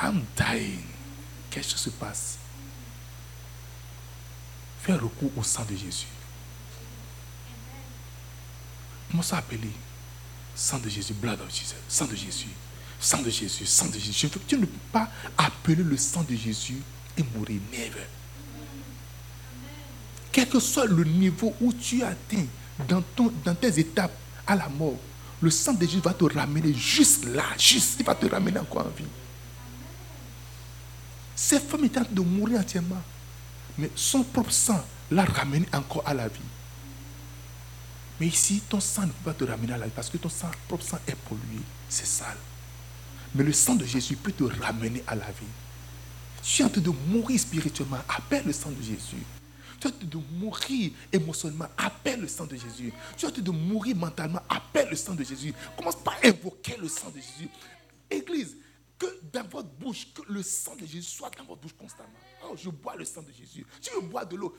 I'm 0.02 0.22
dying. 0.36 0.84
Quelque 1.50 1.70
chose 1.70 1.80
se 1.80 1.90
passe. 1.90 2.38
Fais 4.82 4.94
recours 4.94 5.30
au 5.36 5.42
sang 5.42 5.64
de 5.64 5.76
Jésus. 5.76 6.06
Comment 9.10 9.22
ça 9.22 9.38
appeler 9.38 9.70
Sang 10.56 10.78
de 10.78 10.88
Jésus, 10.88 11.14
blood 11.14 11.40
of 11.40 11.48
Jesus, 11.48 11.74
sang 11.88 12.06
de 12.06 12.14
Jésus, 12.14 12.48
sang 13.00 13.22
de 13.22 13.30
Jésus, 13.30 13.66
sang 13.66 13.88
de 13.88 13.98
Jésus. 13.98 14.28
Tu 14.46 14.56
ne 14.56 14.66
peux 14.66 14.78
pas 14.92 15.08
appeler 15.38 15.82
le 15.82 15.96
sang 15.96 16.22
de 16.22 16.34
Jésus 16.34 16.80
et 17.16 17.22
mourir. 17.34 17.60
Never. 17.72 18.06
Quel 20.30 20.48
que 20.48 20.60
soit 20.60 20.86
le 20.86 21.04
niveau 21.04 21.54
où 21.60 21.72
tu 21.72 22.02
atteins 22.02 22.46
dans, 22.88 23.02
ton, 23.14 23.32
tes 23.60 23.78
étapes 23.78 24.16
à 24.46 24.56
la 24.56 24.68
mort, 24.68 24.98
le 25.40 25.50
sang 25.50 25.74
de 25.74 25.84
Jésus 25.84 26.00
va 26.00 26.12
te 26.12 26.24
ramener 26.24 26.72
juste 26.74 27.24
là, 27.26 27.44
juste, 27.58 27.96
il 28.00 28.04
va 28.04 28.14
te 28.14 28.26
ramener 28.26 28.58
encore 28.58 28.86
en 28.86 28.90
vie. 28.90 29.04
Cette 31.36 31.68
femme 31.68 31.84
était 31.84 32.00
en 32.00 32.04
train 32.04 32.14
de 32.14 32.20
mourir 32.20 32.60
entièrement, 32.60 33.02
mais 33.76 33.90
son 33.94 34.22
propre 34.22 34.52
sang 34.52 34.84
l'a 35.10 35.24
ramené 35.24 35.66
encore 35.72 36.02
à 36.06 36.14
la 36.14 36.28
vie. 36.28 36.40
Mais 38.20 38.28
ici, 38.28 38.62
ton 38.68 38.80
sang 38.80 39.02
ne 39.02 39.08
peut 39.08 39.32
pas 39.32 39.34
te 39.34 39.44
ramener 39.44 39.72
à 39.72 39.78
la 39.78 39.86
vie 39.86 39.92
parce 39.94 40.08
que 40.08 40.16
ton 40.16 40.30
propre 40.68 40.84
sang 40.84 40.98
est 41.06 41.16
pollué, 41.16 41.60
c'est 41.88 42.06
sale. 42.06 42.36
Mais 43.34 43.42
le 43.42 43.52
sang 43.52 43.74
de 43.74 43.84
Jésus 43.84 44.16
peut 44.16 44.32
te 44.32 44.44
ramener 44.44 45.02
à 45.06 45.16
la 45.16 45.26
vie. 45.26 45.46
Tu 46.42 46.62
es 46.62 46.64
en 46.64 46.68
train 46.68 46.80
de 46.80 46.92
mourir 47.08 47.40
spirituellement, 47.40 47.98
appelle 48.08 48.44
le 48.46 48.52
sang 48.52 48.70
de 48.70 48.82
Jésus. 48.82 49.24
Tu 49.80 49.90
train 49.90 50.06
de 50.06 50.18
mourir 50.38 50.92
émotionnellement, 51.12 51.68
appelle 51.76 52.20
le 52.20 52.28
sang 52.28 52.46
de 52.46 52.56
Jésus. 52.56 52.92
Tu 53.16 53.26
train 53.26 53.42
de 53.42 53.50
mourir 53.50 53.96
mentalement, 53.96 54.40
appelle 54.48 54.88
le 54.90 54.96
sang 54.96 55.14
de 55.14 55.24
Jésus. 55.24 55.52
Commence 55.76 55.96
par 55.96 56.16
invoquer 56.24 56.76
le 56.76 56.88
sang 56.88 57.10
de 57.10 57.20
Jésus. 57.20 57.48
Église, 58.10 58.56
que 58.98 59.06
dans 59.32 59.46
votre 59.48 59.68
bouche, 59.68 60.06
que 60.14 60.22
le 60.32 60.42
sang 60.42 60.76
de 60.76 60.86
Jésus 60.86 61.02
soit 61.02 61.30
dans 61.36 61.44
votre 61.44 61.60
bouche 61.60 61.74
constamment. 61.76 62.10
Oh, 62.44 62.54
je 62.56 62.70
bois 62.70 62.96
le 62.96 63.04
sang 63.04 63.22
de 63.22 63.32
Jésus. 63.32 63.66
Tu 63.80 63.90
veux 63.94 64.02
boire 64.02 64.26
de 64.26 64.36
l'eau, 64.36 64.56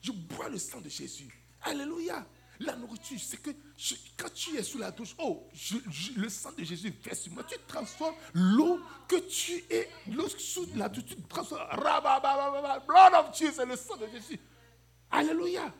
je 0.00 0.12
bois 0.12 0.48
le 0.48 0.58
sang 0.58 0.80
de 0.80 0.88
Jésus. 0.88 1.28
Alléluia. 1.62 2.26
La 2.60 2.76
nourriture, 2.76 3.18
c'est 3.20 3.42
que 3.42 3.50
je, 3.76 3.94
quand 4.16 4.32
tu 4.32 4.56
es 4.56 4.62
sous 4.62 4.78
la 4.78 4.92
douche, 4.92 5.16
oh, 5.18 5.48
je, 5.52 5.76
je, 5.90 6.12
le 6.12 6.28
sang 6.28 6.52
de 6.56 6.62
Jésus 6.62 6.94
verse 7.02 7.22
sur 7.22 7.32
moi. 7.32 7.42
Tu 7.42 7.56
transformes 7.66 8.14
l'eau 8.32 8.78
que 9.08 9.16
tu 9.16 9.64
es, 9.68 9.88
l'eau 10.12 10.28
sous 10.28 10.66
la 10.76 10.88
douche, 10.88 11.06
tu 11.06 11.16
transformes. 11.22 11.66
Blood 12.86 13.12
of 13.14 13.36
Jesus, 13.36 13.64
le 13.66 13.76
sang 13.76 13.96
de 13.96 14.06
Jésus. 14.06 14.38
Alléluia. 15.10 15.72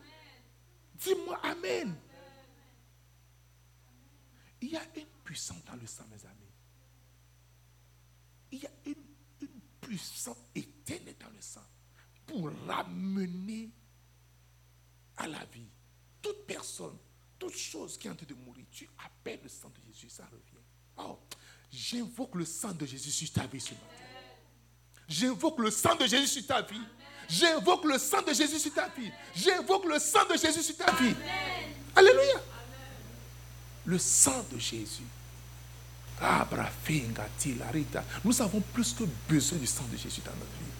Dis-moi 0.95 1.39
Amen. 1.43 1.95
Il 4.61 4.69
y 4.69 4.77
a 4.77 4.83
une 4.95 5.05
puissance 5.23 5.63
dans 5.65 5.75
le 5.75 5.85
sang, 5.85 6.05
mes 6.09 6.25
amis. 6.25 6.51
Il 8.51 8.59
y 8.59 8.65
a 8.65 8.71
une, 8.85 8.95
puissance 9.81 10.37
éternelle 10.55 11.15
dans 11.19 11.29
le 11.29 11.39
sang 11.39 11.61
pour 12.25 12.49
ramener 12.65 13.69
à 15.17 15.27
la 15.27 15.45
vie 15.45 15.69
toute 16.23 16.47
personne, 16.47 16.97
toute 17.37 17.55
chose 17.55 17.95
qui 17.95 18.07
est 18.07 18.09
en 18.09 18.15
train 18.15 18.25
de 18.25 18.33
mourir. 18.33 18.65
Tu 18.71 18.89
appelles 19.05 19.41
le 19.43 19.49
sang 19.49 19.69
de 19.69 19.79
Jésus, 19.85 20.09
ça 20.09 20.25
revient. 20.25 20.63
Oh, 20.97 21.19
j'invoque 21.69 22.33
le 22.33 22.45
sang 22.45 22.73
de 22.73 22.83
Jésus 22.83 23.11
sur 23.11 23.31
ta 23.31 23.45
vie 23.45 23.61
ce 23.61 23.75
matin. 23.75 23.85
J'invoque 25.07 25.59
le 25.59 25.69
sang 25.69 25.95
de 25.95 26.07
Jésus 26.07 26.27
sur 26.39 26.47
ta 26.47 26.63
vie. 26.63 26.81
J'invoque 27.29 27.85
le 27.85 27.97
sang 27.97 28.21
de 28.21 28.33
Jésus 28.33 28.59
sur 28.59 28.73
ta 28.73 28.87
vie. 28.97 29.11
J'invoque 29.35 29.85
le 29.85 29.99
sang 29.99 30.25
de 30.29 30.37
Jésus 30.37 30.63
sur 30.63 30.77
ta 30.77 30.91
vie. 30.93 31.15
Alléluia. 31.95 32.41
Le 33.85 33.97
sang 33.97 34.45
de 34.51 34.59
Jésus. 34.59 35.03
Nous 38.23 38.41
avons 38.41 38.61
plus 38.73 38.93
que 38.93 39.03
besoin 39.29 39.57
du 39.59 39.67
sang 39.67 39.83
de 39.91 39.97
Jésus 39.97 40.21
dans 40.23 40.31
notre 40.31 40.45
vie. 40.45 40.75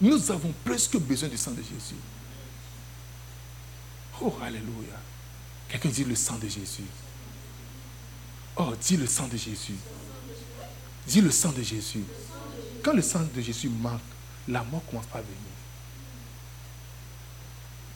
Nous 0.00 0.30
avons 0.30 0.52
plus 0.64 0.88
que 0.88 0.96
besoin 0.96 1.28
du 1.28 1.36
sang 1.36 1.50
de 1.50 1.62
Jésus. 1.62 2.00
Oh, 4.22 4.34
Alléluia. 4.42 4.96
Quelqu'un 5.68 5.90
dit 5.90 6.04
le 6.04 6.14
sang 6.14 6.38
de 6.38 6.48
Jésus. 6.48 6.84
Oh, 8.56 8.72
dis 8.80 8.96
le 8.96 9.06
sang 9.06 9.28
de 9.28 9.36
Jésus. 9.36 9.76
Dis 11.10 11.20
le 11.20 11.32
sang 11.32 11.50
de 11.50 11.60
Jésus. 11.60 12.04
Quand 12.84 12.92
le 12.92 13.02
sang 13.02 13.26
de 13.34 13.40
Jésus 13.40 13.68
manque, 13.68 14.00
la 14.46 14.62
mort 14.62 14.84
commence 14.88 15.06
à 15.12 15.18
venir. 15.18 15.34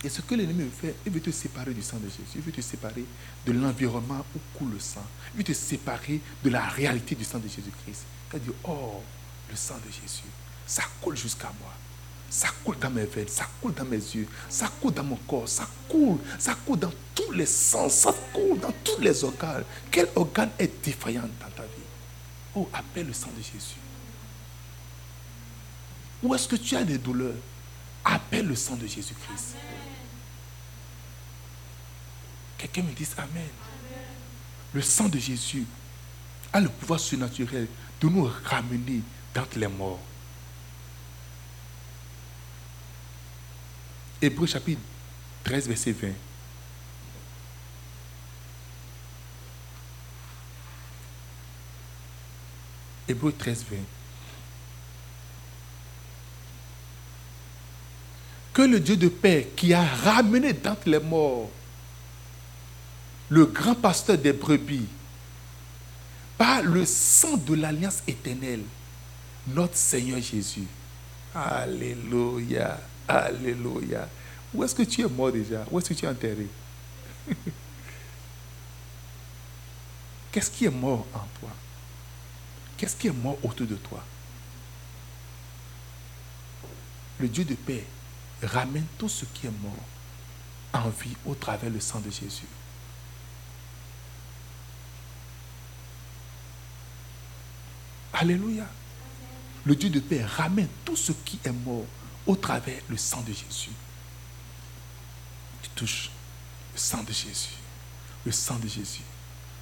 Et 0.03 0.09
ce 0.09 0.21
que 0.21 0.35
l'ennemi 0.35 0.65
veut 0.65 0.71
faire, 0.71 0.95
il 1.07 1.13
veut 1.13 1.21
te 1.21 1.31
séparer 1.31 1.73
du 1.73 1.81
sang 1.81 1.99
de 1.99 2.09
Jésus. 2.09 2.35
Il 2.35 2.41
veut 2.41 2.51
te 2.51 2.61
séparer 2.61 3.05
de 3.47 3.53
l'environnement 3.53 4.27
où 4.35 4.59
coule 4.59 4.73
le 4.73 4.81
sang. 4.81 5.07
Il 5.33 5.39
veut 5.39 5.45
te 5.45 5.53
séparer 5.53 6.21
de 6.43 6.51
la 6.51 6.67
réalité 6.67 7.15
du 7.15 7.23
sang 7.23 7.39
de 7.39 7.47
Jésus-Christ. 7.47 8.03
Il 8.27 8.33
va 8.33 8.39
dire, 8.41 8.55
oh, 8.65 9.01
le 9.49 9.55
sang 9.55 9.77
de 9.77 9.93
Jésus, 9.93 10.29
ça 10.67 10.83
coule 11.01 11.17
jusqu'à 11.17 11.53
moi. 11.61 11.73
Ça 12.29 12.49
coule 12.65 12.79
dans 12.81 12.91
mes 12.91 13.05
veines, 13.05 13.29
ça 13.29 13.47
coule 13.63 13.75
dans 13.75 13.85
mes 13.85 13.97
yeux, 13.97 14.27
ça 14.49 14.69
coule 14.81 14.93
dans 14.93 15.05
mon 15.05 15.15
corps, 15.29 15.49
ça 15.49 15.69
coule, 15.89 16.19
ça 16.37 16.57
coule 16.67 16.81
dans 16.81 16.93
tous 17.15 17.31
les 17.31 17.47
sens, 17.47 17.93
ça 17.93 18.13
coule 18.33 18.59
dans 18.59 18.75
tous 18.83 19.01
les 19.01 19.23
organes. 19.23 19.63
Quel 19.89 20.09
organe 20.17 20.51
est 20.59 20.85
défaillant 20.85 21.29
dans 21.41 21.51
ta 21.55 21.63
vie? 21.63 21.84
Oh, 22.55 22.69
appelle 22.73 23.07
le 23.07 23.13
sang 23.13 23.31
de 23.37 23.43
Jésus. 23.43 23.77
Où 26.23 26.35
est-ce 26.35 26.49
que 26.49 26.57
tu 26.57 26.77
as 26.77 26.85
des 26.85 26.99
douleurs 26.99 27.35
Appelle 28.05 28.47
le 28.47 28.55
sang 28.55 28.77
de 28.77 28.87
Jésus-Christ? 28.87 29.57
Quelqu'un 32.59 32.83
me 32.83 32.93
dise 32.93 33.15
Amen. 33.19 33.49
Le 34.73 34.81
sang 34.83 35.09
de 35.09 35.19
Jésus 35.19 35.65
a 36.53 36.61
le 36.61 36.69
pouvoir 36.69 37.01
surnaturel 37.01 37.67
de 38.01 38.09
nous 38.09 38.31
ramener 38.45 39.01
d'entre 39.35 39.59
les 39.59 39.69
morts. 39.69 40.01
Hébreu 44.23 44.47
chapitre 44.47 44.81
13, 45.45 45.69
verset 45.69 45.93
20. 45.93 46.09
Hébreu 53.09 53.33
13, 53.33 53.65
20. 53.71 53.77
Que 58.53 58.63
le 58.63 58.81
Dieu 58.81 58.97
de 58.97 59.09
paix 59.09 59.51
qui 59.57 59.75
a 59.75 59.85
ramené 59.85 60.53
d'entre 60.53 60.89
les 60.89 61.01
morts 61.01 61.51
le 63.29 63.47
grand 63.47 63.75
pasteur 63.75 64.17
des 64.19 64.33
brebis 64.33 64.87
par 66.39 66.63
le 66.63 66.85
sang 66.85 67.37
de 67.37 67.55
l'alliance 67.55 68.03
éternelle, 68.07 68.63
notre 69.49 69.77
Seigneur 69.77 70.21
Jésus. 70.21 70.67
Alléluia, 71.35 72.81
Alléluia. 73.09 74.09
Où 74.53 74.63
est-ce 74.63 74.75
que 74.75 74.83
tu 74.83 75.01
es 75.03 75.09
mort 75.09 75.33
déjà? 75.33 75.65
Où 75.71 75.79
est-ce 75.79 75.89
que 75.89 75.95
tu 75.95 76.05
es 76.05 76.09
enterré? 76.09 76.47
Qu'est-ce 80.33 80.51
qui 80.51 80.65
est 80.67 80.71
mort 80.71 81.07
en 81.13 81.27
toi? 81.41 81.51
Qu'est-ce 82.77 82.97
qui 82.97 83.09
est 83.09 83.13
mort 83.13 83.39
autour 83.43 83.67
de 83.67 83.77
toi? 83.77 84.05
Le 87.21 87.29
Dieu 87.29 87.45
de 87.45 87.55
paix 87.55 87.85
ramène 88.43 88.87
tout 88.99 89.09
ce 89.09 89.25
qui 89.27 89.47
est 89.47 89.63
mort 89.63 89.73
en 90.73 90.89
vie 90.89 91.17
au 91.25 91.35
travers 91.35 91.71
le 91.71 91.81
sang 91.81 92.01
de 92.01 92.11
Jésus. 92.11 92.49
Alléluia. 98.13 98.67
Le 99.65 99.75
Dieu 99.75 99.89
de 99.91 100.01
paix 100.01 100.25
ramène 100.25 100.69
tout 100.85 100.97
ce 100.97 101.13
qui 101.13 101.39
est 101.45 101.53
mort 101.53 101.87
au 102.27 102.37
travers 102.37 102.81
le 102.89 102.97
sang 102.97 103.23
de 103.23 103.33
Jésus. 103.33 103.71
Tu 105.63 105.71
touches 105.71 106.11
le 106.73 106.79
sang 106.79 107.03
de 107.03 107.13
Jésus, 107.13 107.57
le 108.25 108.33
sang 108.33 108.59
de 108.59 108.69
Jésus, 108.69 109.03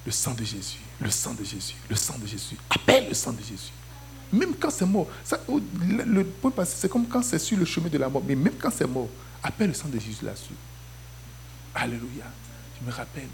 le 0.05 0.11
sang 0.11 0.33
de 0.33 0.43
Jésus, 0.43 0.79
le 1.03 1.11
sang 1.11 1.33
de 1.33 1.43
Jésus, 1.43 1.75
le 1.89 1.95
sang 1.95 2.17
de 2.17 2.25
Jésus. 2.25 2.57
Appelle 2.69 3.07
le 3.09 3.13
sang 3.13 3.33
de 3.33 3.39
Jésus. 3.41 3.71
Même 4.31 4.55
quand 4.55 4.71
c'est 4.71 4.85
mort, 4.85 5.07
le, 5.47 6.23
point 6.23 6.49
passé, 6.49 6.75
c'est 6.79 6.89
comme 6.89 7.07
quand 7.07 7.21
c'est 7.21 7.37
sur 7.37 7.57
le 7.57 7.65
chemin 7.65 7.89
de 7.89 7.97
la 7.97 8.09
mort, 8.09 8.23
mais 8.25 8.35
même 8.35 8.55
quand 8.59 8.71
c'est 8.71 8.87
mort, 8.87 9.09
appelle 9.43 9.67
le 9.67 9.73
sang 9.73 9.89
de 9.89 9.99
Jésus 9.99 10.23
là-dessus. 10.25 10.55
Alléluia. 11.75 12.25
Je 12.79 12.85
me 12.85 12.91
rappelle, 12.91 13.27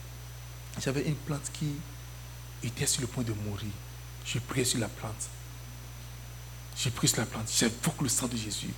j'avais 0.80 1.08
une 1.08 1.16
plante 1.16 1.50
qui 1.54 1.68
était 2.64 2.86
sur 2.86 3.02
le 3.02 3.08
point 3.08 3.24
de 3.24 3.32
mourir. 3.32 3.72
Je 4.26 4.40
priais 4.40 4.66
sur 4.66 4.80
la 4.80 4.90
plante. 4.90 5.30
J'ai 6.76 6.92
pris 6.92 7.08
sur 7.08 7.20
la 7.20 7.26
plante. 7.26 7.50
J'invoque 7.54 8.02
le 8.02 8.10
sang 8.10 8.28
de 8.28 8.38
Jésus. 8.38 8.74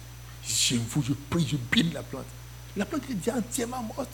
J'invoque, 0.45 1.05
je 1.05 1.13
prie, 1.13 1.47
je 1.47 1.57
bine 1.57 1.93
la 1.93 2.03
plante. 2.03 2.25
La 2.77 2.85
plante 2.85 3.03
déjà 3.09 3.35
entièrement 3.35 3.83
morte. 3.83 4.09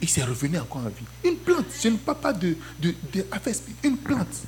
Et 0.00 0.06
c'est 0.06 0.22
revenu 0.24 0.58
encore 0.58 0.82
en 0.82 0.88
vie. 0.88 1.04
Une 1.24 1.36
plante, 1.36 1.66
je 1.82 1.88
ne 1.88 1.96
parle 1.96 2.18
pas 2.18 2.32
de, 2.32 2.56
de, 2.80 2.94
une 3.82 3.96
plante. 3.96 4.42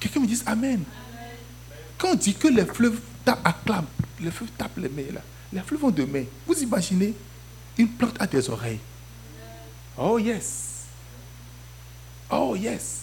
Quelqu'un 0.00 0.20
me 0.20 0.26
dit 0.26 0.42
Amen. 0.46 0.82
Quand 1.98 2.08
on 2.08 2.14
dit 2.14 2.34
que 2.34 2.48
les 2.48 2.66
fleuves 2.66 3.00
acclament, 3.44 3.86
les 4.20 4.30
fleuves 4.30 4.50
tapent 4.58 4.78
les 4.78 4.88
mains 4.88 5.12
là, 5.12 5.20
les 5.52 5.60
fleuves 5.60 5.80
vont 5.80 5.90
de 5.90 6.04
main. 6.04 6.24
Vous 6.46 6.60
imaginez, 6.60 7.14
une 7.78 7.88
plante 7.88 8.16
a 8.20 8.26
des 8.26 8.50
oreilles. 8.50 8.80
Oh 9.96 10.18
yes. 10.18 10.86
Oh 12.30 12.56
yes. 12.56 13.02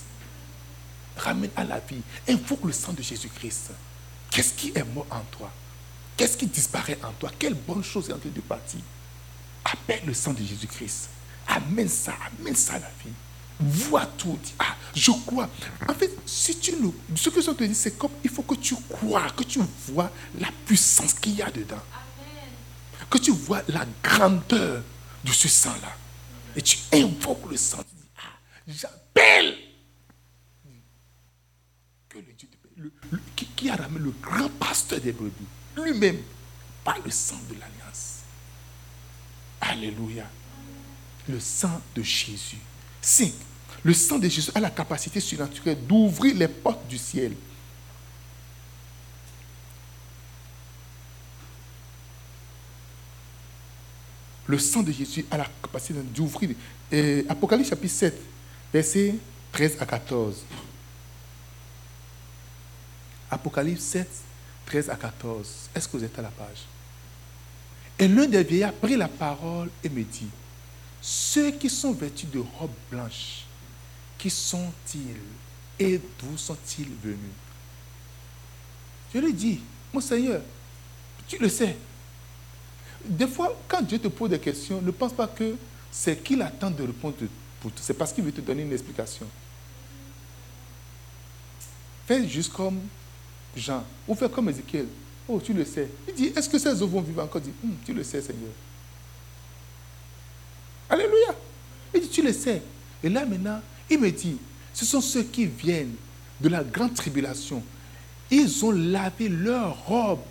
Ramène 1.16 1.52
à 1.56 1.64
la 1.64 1.80
vie. 1.80 2.02
Invoque 2.28 2.66
le 2.66 2.74
sang 2.74 2.92
de 2.92 3.02
Jésus-Christ. 3.02 3.72
Qu'est-ce 4.32 4.54
qui 4.54 4.72
est 4.76 4.84
mort 4.84 5.08
en 5.10 5.22
toi? 5.32 5.52
Qu'est-ce 6.18 6.36
qui 6.36 6.48
disparaît 6.48 7.00
en 7.04 7.12
toi? 7.14 7.32
Quelle 7.40 7.54
bonne 7.54 7.84
chose 7.84 8.10
est 8.10 8.14
en 8.14 8.18
train 8.18 8.30
de 8.30 8.42
partir 8.42 8.82
Appelle 9.66 10.02
le 10.06 10.14
sang 10.14 10.34
de 10.34 10.44
Jésus-Christ. 10.44 11.10
Amène 11.48 11.90
ça, 11.90 12.14
amène 12.40 12.56
ça 12.56 12.74
à 12.74 12.80
la 12.80 12.92
vie 13.04 13.14
vois 13.60 14.06
tout. 14.06 14.40
ah, 14.58 14.76
je 14.96 15.12
crois. 15.26 15.50
En 15.88 15.94
fait, 15.94 16.12
si 16.26 16.58
tu 16.60 16.74
ce 17.16 17.30
que 17.30 17.42
je 17.42 17.52
te 17.52 17.64
dis, 17.64 17.76
c'est 17.76 17.98
comme 17.98 18.12
il 18.24 18.30
faut 18.30 18.44
que 18.44 18.56
tu 18.56 18.76
crois, 18.90 19.30
que 19.32 19.44
tu 19.44 19.60
vois 19.88 20.12
la 20.40 20.50
puissance 20.66 21.14
qu'il 21.14 21.36
y 21.36 21.42
a 21.42 21.52
dedans. 21.52 21.82
Que 23.10 23.18
tu 23.18 23.32
vois 23.32 23.62
la 23.68 23.86
grandeur 24.04 24.84
de 25.24 25.32
ce 25.32 25.48
sang-là. 25.48 25.96
Et 26.56 26.62
tu 26.62 26.78
invoques 26.94 27.50
le 27.50 27.58
sang. 27.58 27.78
Tu 27.78 27.96
dis, 27.96 28.10
ah, 28.18 28.38
j'appelle. 28.68 29.58
Que 32.08 32.18
le 32.20 32.34
Dieu 32.38 32.48
de 32.78 32.92
qui, 33.36 33.46
qui, 33.46 33.70
a 33.70 33.76
ramené 33.76 34.06
le 34.06 34.12
grand 34.22 34.50
pasteur 34.58 35.02
des 35.02 35.12
brebis, 35.12 35.34
lui-même, 35.76 36.20
par 36.84 36.98
le 37.04 37.12
sang 37.12 37.40
de 37.50 37.56
l'alliance. 37.56 38.19
Alléluia. 39.70 40.26
Le 41.28 41.40
sang 41.40 41.80
de 41.96 42.02
Jésus. 42.02 42.58
Cinq. 43.00 43.34
Le 43.84 43.94
sang 43.94 44.18
de 44.18 44.28
Jésus 44.28 44.50
a 44.56 44.60
la 44.60 44.72
capacité 44.72 45.20
surnaturelle 45.20 45.78
d'ouvrir 45.86 46.36
les 46.36 46.48
portes 46.48 46.88
du 46.88 46.98
ciel. 46.98 47.34
Le 54.48 54.58
sang 54.58 54.82
de 54.82 54.92
Jésus 54.92 55.24
a 55.30 55.38
la 55.38 55.46
capacité 55.62 56.00
d'ouvrir. 56.02 56.56
Apocalypse 57.30 57.70
chapitre 57.70 57.94
7, 57.94 58.22
versets 58.74 59.16
13 59.52 59.78
à 59.80 59.86
14. 59.86 60.36
Apocalypse 63.30 63.84
7, 63.84 64.10
13 64.66 64.90
à 64.90 64.96
14. 64.96 65.70
Est-ce 65.76 65.88
que 65.88 65.98
vous 65.98 66.04
êtes 66.04 66.18
à 66.18 66.24
la 66.24 66.30
page? 66.30 66.66
Et 68.00 68.08
l'un 68.08 68.26
des 68.26 68.44
vieillards 68.44 68.74
prit 68.74 68.96
la 68.96 69.10
parole 69.10 69.70
et 69.84 69.90
me 69.90 70.04
dit, 70.04 70.30
ceux 71.02 71.52
qui 71.52 71.70
sont 71.70 71.92
vêtus 71.92 72.28
de 72.28 72.40
robes 72.40 72.72
blanches 72.90 73.46
qui 74.18 74.30
sont-ils 74.30 75.16
et 75.80 76.00
d'où 76.20 76.38
sont-ils 76.38 76.90
venus? 77.04 77.18
Je 79.14 79.20
lui 79.20 79.34
dis, 79.34 79.60
mon 79.94 80.02
Seigneur, 80.02 80.42
tu 81.28 81.38
le 81.38 81.50
sais. 81.50 81.76
Des 83.04 83.28
fois, 83.28 83.58
quand 83.68 83.82
Dieu 83.82 84.00
te 84.00 84.08
pose 84.08 84.30
des 84.30 84.40
questions, 84.40 84.82
ne 84.82 84.92
pense 84.92 85.14
pas 85.14 85.28
que 85.28 85.56
c'est 85.92 86.22
qu'il 86.22 86.42
attend 86.42 86.70
de 86.70 86.84
répondre 86.84 87.16
pour 87.60 87.72
toi. 87.72 87.82
C'est 87.82 87.94
parce 87.94 88.14
qu'il 88.14 88.24
veut 88.24 88.32
te 88.32 88.42
donner 88.42 88.64
une 88.64 88.74
explication. 88.74 89.26
Fais 92.06 92.28
juste 92.28 92.52
comme 92.52 92.80
Jean, 93.56 93.84
ou 94.08 94.16
fais 94.16 94.30
comme 94.30 94.50
Ézéchiel. 94.50 94.88
Oh, 95.32 95.40
tu 95.40 95.54
le 95.54 95.64
sais. 95.64 95.88
Il 96.08 96.14
dit, 96.16 96.34
est-ce 96.36 96.50
que 96.50 96.58
ces 96.58 96.82
eaux 96.82 96.88
vont 96.88 97.02
vivre 97.02 97.24
encore? 97.24 97.40
Il 97.46 97.52
dit, 97.52 97.58
hum, 97.64 97.76
tu 97.86 97.94
le 97.94 98.04
sais, 98.04 98.20
Seigneur. 98.20 98.50
Alléluia. 100.90 101.36
Il 101.94 102.02
dit, 102.02 102.10
tu 102.10 102.24
le 102.24 102.34
sais. 102.34 102.64
Et 103.04 103.10
là, 103.10 103.28
maintenant, 103.28 103.62
il 103.88 104.00
me 104.00 104.10
dit, 104.10 104.38
ce 104.74 104.86
sont 104.86 105.02
ceux 105.02 105.22
qui 105.22 105.46
viennent 105.46 105.94
de 106.42 106.50
la 106.50 106.64
grande 106.64 106.96
tribulation. 106.96 107.62
Ils 108.32 108.66
ont 108.66 108.72
lavé 108.72 109.30
leurs 109.30 109.86
robes 109.86 110.24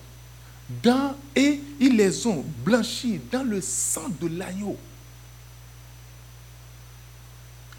dans, 0.82 1.14
et 1.36 1.60
ils 1.78 1.96
les 1.96 2.26
ont 2.26 2.44
blanchis 2.64 3.20
dans 3.30 3.44
le 3.44 3.60
sang 3.60 4.08
de 4.20 4.26
l'agneau. 4.26 4.76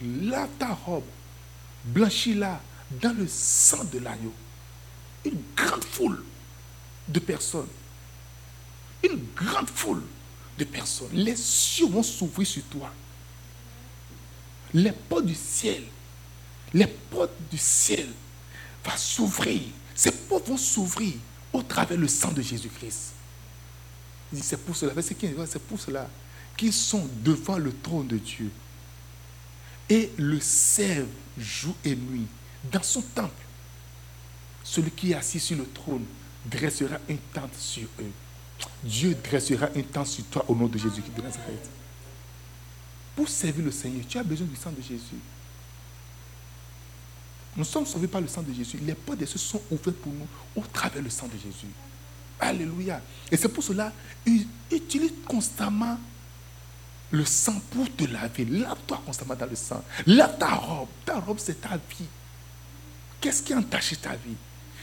Lave 0.02 0.48
ta 0.58 0.74
robe, 0.74 1.04
blanchis-la 1.84 2.62
dans 3.02 3.14
le 3.18 3.28
sang 3.28 3.84
de 3.92 4.00
l'agneau. 4.00 4.34
Une 5.26 5.42
grande 5.56 5.84
foule 5.84 6.24
de 7.10 7.20
personnes. 7.20 7.68
Une 9.04 9.20
grande 9.36 9.70
foule 9.70 10.04
de 10.58 10.64
personnes. 10.64 11.10
Les 11.14 11.36
cieux 11.36 11.88
vont 11.88 12.04
s'ouvrir 12.04 12.48
sur 12.48 12.64
toi 12.64 12.92
les 14.74 14.92
portes 14.92 15.26
du 15.26 15.36
ciel, 15.36 15.84
les 16.74 16.88
portes 16.88 17.32
du 17.50 17.58
ciel 17.58 18.08
vont 18.86 18.98
s'ouvrir. 18.98 19.62
Ces 19.96 20.12
portes 20.12 20.48
vont 20.48 20.58
s'ouvrir 20.58 21.14
au 21.52 21.62
travers 21.62 21.98
le 21.98 22.08
sang 22.08 22.32
de 22.32 22.42
Jésus-Christ. 22.42 23.14
C'est 24.42 24.64
pour 24.64 24.76
cela, 24.76 24.94
verset 24.94 25.16
15, 25.16 25.50
c'est 25.50 25.62
pour 25.62 25.80
cela 25.80 26.08
qu'ils 26.56 26.74
sont 26.74 27.10
devant 27.24 27.58
le 27.58 27.74
trône 27.74 28.08
de 28.08 28.18
Dieu 28.18 28.52
et 29.90 30.12
le 30.18 30.40
servent 30.40 31.08
jour 31.38 31.76
et 31.84 31.96
nuit 31.96 32.28
dans 32.72 32.84
son 32.84 33.02
temple. 33.02 33.46
Celui 34.64 34.92
qui 34.92 35.12
est 35.12 35.16
assis 35.16 35.40
sur 35.40 35.58
le 35.58 35.66
trône 35.66 36.06
dressera 36.46 36.98
une 37.08 37.18
tente 37.34 37.56
sur 37.56 37.88
eux. 38.00 38.12
Dieu 38.84 39.16
dressera 39.16 39.70
une 39.76 39.86
tente 39.86 40.08
sur 40.08 40.26
toi 40.26 40.46
au 40.48 40.56
nom 40.56 40.68
de 40.68 40.78
Jésus-Christ 40.78 41.16
de 41.16 41.22
Nazareth. 41.22 41.70
Pour 43.16 43.28
servir 43.28 43.66
le 43.66 43.72
Seigneur, 43.72 44.06
tu 44.08 44.18
as 44.18 44.24
besoin 44.24 44.48
du 44.48 44.56
sang 44.56 44.72
de 44.72 44.82
Jésus. 44.82 45.20
Nous 47.56 47.66
sommes 47.66 47.86
sauvés 47.86 48.08
par 48.08 48.22
le 48.22 48.28
sang 48.28 48.42
de 48.42 48.54
Jésus. 48.54 48.78
Les 48.78 48.94
portes 48.94 49.20
des 49.20 49.26
cieux 49.26 49.40
sont 49.40 49.62
ouvertes 49.70 49.98
pour 49.98 50.14
nous 50.14 50.28
au 50.56 50.64
travers 50.72 51.02
du 51.02 51.10
sang 51.10 51.28
de 51.28 51.34
Jésus. 51.38 51.74
Alléluia. 52.40 53.02
Et 53.30 53.36
c'est 53.36 53.50
pour 53.50 53.64
cela, 53.64 53.92
utilise 54.72 55.12
constamment 55.28 56.00
le 57.12 57.26
sang 57.26 57.60
pour 57.72 57.94
te 57.96 58.06
laver. 58.06 58.46
Lave-toi 58.46 59.02
constamment 59.06 59.36
dans 59.36 59.48
le 59.48 59.56
sang. 59.56 59.84
Lave 60.06 60.38
ta 60.38 60.56
robe. 60.56 60.88
Ta 61.06 61.20
robe, 61.20 61.40
c'est 61.40 61.60
ta 61.60 61.76
vie. 61.76 62.06
Qu'est-ce 63.20 63.44
qui 63.44 63.52
a 63.52 63.58
entaché 63.58 63.98
ta 63.98 64.12
vie? 64.16 64.36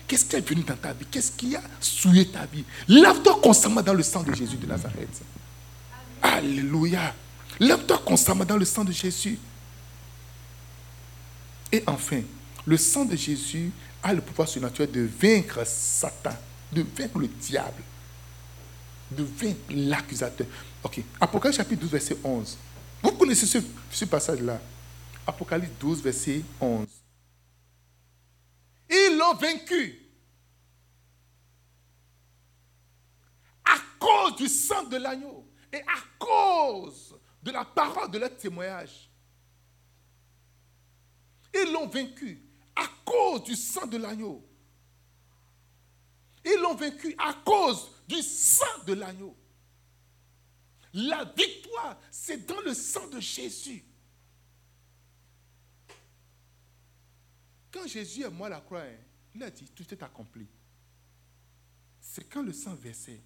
Qu'est-ce 0.07 0.25
qui 0.25 0.37
est 0.37 0.49
venu 0.49 0.63
dans 0.63 0.77
ta 0.77 0.93
vie? 0.93 1.07
Qu'est-ce 1.11 1.33
qui 1.33 1.57
a 1.57 1.63
souillé 1.81 2.29
ta 2.29 2.47
vie? 2.47 2.65
Lave-toi 2.89 3.41
constamment 3.43 3.83
dans 3.83 3.95
le 3.95 4.03
sang 4.03 4.23
de 4.23 4.33
Jésus 4.35 4.57
de 4.57 4.67
Nazareth. 4.67 5.23
Alléluia. 6.23 7.15
Lave-toi 7.59 7.99
constamment 8.05 8.45
dans 8.45 8.57
le 8.57 8.65
sang 8.65 8.85
de 8.85 8.93
Jésus. 8.93 9.39
Et 11.73 11.83
enfin, 11.87 12.21
le 12.65 12.77
sang 12.77 13.05
de 13.05 13.17
Jésus 13.17 13.71
a 14.03 14.13
le 14.15 14.21
pouvoir 14.21 14.49
surnaturel 14.49 14.91
de 14.91 15.09
vaincre 15.21 15.67
Satan, 15.67 16.37
de 16.73 16.85
vaincre 16.97 17.19
le 17.19 17.27
diable, 17.29 17.83
de 19.11 19.25
vaincre 19.25 19.59
l'accusateur. 19.71 20.47
Ok, 20.85 21.03
Apocalypse 21.21 21.57
chapitre 21.57 21.81
12, 21.81 21.91
verset 21.91 22.17
11. 22.23 22.57
Vous 23.03 23.13
connaissez 23.13 23.47
ce, 23.47 23.59
ce 23.91 24.05
passage-là? 24.05 24.61
Apocalypse 25.27 25.73
12, 25.81 26.03
verset 26.03 26.43
11. 26.61 26.87
Ils 28.89 29.17
l'ont 29.19 29.35
vaincu. 29.35 30.03
À 33.65 33.79
cause 33.99 34.37
du 34.37 34.49
sang 34.49 34.85
de 34.85 34.97
l'agneau 34.97 35.51
et 35.73 35.81
à 35.81 36.01
cause 36.19 37.19
de 37.43 37.51
la 37.51 37.65
parole 37.65 38.11
de 38.11 38.19
leur 38.19 38.37
témoignage. 38.37 39.11
Ils 41.55 41.73
l'ont 41.73 41.89
vaincu 41.89 42.43
à 42.75 42.87
cause 43.05 43.45
du 43.45 43.57
sang 43.57 43.87
de 43.87 43.97
l'agneau. 43.97 44.47
Ils 46.45 46.61
l'ont 46.61 46.75
vaincu 46.75 47.15
à 47.19 47.35
cause 47.45 47.91
du 48.07 48.23
sang 48.23 48.85
de 48.87 48.93
l'agneau. 48.93 49.37
La 50.93 51.25
victoire, 51.25 51.99
c'est 52.11 52.47
dans 52.47 52.61
le 52.61 52.73
sang 52.73 53.07
de 53.09 53.21
Jésus. 53.21 53.85
Quand 57.77 57.87
Jésus 57.87 58.23
est 58.23 58.31
mort 58.31 58.47
à 58.47 58.51
la 58.51 58.61
croix, 58.63 58.81
hein, 58.81 58.97
il 59.35 59.43
a 59.43 59.51
dit, 59.51 59.67
tout 59.73 59.85
est 59.93 60.03
accompli. 60.03 60.49
C'est 62.01 62.27
quand 62.27 62.43
le 62.43 62.55
sang 62.55 62.75
versait, 62.75 63.23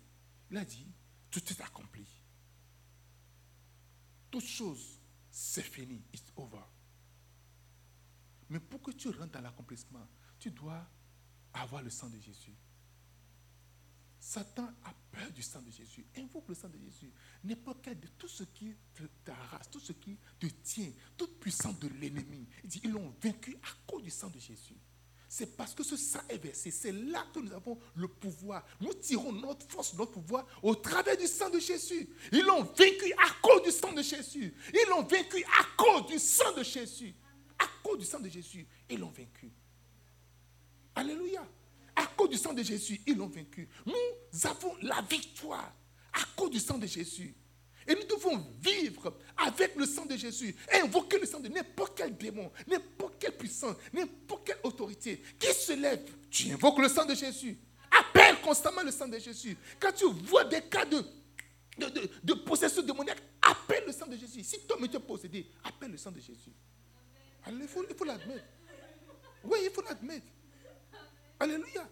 il 0.51 0.57
a 0.57 0.65
dit, 0.65 0.89
tout 1.31 1.41
est 1.51 1.61
accompli. 1.61 2.05
Toute 4.29 4.45
chose, 4.45 4.99
c'est 5.31 5.63
fini, 5.63 6.03
it's 6.13 6.33
over. 6.35 6.65
Mais 8.49 8.59
pour 8.59 8.83
que 8.83 8.91
tu 8.91 9.11
rentres 9.11 9.31
dans 9.31 9.41
l'accomplissement, 9.41 10.09
tu 10.41 10.51
dois 10.51 10.85
avoir 11.53 11.81
le 11.85 11.91
sang 11.91 12.11
de 12.11 12.19
Jésus. 12.19 12.57
Satan 14.21 14.69
a 14.85 14.95
peur 15.11 15.31
du 15.33 15.43
sang 15.43 15.63
de 15.63 15.71
Jésus. 15.71 16.05
Invoque 16.19 16.49
le 16.49 16.55
sang 16.55 16.69
de 16.69 16.79
Jésus. 16.79 17.11
N'importe 17.43 17.79
quel 17.83 17.99
de 17.99 18.07
tout 18.19 18.29
ce 18.29 18.45
qui 18.45 18.75
t'arrache, 19.25 19.71
tout 19.71 19.81
ce 19.81 19.93
qui 19.93 20.19
te 20.39 20.47
tient, 20.63 20.91
toute 21.17 21.41
puissance 21.41 21.79
de 21.81 21.89
l'ennemi. 21.89 22.47
Il 22.63 22.69
dit, 22.69 22.81
ils 22.85 22.93
l'ont 22.93 23.15
vaincu 23.23 23.57
à 23.63 23.91
cause 23.91 24.03
du 24.03 24.11
sang 24.11 24.29
de 24.29 24.39
Jésus. 24.39 24.77
C'est 25.27 25.57
parce 25.57 25.75
que 25.75 25.85
ce 25.85 25.97
sang 25.97 26.21
est 26.29 26.39
versé. 26.39 26.71
C'est 26.71 26.93
là 26.93 27.25
que 27.33 27.39
nous 27.39 27.53
avons 27.53 27.79
le 27.95 28.09
pouvoir. 28.09 28.67
Nous 28.81 28.93
tirons 28.95 29.33
notre 29.33 29.67
force, 29.71 29.95
notre 29.95 30.13
pouvoir 30.13 30.45
au 30.63 30.75
travers 30.75 31.17
du 31.17 31.27
sang 31.27 31.49
de 31.49 31.61
Jésus. 31.61 32.09
Ils 32.33 32.43
l'ont 32.43 32.65
vaincu 32.65 33.13
à 33.13 33.31
cause 33.41 33.63
du 33.63 33.71
sang 33.71 33.93
de 33.93 34.03
Jésus. 34.03 34.53
Ils 34.75 34.89
l'ont 34.91 35.05
vaincu 35.05 35.43
à 35.45 35.65
cause 35.77 36.07
du 36.09 36.19
sang 36.19 36.53
de 36.57 36.65
Jésus. 36.65 37.15
À 37.59 37.67
cause 37.83 37.99
du 37.99 38.05
sang 38.05 38.21
de 38.21 38.29
Jésus, 38.29 38.67
ils 38.89 38.99
l'ont 38.99 39.11
vaincu. 39.11 39.51
Alléluia. 40.95 41.47
Cause 42.21 42.29
du 42.29 42.37
sang 42.37 42.53
de 42.53 42.63
Jésus, 42.63 43.01
ils 43.07 43.17
l'ont 43.17 43.29
vaincu. 43.29 43.67
Nous 43.87 44.47
avons 44.47 44.77
la 44.83 45.01
victoire 45.01 45.75
à 46.13 46.21
cause 46.37 46.51
du 46.51 46.61
sang 46.61 46.77
de 46.77 46.87
Jésus. 46.87 47.35
Et 47.89 47.95
nous 47.95 48.05
devons 48.05 48.45
vivre 48.61 49.17
avec 49.39 49.75
le 49.75 49.87
sang 49.87 50.05
de 50.05 50.15
Jésus, 50.19 50.55
invoquer 50.71 51.19
le 51.19 51.25
sang 51.25 51.41
de 51.41 51.49
n'importe 51.49 51.97
quel 51.97 52.15
démon, 52.19 52.53
n'importe 52.67 53.15
quelle 53.19 53.35
puissance, 53.35 53.75
n'importe 53.95 54.47
quelle 54.47 54.59
autorité 54.65 55.23
qui 55.39 55.47
se 55.55 55.73
lève. 55.73 56.15
Tu 56.31 56.53
invoques 56.53 56.81
le 56.81 56.91
sang 56.91 57.07
de 57.07 57.15
Jésus. 57.15 57.57
Appelle 57.91 58.39
constamment 58.43 58.83
le 58.83 58.91
sang 58.91 59.09
de 59.09 59.19
Jésus. 59.19 59.57
Quand 59.79 59.93
tu 59.93 60.05
vois 60.05 60.45
des 60.45 60.61
cas 60.61 60.85
de, 60.85 61.03
de, 62.23 62.35
possession 62.35 62.83
démoniaque, 62.83 63.23
appelle 63.41 63.85
le 63.87 63.93
sang 63.93 64.07
de 64.07 64.17
Jésus. 64.19 64.45
Si 64.45 64.61
toi 64.67 64.77
tu 64.79 64.95
es 64.95 65.01
possédé, 65.01 65.47
appelle 65.65 65.93
le 65.93 65.97
sang 65.97 66.11
de 66.13 66.21
Jésus. 66.21 66.53
il 67.47 67.67
faut 67.67 68.05
l'admettre. 68.05 68.45
Oui, 69.43 69.61
il 69.65 69.71
faut 69.71 69.81
l'admettre. 69.81 70.27
Alléluia. 71.39 71.89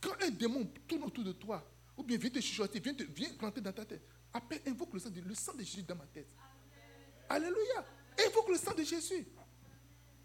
Quand 0.00 0.14
un 0.22 0.30
démon 0.30 0.64
tourne 0.86 1.04
autour 1.04 1.24
de 1.24 1.32
toi, 1.32 1.64
ou 1.96 2.02
bien 2.02 2.16
vient 2.16 2.30
te 2.30 2.40
chuchoter, 2.40 2.80
vient, 2.80 2.94
te, 2.94 3.04
planter 3.36 3.60
dans 3.60 3.72
ta 3.72 3.84
tête, 3.84 4.02
appelle, 4.32 4.60
invoque 4.66 4.94
le 4.94 5.00
sang 5.00 5.10
de, 5.10 5.20
le 5.20 5.34
sang 5.34 5.54
de 5.54 5.62
Jésus 5.62 5.82
dans 5.82 5.96
ma 5.96 6.06
tête. 6.06 6.28
Alléluia. 7.28 7.84
Invoque 8.26 8.48
le 8.48 8.56
sang 8.56 8.74
de 8.74 8.82
Jésus. 8.84 9.26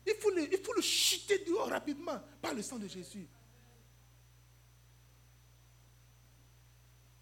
Il 0.05 0.15
faut, 0.19 0.31
le, 0.31 0.53
il 0.53 0.63
faut 0.63 0.73
le 0.73 0.81
chuter 0.81 1.39
dehors 1.45 1.69
rapidement 1.69 2.19
par 2.41 2.53
le 2.53 2.61
sang 2.61 2.77
de 2.77 2.87
Jésus. 2.87 3.27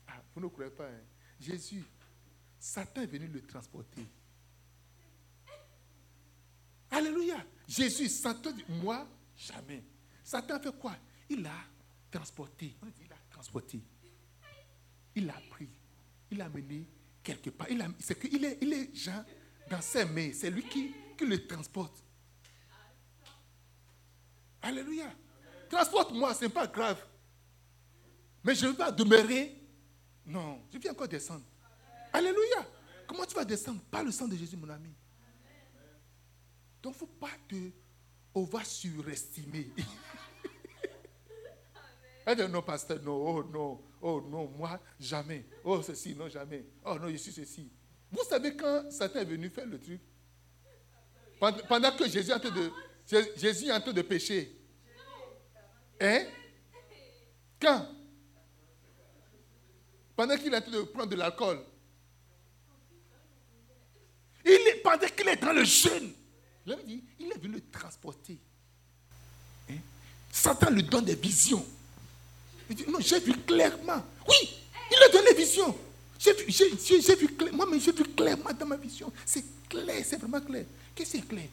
Ah, 0.07 0.21
vous 0.33 0.41
ne 0.41 0.47
croyez 0.47 0.71
pas, 0.71 0.87
hein? 0.87 1.01
Jésus, 1.39 1.83
Satan 2.59 3.01
est 3.01 3.07
venu 3.07 3.27
le 3.27 3.41
transporter. 3.41 4.05
Alléluia. 6.89 7.45
Jésus, 7.67 8.09
Satan 8.09 8.51
dit, 8.51 8.65
moi, 8.67 9.07
jamais. 9.35 9.83
Satan 10.23 10.59
fait 10.59 10.77
quoi? 10.77 10.95
Il 11.29 11.45
a 11.45 11.55
transporté. 12.11 12.75
Il 12.99 13.11
a 13.11 13.17
transporté. 13.31 13.81
Il 15.15 15.29
a 15.29 15.41
pris. 15.49 15.69
Il 16.29 16.41
a 16.41 16.49
mené 16.49 16.85
quelque 17.23 17.49
part. 17.49 17.69
Il, 17.69 17.83
c'est 17.99 18.19
qu'il 18.19 18.43
est, 18.45 18.57
il 18.61 18.73
est 18.73 18.95
Jean 18.95 19.23
dans 19.69 19.81
ses 19.81 20.05
mains. 20.05 20.31
C'est 20.33 20.49
lui 20.49 20.63
qui, 20.63 20.93
qui 21.17 21.25
le 21.25 21.45
transporte. 21.47 22.03
Alléluia. 24.61 25.11
Transporte-moi, 25.69 26.33
ce 26.33 26.45
n'est 26.45 26.51
pas 26.51 26.67
grave. 26.67 27.03
Mais 28.43 28.55
je 28.55 28.65
ne 28.65 28.71
vais 28.71 28.77
pas 28.77 28.91
demeurer. 28.91 29.57
Non, 30.25 30.61
je 30.71 30.77
viens 30.77 30.91
encore 30.91 31.07
descendre. 31.07 31.45
Alléluia. 32.13 32.67
Comment 33.07 33.25
tu 33.25 33.35
vas 33.35 33.45
descendre? 33.45 33.81
Par 33.89 34.03
le 34.03 34.11
sang 34.11 34.27
de 34.27 34.35
Jésus, 34.35 34.55
mon 34.55 34.69
ami. 34.69 34.89
Donc, 36.81 36.93
il 36.93 36.95
ne 36.95 36.99
faut 36.99 37.07
pas 37.07 37.31
te. 37.47 37.55
On 38.33 38.43
va 38.43 38.63
surestimer. 38.63 39.71
Elle 42.31 42.45
dit 42.45 42.51
non, 42.51 42.61
pasteur, 42.61 43.01
non, 43.03 43.11
oh 43.11 43.43
non, 43.43 43.81
oh 44.01 44.21
non, 44.21 44.47
moi, 44.57 44.79
jamais. 44.97 45.45
Oh, 45.65 45.81
ceci, 45.81 46.15
non, 46.15 46.29
jamais. 46.29 46.63
Oh 46.85 46.97
non, 46.97 47.09
je 47.09 47.17
suis 47.17 47.33
ceci. 47.33 47.69
Vous 48.09 48.23
savez 48.23 48.55
quand 48.55 48.89
Satan 48.89 49.19
est 49.19 49.25
venu 49.25 49.49
faire 49.49 49.65
le 49.65 49.79
truc? 49.79 49.99
Pendant 51.67 51.91
que 51.91 52.07
Jésus 52.07 52.31
est 52.31 52.33
en 52.33 52.39
train 52.39 52.51
de, 52.51 52.71
Jésus 53.35 53.67
pécher. 54.07 54.55
Hein? 55.99 56.25
Quand? 57.59 57.87
Pendant 60.15 60.37
qu'il 60.37 60.53
est 60.53 60.57
en 60.57 60.61
train 60.61 60.71
de 60.71 60.81
prendre 60.83 61.09
de 61.09 61.15
l'alcool. 61.15 61.65
Il 64.45 64.51
est, 64.51 64.81
pendant 64.81 65.07
qu'il 65.07 65.27
est 65.27 65.35
dans 65.35 65.53
le 65.53 65.65
jeûne. 65.65 66.13
Il 67.19 67.31
est 67.31 67.39
venu 67.39 67.55
le 67.55 67.69
transporter. 67.69 68.39
Hein? 69.69 69.75
Satan 70.31 70.69
lui 70.69 70.83
donne 70.83 71.05
des 71.05 71.15
visions. 71.15 71.65
Non, 72.87 72.99
j'ai 72.99 73.19
vu 73.19 73.33
clairement. 73.33 74.03
Oui, 74.27 74.49
il 74.91 75.03
a 75.03 75.09
donné 75.09 75.33
vision. 75.33 75.75
J'ai 76.19 76.33
vu, 76.33 76.45
j'ai, 76.49 77.15
vu 77.15 77.27
clairement, 77.29 77.65
mais 77.65 77.79
j'ai 77.79 77.91
vu 77.91 78.03
clairement 78.03 78.51
dans 78.57 78.65
ma 78.65 78.77
vision. 78.77 79.11
C'est 79.25 79.43
clair, 79.67 80.03
c'est 80.05 80.17
vraiment 80.17 80.41
clair. 80.41 80.65
Qu'est-ce 80.93 81.11
qui 81.11 81.17
est 81.17 81.27
clair? 81.27 81.47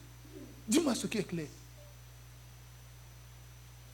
Dis-moi 0.67 0.93
ce 0.93 1.07
qui 1.07 1.17
est 1.17 1.23
clair. 1.23 1.47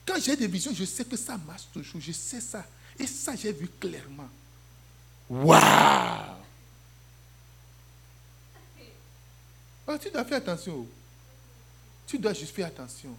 Quand 0.06 0.20
j'ai 0.20 0.36
des 0.36 0.46
visions, 0.46 0.72
je 0.74 0.84
sais 0.84 1.04
que 1.04 1.16
ça 1.16 1.36
marche 1.38 1.64
toujours. 1.72 2.00
Je 2.00 2.12
sais 2.12 2.40
ça. 2.40 2.64
Et 2.98 3.06
ça, 3.06 3.34
j'ai 3.34 3.52
vu 3.52 3.68
clairement. 3.80 4.28
Waouh 5.28 5.60
oh, 9.88 9.96
Tu 10.00 10.10
dois 10.10 10.24
faire 10.24 10.38
attention. 10.38 10.86
Tu 12.06 12.18
dois 12.18 12.34
juste 12.34 12.54
faire 12.54 12.68
attention. 12.68 13.16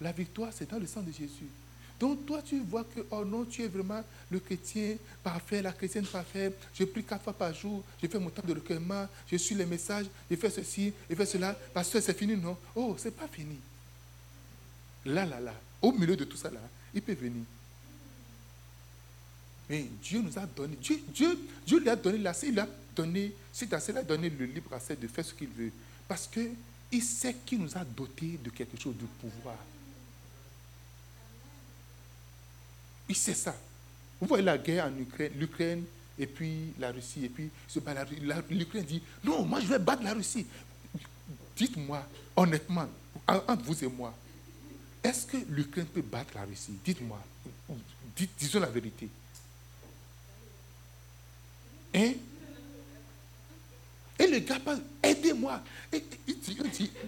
La 0.00 0.12
victoire, 0.12 0.50
c'est 0.52 0.70
dans 0.70 0.78
le 0.78 0.86
sang 0.86 1.02
de 1.02 1.12
Jésus. 1.12 1.48
Donc 1.98 2.26
toi, 2.26 2.42
tu 2.42 2.60
vois 2.60 2.84
que, 2.84 3.00
oh 3.10 3.24
non, 3.24 3.44
tu 3.44 3.62
es 3.62 3.68
vraiment 3.68 4.02
le 4.30 4.38
chrétien 4.38 4.96
parfait, 5.22 5.62
la 5.62 5.72
chrétienne 5.72 6.04
parfaite. 6.04 6.54
Je 6.74 6.84
prie 6.84 7.02
quatre 7.02 7.24
fois 7.24 7.32
par 7.32 7.54
jour, 7.54 7.82
je 8.02 8.06
fais 8.06 8.18
mon 8.18 8.28
temps 8.28 8.42
de 8.46 8.52
recueillement, 8.52 9.08
je 9.30 9.36
suis 9.36 9.54
les 9.54 9.64
messages, 9.64 10.06
je 10.30 10.36
fais 10.36 10.50
ceci, 10.50 10.92
je 11.08 11.14
fais 11.14 11.24
cela. 11.24 11.58
Parce 11.72 11.88
que 11.88 12.00
c'est 12.00 12.16
fini, 12.16 12.36
non? 12.36 12.56
Oh, 12.74 12.94
c'est 12.98 13.16
pas 13.16 13.28
fini. 13.28 13.56
Là, 15.06 15.24
là, 15.24 15.40
là, 15.40 15.54
au 15.80 15.92
milieu 15.92 16.16
de 16.16 16.24
tout 16.24 16.36
ça, 16.36 16.50
là, 16.50 16.60
il 16.92 17.00
peut 17.00 17.14
venir. 17.14 17.44
Mais 19.70 19.86
Dieu 20.02 20.20
nous 20.20 20.38
a 20.38 20.44
donné, 20.46 20.76
Dieu, 20.76 21.00
Dieu, 21.08 21.38
Dieu 21.66 21.80
lui 21.80 21.88
a 21.88 21.96
donné 21.96 22.18
la, 22.18 22.34
il 22.42 22.58
a 22.60 22.68
donné, 22.94 23.32
assez, 23.72 23.90
il 23.90 23.98
a 23.98 24.02
donné 24.02 24.28
le 24.28 24.44
libre 24.44 24.74
accès 24.74 24.96
de 24.96 25.08
faire 25.08 25.24
ce 25.24 25.32
qu'il 25.32 25.48
veut. 25.48 25.72
Parce 26.06 26.28
qu'il 26.28 27.02
sait 27.02 27.34
qu'il 27.46 27.60
nous 27.60 27.76
a 27.76 27.84
doté 27.84 28.38
de 28.44 28.50
quelque 28.50 28.78
chose 28.78 28.94
de 28.96 29.06
pouvoir. 29.20 29.56
Il 33.08 33.16
sait 33.16 33.34
ça. 33.34 33.54
Vous 34.20 34.26
voyez 34.26 34.44
la 34.44 34.58
guerre 34.58 34.86
en 34.86 34.98
Ukraine, 34.98 35.32
l'Ukraine 35.36 35.84
et 36.18 36.26
puis 36.26 36.72
la 36.78 36.90
Russie, 36.90 37.24
et 37.24 37.28
puis 37.28 37.50
l'Ukraine 38.50 38.84
dit, 38.84 39.02
non, 39.22 39.44
moi 39.44 39.60
je 39.60 39.66
vais 39.66 39.78
battre 39.78 40.02
la 40.02 40.14
Russie. 40.14 40.46
Dites-moi, 41.56 42.06
honnêtement, 42.34 42.88
entre 43.26 43.64
vous 43.64 43.84
et 43.84 43.88
moi, 43.88 44.14
est-ce 45.02 45.26
que 45.26 45.36
l'Ukraine 45.48 45.86
peut 45.86 46.02
battre 46.02 46.32
la 46.34 46.44
Russie? 46.44 46.72
Dites-moi, 46.84 47.20
disons 48.38 48.60
la 48.60 48.66
vérité. 48.66 49.08
Hein? 51.94 52.12
Et 54.18 54.26
le 54.26 54.38
gars 54.38 54.58
parle, 54.58 54.80
aidez-moi. 55.02 55.62
Et, 55.92 56.02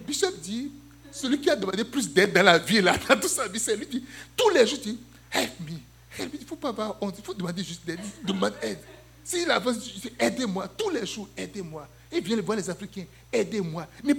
Bishop 0.07 0.31
dit, 0.41 0.71
celui 1.11 1.41
qui 1.41 1.49
a 1.49 1.55
demandé 1.55 1.83
plus 1.83 2.11
d'aide 2.11 2.33
dans 2.33 2.43
la 2.43 2.59
vie, 2.59 2.81
là, 2.81 2.95
dans 3.09 3.19
tout 3.19 3.27
ça, 3.27 3.45
c'est 3.57 3.75
lui 3.75 3.87
dit, 3.87 4.03
tous 4.35 4.49
les 4.49 4.65
jours, 4.67 4.79
il 4.85 4.93
dit, 4.93 4.99
help 5.31 5.59
me. 5.61 5.88
Il 6.33 6.39
ne 6.39 6.45
faut 6.45 6.55
pas 6.55 6.69
avoir 6.69 7.01
honte, 7.01 7.15
il 7.17 7.23
faut 7.23 7.33
demander 7.33 7.63
juste 7.63 7.85
d'aide. 7.85 7.99
Demande 8.23 8.53
aide. 8.61 8.79
S'il 9.23 9.49
avance, 9.51 9.77
aidez-moi. 10.17 10.67
Tous 10.69 10.89
les 10.89 11.05
jours, 11.05 11.29
aidez-moi. 11.37 11.87
Il 12.11 12.23
vient 12.23 12.41
voir 12.41 12.57
les 12.57 12.69
Africains, 12.69 13.05
aidez-moi. 13.31 13.87
Mais 14.03 14.13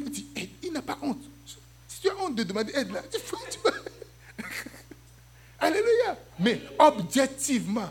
il 0.63 0.73
n'a 0.73 0.83
pas 0.83 0.99
honte. 1.03 1.23
Si 1.89 2.01
tu 2.01 2.09
as 2.09 2.17
honte 2.17 2.37
de 2.37 2.43
demander 2.45 2.73
aide, 2.75 2.93
là, 2.93 3.03
tu. 3.11 3.19
Tu 3.19 3.59
Alléluia. 5.59 6.19
Mais 6.39 6.63
objectivement, 6.79 7.91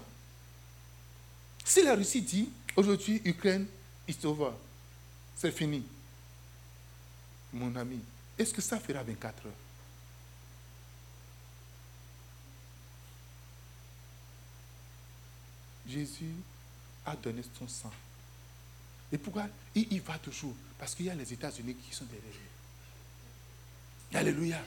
si 1.64 1.84
la 1.84 1.96
Russie 1.96 2.22
dit, 2.22 2.50
aujourd'hui, 2.76 3.22
Ukraine, 3.26 3.68
over, 4.24 4.52
c'est 5.38 5.52
fini, 5.52 5.84
mon 7.54 7.76
ami, 7.76 8.00
est-ce 8.38 8.54
que 8.54 8.62
ça 8.62 8.80
fera 8.80 9.04
24 9.04 9.46
heures? 9.46 9.52
Jésus 15.90 16.36
a 17.06 17.16
donné 17.16 17.42
son 17.58 17.68
sang. 17.68 17.92
Et 19.12 19.18
pourquoi? 19.18 19.48
Il 19.74 19.92
y 19.92 20.00
va 20.00 20.18
toujours 20.20 20.54
Parce 20.78 20.94
qu'il 20.94 21.08
y 21.08 21.10
a 21.10 21.16
les 21.16 21.34
États-Unis 21.34 21.76
qui 21.76 21.96
sont 21.96 22.06
derrière 22.06 22.24
lui. 22.24 24.18
Alléluia. 24.18 24.64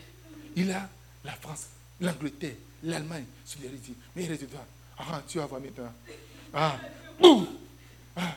Il 0.56 0.70
a 0.70 0.88
la 1.24 1.32
France, 1.32 1.66
l'Angleterre, 2.00 2.56
l'Allemagne 2.82 3.24
sur 3.44 3.60
les 3.60 3.68
dit, 3.70 3.94
mais 4.14 4.24
il 4.24 4.48
toi, 4.48 4.66
ah, 4.98 5.22
tu 5.26 5.38
vas 5.38 5.46
voir 5.46 5.60
maintenant. 5.60 5.92
Ah, 6.52 6.78
boum 7.18 7.46
Ah, 8.16 8.36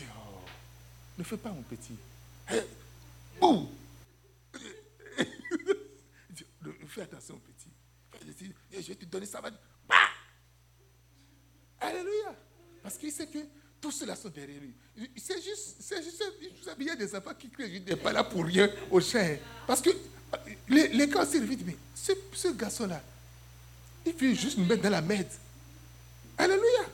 oh, 0.00 0.40
ne 1.18 1.24
fais 1.24 1.36
pas 1.36 1.50
mon 1.50 1.62
petit. 1.62 1.96
Boum 3.40 3.68
Fais 6.88 7.02
attention, 7.02 7.38
petit. 7.38 7.70
Je 8.72 8.88
vais 8.88 8.94
te 8.94 9.04
donner 9.06 9.26
ça. 9.26 9.40
Va... 9.40 9.50
Alléluia. 11.80 12.36
Parce 12.82 12.96
qu'il 12.96 13.01
sait 13.12 13.26
que 13.26 13.38
tous 13.80 13.90
ceux-là 13.90 14.16
sont 14.16 14.28
derrière 14.28 14.60
lui. 14.60 14.74
C'est 15.16 15.42
juste, 15.42 15.76
c'est 15.80 16.02
juste, 16.02 16.22
il 16.78 16.86
y 16.86 16.90
a 16.90 16.96
des 16.96 17.14
enfants 17.14 17.34
qui 17.38 17.48
crient, 17.48 17.82
je 17.86 17.90
n'ai 17.90 17.96
pas 17.96 18.12
là 18.12 18.24
pour 18.24 18.44
rien 18.44 18.68
au 18.90 19.00
chien. 19.00 19.38
Parce 19.66 19.80
que 19.80 19.90
les, 20.68 20.88
les 20.88 21.08
gars 21.08 21.26
se 21.26 21.38
disent, 21.38 21.64
mais 21.64 21.76
ce, 21.94 22.48
garçon-là, 22.52 23.02
il 24.06 24.12
veut 24.14 24.34
juste 24.34 24.58
nous 24.58 24.64
mettre 24.64 24.82
dans 24.82 24.90
la 24.90 25.02
merde. 25.02 25.26
Alléluia. 26.38 26.86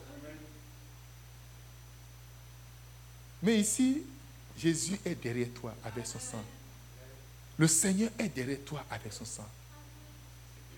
Mais 3.43 3.61
ici, 3.61 4.03
Jésus 4.57 4.99
est 5.05 5.15
derrière 5.15 5.49
toi 5.55 5.75
avec 5.85 6.07
son 6.07 6.19
sang. 6.19 6.45
Le 7.57 7.67
Seigneur 7.67 8.11
est 8.19 8.29
derrière 8.29 8.65
toi 8.65 8.85
avec 8.91 9.13
son 9.13 9.25
sang. 9.25 9.49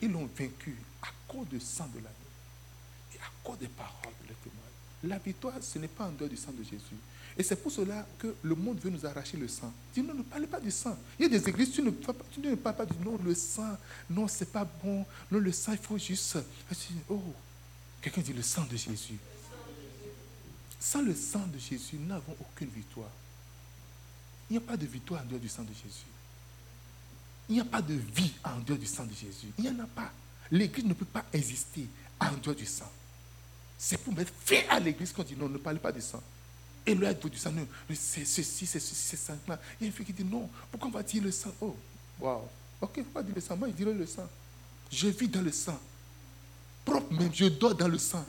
Ils 0.03 0.11
l'ont 0.11 0.29
vaincu 0.39 0.77
à 1.03 1.09
cause 1.29 1.49
du 1.49 1.61
sang 1.61 1.89
de 1.95 2.01
la 2.01 2.11
cause 3.43 3.59
des 3.59 3.69
paroles 3.69 4.15
de 4.29 4.35
témoins. 4.35 4.70
La 5.05 5.19
victoire, 5.19 5.55
ce 5.63 5.79
n'est 5.79 5.89
pas 5.89 6.05
en 6.07 6.13
dehors 6.13 6.29
du 6.29 6.37
sang 6.37 6.53
de 6.53 6.63
Jésus. 6.63 6.97
Et 7.39 7.43
c'est 7.43 7.57
pour 7.57 7.73
cela 7.73 8.07
que 8.19 8.35
le 8.43 8.55
monde 8.55 8.79
veut 8.81 8.91
nous 8.91 9.07
arracher 9.07 9.37
le 9.37 9.49
sang. 9.49 9.73
Dis 9.95 10.03
non, 10.03 10.15
ne 10.15 10.23
parlez 10.23 10.47
pas 10.47 10.61
du 10.61 10.71
sang. 10.71 10.97
Il 11.19 11.23
y 11.23 11.27
a 11.27 11.29
des 11.29 11.49
églises, 11.49 11.73
tu 11.73 11.81
ne, 11.81 11.91
ne 11.91 12.55
parles 12.55 12.77
pas 12.77 12.85
du 12.85 12.99
non, 13.03 13.19
le 13.25 13.35
sang, 13.35 13.79
non, 14.11 14.29
c'est 14.29 14.51
pas 14.53 14.65
bon, 14.83 15.07
non, 15.31 15.39
le 15.39 15.53
sang, 15.53 15.73
il 15.73 15.79
faut 15.79 15.97
juste. 15.97 16.39
Oh, 17.09 17.23
quelqu'un 18.03 18.21
dit 18.21 18.33
le 18.33 18.43
sang 18.43 18.65
de 18.71 18.77
Jésus. 18.77 19.19
Sans 20.79 21.03
le 21.03 21.15
sang 21.15 21.47
de 21.47 21.59
Jésus, 21.59 21.97
nous 21.99 22.07
n'avons 22.07 22.37
aucune 22.41 22.69
victoire. 22.69 23.11
Il 24.51 24.55
n'y 24.55 24.59
a 24.59 24.67
pas 24.67 24.77
de 24.77 24.87
victoire 24.87 25.23
en 25.23 25.27
dehors 25.27 25.41
du 25.41 25.49
sang 25.49 25.63
de 25.63 25.73
Jésus. 25.73 26.07
Il 27.49 27.55
n'y 27.55 27.61
a 27.61 27.65
pas 27.65 27.83
de 27.83 27.95
vie 27.95 28.33
en 28.45 28.59
dehors 28.61 28.79
du 28.79 28.87
sang 28.87 29.05
de 29.05 29.15
Jésus. 29.15 29.49
Il 29.59 29.65
n'y 29.65 29.71
en 29.71 29.85
a 29.85 29.87
pas. 29.87 30.13
L'église 30.51 30.85
ne 30.85 30.95
peut 30.95 31.05
pas 31.05 31.25
exister 31.33 31.87
en 32.19 32.33
dehors 32.43 32.57
du 32.57 32.67
sang. 32.67 32.91
C'est 33.83 33.97
pour 33.97 34.15
mettre 34.15 34.31
fin 34.45 34.61
à 34.69 34.79
l'église 34.79 35.11
qu'on 35.11 35.23
dit 35.23 35.35
non, 35.35 35.49
ne 35.49 35.57
parlez 35.57 35.79
pas 35.79 35.91
de 35.91 36.01
sang. 36.01 36.23
Et 36.85 36.95
là, 36.95 37.13
il 37.13 37.31
du 37.31 37.39
sang, 37.39 37.51
c'est 37.89 38.27
ceci, 38.27 38.67
c'est 38.67 38.79
ceci, 38.79 38.95
c'est 38.95 39.17
ça. 39.17 39.35
Il 39.49 39.53
y 39.81 39.85
a 39.85 39.87
une 39.87 39.93
fille 39.93 40.05
qui 40.05 40.13
dit 40.13 40.23
non, 40.23 40.51
pourquoi 40.71 40.91
on 40.91 40.93
va 40.93 41.03
dire 41.03 41.23
le 41.23 41.31
sang? 41.31 41.51
Oh, 41.63 41.75
waouh. 42.21 42.43
Ok, 42.79 43.03
pas 43.05 43.23
dire 43.23 43.35
le 43.35 43.41
sang, 43.41 43.57
moi 43.57 43.69
je 43.69 43.73
dirais 43.73 43.95
le 43.95 44.05
sang. 44.05 44.29
Je 44.93 45.09
vis 45.09 45.29
dans 45.29 45.41
le 45.41 45.51
sang. 45.51 45.81
Propre 46.85 47.11
même, 47.15 47.31
je 47.33 47.47
dors 47.47 47.75
dans 47.75 47.89
le 47.89 47.97
sang. 47.97 48.23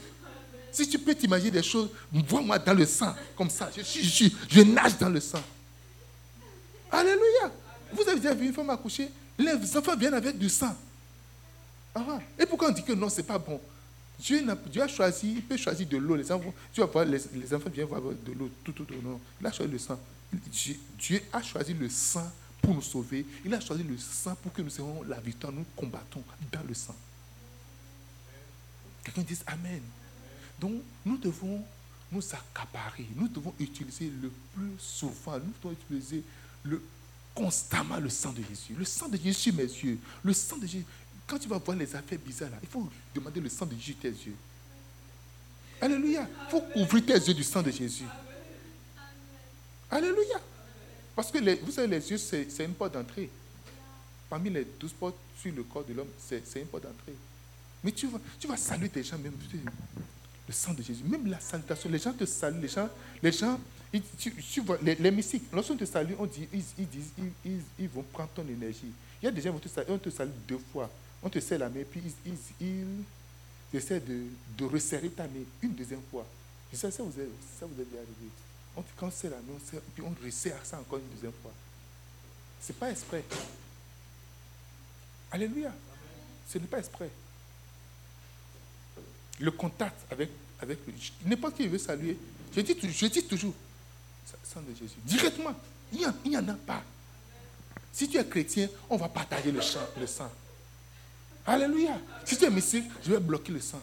Si 0.72 0.88
tu 0.88 0.98
peux 0.98 1.14
t'imaginer 1.14 1.52
des 1.52 1.64
choses, 1.64 1.90
vois-moi 2.14 2.58
dans 2.58 2.74
le 2.74 2.86
sang, 2.86 3.14
comme 3.36 3.50
ça. 3.50 3.70
Je, 3.76 3.82
je, 3.82 4.30
je, 4.48 4.62
nage 4.62 4.98
dans 4.98 5.10
le 5.10 5.20
sang. 5.20 5.44
Alléluia. 6.90 7.52
Vous 7.92 8.04
avez 8.04 8.22
déjà 8.22 8.34
vu 8.34 8.48
une 8.48 8.54
femme 8.54 8.70
accoucher? 8.70 9.10
Les 9.38 9.78
enfants 9.78 9.98
viennent 9.98 10.14
avec 10.14 10.38
du 10.38 10.48
sang. 10.48 10.74
Ah, 11.94 12.20
et 12.40 12.46
pourquoi 12.46 12.70
on 12.70 12.72
dit 12.72 12.84
que 12.84 12.94
non, 12.94 13.10
ce 13.10 13.18
n'est 13.18 13.24
pas 13.24 13.38
bon? 13.38 13.60
Dieu, 14.22 14.82
a 14.82 14.88
choisi, 14.88 15.34
il 15.34 15.44
peut 15.44 15.58
choisir 15.58 15.88
de 15.88 15.98
l'eau. 15.98 16.16
Les 16.16 16.32
enfants, 16.32 16.54
les, 17.04 17.54
enfants 17.54 17.70
viennent 17.70 17.88
voir 17.88 18.02
de 18.02 18.32
l'eau 18.34 18.50
tout, 18.64 18.72
tout. 18.72 18.86
Non. 19.04 19.20
Il 19.40 19.48
a 19.48 19.52
choisi 19.52 19.72
le 19.72 19.80
sang. 19.80 20.00
Dieu, 20.98 21.22
a 21.34 21.42
choisi 21.42 21.74
le 21.74 21.90
sang 21.90 22.32
pour 22.62 22.76
nous 22.76 22.82
sauver. 22.82 23.26
Il 23.44 23.54
a 23.54 23.60
choisi 23.60 23.84
le 23.84 23.98
sang 23.98 24.36
pour 24.36 24.54
que 24.54 24.62
nous 24.62 24.74
ayons 24.76 25.04
la 25.04 25.20
victoire. 25.20 25.52
Nous 25.52 25.66
combattons 25.76 26.24
dans 26.52 26.64
le 26.68 26.74
sang. 26.74 26.96
Quelqu'un 29.04 29.24
dit 29.24 29.40
Amen. 29.48 29.82
Donc, 30.60 30.74
nous 31.04 31.18
devons 31.18 31.64
nous 32.12 32.24
accaparer. 32.32 33.08
Nous 33.16 33.28
devons 33.28 33.54
utiliser 33.60 34.12
le 34.22 34.32
plus 34.54 34.74
souvent, 34.78 35.40
nous 35.40 35.54
devons 35.64 35.72
utiliser 35.72 36.24
constamment 37.34 37.98
le 37.98 38.10
sang 38.10 38.34
de 38.34 38.44
Jésus. 38.44 38.76
Le 38.78 38.86
sang 38.86 39.08
de 39.08 39.18
Jésus, 39.18 39.52
mes 39.52 39.64
yeux. 39.64 39.98
Le 40.24 40.34
sang 40.34 40.58
de 40.58 40.68
Jésus. 40.68 40.86
Quand 41.32 41.40
tu 41.40 41.48
vas 41.48 41.60
voir 41.60 41.78
les 41.78 41.96
affaires 41.96 42.20
bizarres, 42.20 42.50
là, 42.50 42.58
il 42.62 42.68
faut 42.68 42.90
demander 43.16 43.40
le 43.40 43.48
sang 43.48 43.66
de 43.66 43.74
Jésus 43.74 43.96
tes 43.96 44.10
yeux. 44.10 44.36
Alléluia. 45.80 46.28
Il 46.30 46.52
faut 46.52 46.60
couvrir 46.60 47.06
tes 47.06 47.14
yeux 47.14 47.34
du 47.34 47.44
sang 47.46 47.62
de 47.62 47.72
Jésus. 47.72 48.04
Alléluia. 49.90 50.42
Parce 51.16 51.32
que 51.32 51.38
vous 51.64 51.72
savez, 51.72 51.88
les 51.88 52.12
yeux, 52.12 52.18
c'est 52.18 52.66
une 52.66 52.74
porte 52.74 52.96
d'entrée. 52.96 53.30
Parmi 54.30 54.50
les 54.50 54.68
douze 54.78 54.92
portes 54.92 55.16
sur 55.40 55.54
le 55.54 55.64
corps 55.64 55.86
de 55.86 55.94
l'homme, 55.94 56.10
c'est 56.20 56.44
une 56.58 56.66
porte 56.66 56.84
d'entrée. 56.84 57.16
Mais 57.82 57.94
tu 57.94 58.08
vas, 58.08 58.20
tu 58.38 58.48
vas 58.48 58.58
saluer 58.58 58.90
des 58.90 59.02
gens, 59.02 59.18
même 59.18 59.32
le 60.48 60.54
sang 60.54 60.74
de 60.74 60.84
Jésus. 60.84 61.06
Même 61.06 61.28
la 61.28 61.40
salutation, 61.40 61.90
les 61.90 62.00
gens 62.00 62.12
te 62.12 62.26
saluent, 62.26 62.60
les 62.60 62.68
gens, 62.68 62.90
les 63.24 63.32
gens 63.32 63.58
tu, 64.20 64.60
vois, 64.60 64.80
les, 64.82 65.12
mystiques, 65.12 65.44
lorsqu'on 65.54 65.78
te 65.78 65.86
salue, 65.86 66.14
on 66.20 66.26
dit, 66.26 66.46
ils, 66.52 66.88
disent, 66.88 67.12
ils, 67.46 67.62
ils, 67.80 67.88
vont 67.88 68.04
prendre 68.04 68.32
ton 68.36 68.46
énergie. 68.46 68.92
Il 69.22 69.26
y 69.26 69.28
a 69.30 69.32
des 69.32 69.40
gens 69.40 69.52
qui 69.52 69.54
vont 69.54 69.60
te 69.60 69.70
saluer, 69.70 69.94
on 69.94 69.98
te 69.98 70.10
salue 70.10 70.32
deux 70.46 70.60
fois. 70.74 70.90
On 71.24 71.30
te 71.30 71.40
serre 71.40 71.60
la 71.60 71.70
main, 71.70 71.84
puis 71.90 72.02
ils, 72.60 73.06
essaient 73.74 74.00
de, 74.00 74.66
resserrer 74.66 75.10
ta 75.10 75.24
main 75.24 75.44
une 75.62 75.74
deuxième 75.74 76.02
fois. 76.10 76.26
Je 76.72 76.78
sais, 76.78 76.90
ça 76.90 77.04
vous 77.04 77.20
est, 77.20 77.30
ça 77.60 77.66
vous 77.66 77.82
est 77.82 77.98
arrivé. 77.98 78.30
On, 78.76 78.84
quand 78.98 79.08
on 79.08 79.12
serre 79.12 79.32
la 79.32 79.38
main, 79.38 79.54
on 79.54 79.80
puis 79.94 80.04
on 80.04 80.26
resserre 80.26 80.66
ça 80.66 80.80
encore 80.80 81.00
une 81.00 81.10
deuxième 81.16 81.34
fois. 81.42 81.52
Ce 82.62 82.72
n'est 82.72 82.78
pas 82.78 82.92
exprès. 82.92 83.24
Alléluia. 85.32 85.74
Ce 86.48 86.58
n'est 86.58 86.68
pas 86.68 86.80
exprès. 86.80 87.10
Le 89.40 89.52
contact 89.52 90.12
avec, 90.12 90.30
avec 90.60 90.80
n'importe 91.26 91.56
qui 91.56 91.68
veut 91.68 91.78
saluer, 91.78 92.18
je 92.56 92.62
dis, 92.62 92.78
je 92.82 93.06
dis 93.08 93.24
toujours, 93.24 93.54
sang 94.44 94.62
de 94.62 94.76
Jésus. 94.76 94.96
Directement. 95.06 95.56
Il 95.94 96.00
n'y 96.26 96.38
en, 96.38 96.48
a 96.48 96.54
pas. 96.54 96.84
Si 97.92 98.08
tu 98.08 98.18
es 98.18 98.26
chrétien, 98.26 98.70
on 98.90 98.98
va 98.98 99.10
partager 99.10 99.52
le. 99.52 99.60
Le 100.00 100.08
sang. 100.08 100.32
Alléluia. 101.46 102.00
Si 102.26 102.38
tu 102.38 102.46
es 102.46 102.50
mystique, 102.50 102.86
je 103.04 103.12
vais 103.12 103.20
bloquer 103.20 103.52
le 103.52 103.60
sang. 103.60 103.82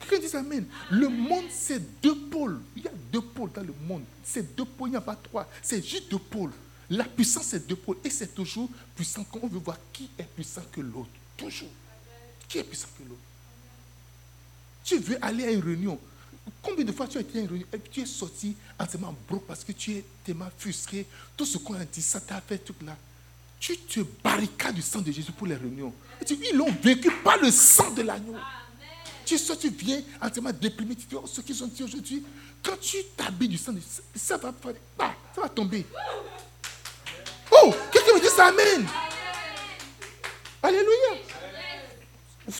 Quelqu'un 0.00 0.26
dit 0.26 0.36
Amen. 0.36 0.66
Le 0.90 1.08
monde, 1.08 1.44
c'est 1.50 2.00
deux 2.00 2.16
pôles. 2.30 2.60
Il 2.76 2.84
y 2.84 2.88
a 2.88 2.92
deux 3.12 3.20
pôles 3.20 3.50
dans 3.52 3.62
le 3.62 3.74
monde. 3.86 4.02
C'est 4.24 4.54
deux 4.56 4.64
pôles, 4.64 4.88
il 4.88 4.92
n'y 4.92 4.96
a 4.96 5.00
pas 5.00 5.16
trois. 5.16 5.48
C'est 5.62 5.84
juste 5.84 6.10
deux 6.10 6.18
pôles. 6.18 6.52
La 6.90 7.04
puissance, 7.04 7.46
c'est 7.46 7.66
deux 7.66 7.76
pôles. 7.76 7.96
Et 8.04 8.10
c'est 8.10 8.34
toujours 8.34 8.68
puissant 8.94 9.24
quand 9.24 9.40
on 9.42 9.48
veut 9.48 9.58
voir 9.58 9.76
qui 9.92 10.08
est 10.18 10.24
puissant 10.24 10.62
que 10.70 10.80
l'autre. 10.80 11.10
Toujours. 11.36 11.70
Qui 12.48 12.58
est 12.58 12.64
puissant 12.64 12.88
que 12.98 13.08
l'autre? 13.08 13.20
Tu 14.84 14.98
veux 14.98 15.18
aller 15.24 15.44
à 15.44 15.50
une 15.50 15.60
réunion. 15.60 15.98
Combien 16.62 16.84
de 16.84 16.92
fois 16.92 17.08
tu 17.08 17.18
as 17.18 17.22
été 17.22 17.38
à 17.38 17.42
une 17.42 17.48
réunion 17.48 17.66
et 17.72 17.80
tu 17.90 18.02
es 18.02 18.06
sorti 18.06 18.54
entièrement 18.78 19.14
broke 19.28 19.46
parce 19.46 19.64
que 19.64 19.72
tu 19.72 19.92
es 19.94 20.04
tellement 20.24 20.48
frustré. 20.56 21.06
Tout 21.36 21.44
ce 21.44 21.58
qu'on 21.58 21.74
a 21.74 21.84
dit, 21.84 22.02
ça 22.02 22.20
t'a 22.20 22.40
fait 22.40 22.58
tout 22.58 22.74
là. 22.84 22.96
Tu 23.58 23.76
te 23.78 24.00
barricades 24.22 24.74
du 24.74 24.82
sang 24.82 25.00
de 25.00 25.10
Jésus 25.10 25.32
pour 25.32 25.46
les 25.46 25.56
réunions. 25.56 25.92
ils 26.28 26.56
l'ont 26.56 26.72
vécu 26.82 27.10
par 27.24 27.38
le 27.38 27.50
sang 27.50 27.90
de 27.92 28.02
l'agneau. 28.02 28.34
Tu 29.24 29.38
sors, 29.38 29.58
tu 29.58 29.70
viens 29.70 30.02
entièrement 30.20 30.52
déprimé. 30.52 30.94
Tu 30.94 31.06
dis, 31.06 31.16
oh, 31.16 31.26
ce 31.26 31.40
qu'ils 31.40 31.62
ont 31.64 31.66
dit 31.66 31.82
aujourd'hui, 31.82 32.22
quand 32.62 32.78
tu 32.80 32.98
t'habilles 33.16 33.48
du 33.48 33.58
sang, 33.58 33.72
ça 34.14 34.36
va, 34.36 34.52
bah, 34.96 35.14
ça 35.34 35.40
va 35.40 35.48
tomber. 35.48 35.84
Oh, 37.50 37.74
quelqu'un 37.92 38.14
me 38.14 38.20
dit 38.20 38.28
ça, 38.28 38.46
Amen. 38.46 38.86
Alléluia. 40.62 41.22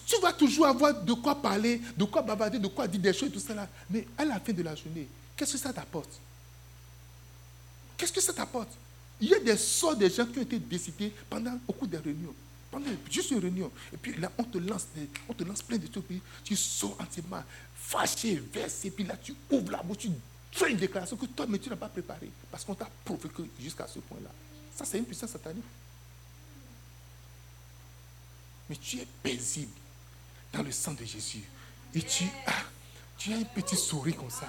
Tu 0.04 0.20
vas 0.20 0.32
toujours 0.32 0.66
avoir 0.66 0.94
de 0.94 1.12
quoi 1.12 1.40
parler, 1.40 1.80
de 1.96 2.04
quoi 2.04 2.22
bavarder, 2.22 2.58
de 2.58 2.66
quoi 2.66 2.88
dire 2.88 3.00
des 3.00 3.12
choses 3.12 3.28
et 3.28 3.32
tout 3.32 3.38
ça. 3.38 3.54
Mais 3.88 4.06
à 4.18 4.24
la 4.24 4.40
fin 4.40 4.52
de 4.52 4.62
la 4.62 4.74
journée, 4.74 5.06
qu'est-ce 5.36 5.52
que 5.52 5.58
ça 5.58 5.72
t'apporte? 5.72 6.10
Qu'est-ce 7.96 8.12
que 8.12 8.20
ça 8.20 8.32
t'apporte? 8.32 8.70
Il 9.20 9.28
y 9.28 9.34
a 9.34 9.38
des 9.38 9.56
sorts 9.56 9.96
de 9.96 10.08
gens 10.08 10.26
qui 10.26 10.38
ont 10.38 10.42
été 10.42 10.58
décidés 10.58 11.12
pendant 11.30 11.58
au 11.66 11.72
cours 11.72 11.88
des 11.88 11.98
réunions 11.98 12.34
juste 13.10 13.30
une 13.30 13.38
réunion. 13.38 13.70
Et 13.92 13.96
puis 13.96 14.14
là, 14.16 14.30
on 14.38 14.44
te 14.44 14.58
lance, 14.58 14.86
on 15.28 15.34
te 15.34 15.44
lance 15.44 15.62
plein 15.62 15.78
de 15.78 15.86
trucs. 15.86 16.06
Puis 16.06 16.22
tu 16.44 16.56
sors 16.56 16.96
entièrement 17.00 17.42
fâché, 17.74 18.42
versé. 18.52 18.90
Puis 18.90 19.04
là, 19.04 19.16
tu 19.16 19.34
ouvres 19.50 19.70
la 19.70 19.82
bouche, 19.82 19.98
tu 19.98 20.10
fais 20.50 20.70
une 20.70 20.76
déclaration 20.76 21.16
que 21.16 21.26
toi, 21.26 21.46
mais 21.48 21.58
tu 21.58 21.68
n'as 21.68 21.76
pas 21.76 21.88
préparée. 21.88 22.30
Parce 22.50 22.64
qu'on 22.64 22.74
t'a 22.74 22.88
provoqué 23.04 23.44
jusqu'à 23.60 23.86
ce 23.86 23.98
point-là. 24.00 24.30
Ça, 24.74 24.84
c'est 24.84 24.98
une 24.98 25.04
puissance 25.04 25.30
satanique. 25.30 25.64
Mais 28.68 28.76
tu 28.76 28.98
es 28.98 29.06
paisible 29.22 29.72
dans 30.52 30.62
le 30.62 30.72
sang 30.72 30.92
de 30.92 31.04
Jésus. 31.04 31.44
Et 31.94 32.02
tu 32.02 32.24
as, 32.46 32.64
tu 33.16 33.32
as 33.32 33.36
un 33.36 33.44
petit 33.44 33.76
sourire 33.76 34.16
comme 34.16 34.30
ça. 34.30 34.48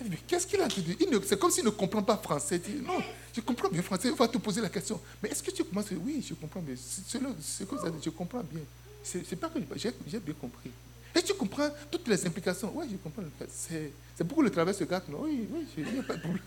Mais 0.00 0.18
qu'est-ce 0.26 0.46
qu'il 0.46 0.60
a 0.60 0.68
dit? 0.68 0.96
C'est 1.26 1.38
comme 1.38 1.50
s'il 1.50 1.64
ne 1.64 1.70
comprend 1.70 2.02
pas 2.02 2.16
français. 2.16 2.60
non, 2.84 3.02
je 3.34 3.40
comprends 3.40 3.68
bien 3.68 3.82
français. 3.82 4.08
Il 4.08 4.14
va 4.14 4.28
te 4.28 4.38
poser 4.38 4.60
la 4.60 4.68
question. 4.68 5.00
Mais 5.22 5.30
est-ce 5.30 5.42
que 5.42 5.50
tu 5.50 5.64
commences? 5.64 5.90
Oui, 5.90 6.24
je 6.26 6.34
comprends 6.34 6.60
bien. 6.60 6.74
C'est 6.76 7.66
comme 7.66 7.78
ça, 7.78 7.86
je 8.02 8.10
comprends 8.10 8.42
bien. 8.42 8.62
C'est 9.02 9.36
pas 9.36 9.48
que 9.48 9.58
j'ai 9.76 10.20
bien 10.20 10.34
compris. 10.40 10.70
Et 11.14 11.22
tu 11.22 11.34
comprends 11.34 11.70
toutes 11.90 12.06
les 12.08 12.26
implications 12.26 12.72
Oui, 12.74 12.86
je 12.90 12.96
comprends. 12.96 13.22
C'est 13.50 14.24
pourquoi 14.24 14.44
le 14.44 14.50
travail 14.50 14.74
se 14.74 14.84
gâte. 14.84 15.04
Oui, 15.08 15.48
oui, 15.50 15.66
il 15.76 15.92
n'y 15.92 15.98
a 15.98 16.02
pas 16.02 16.14
de 16.14 16.20
problème. 16.20 16.42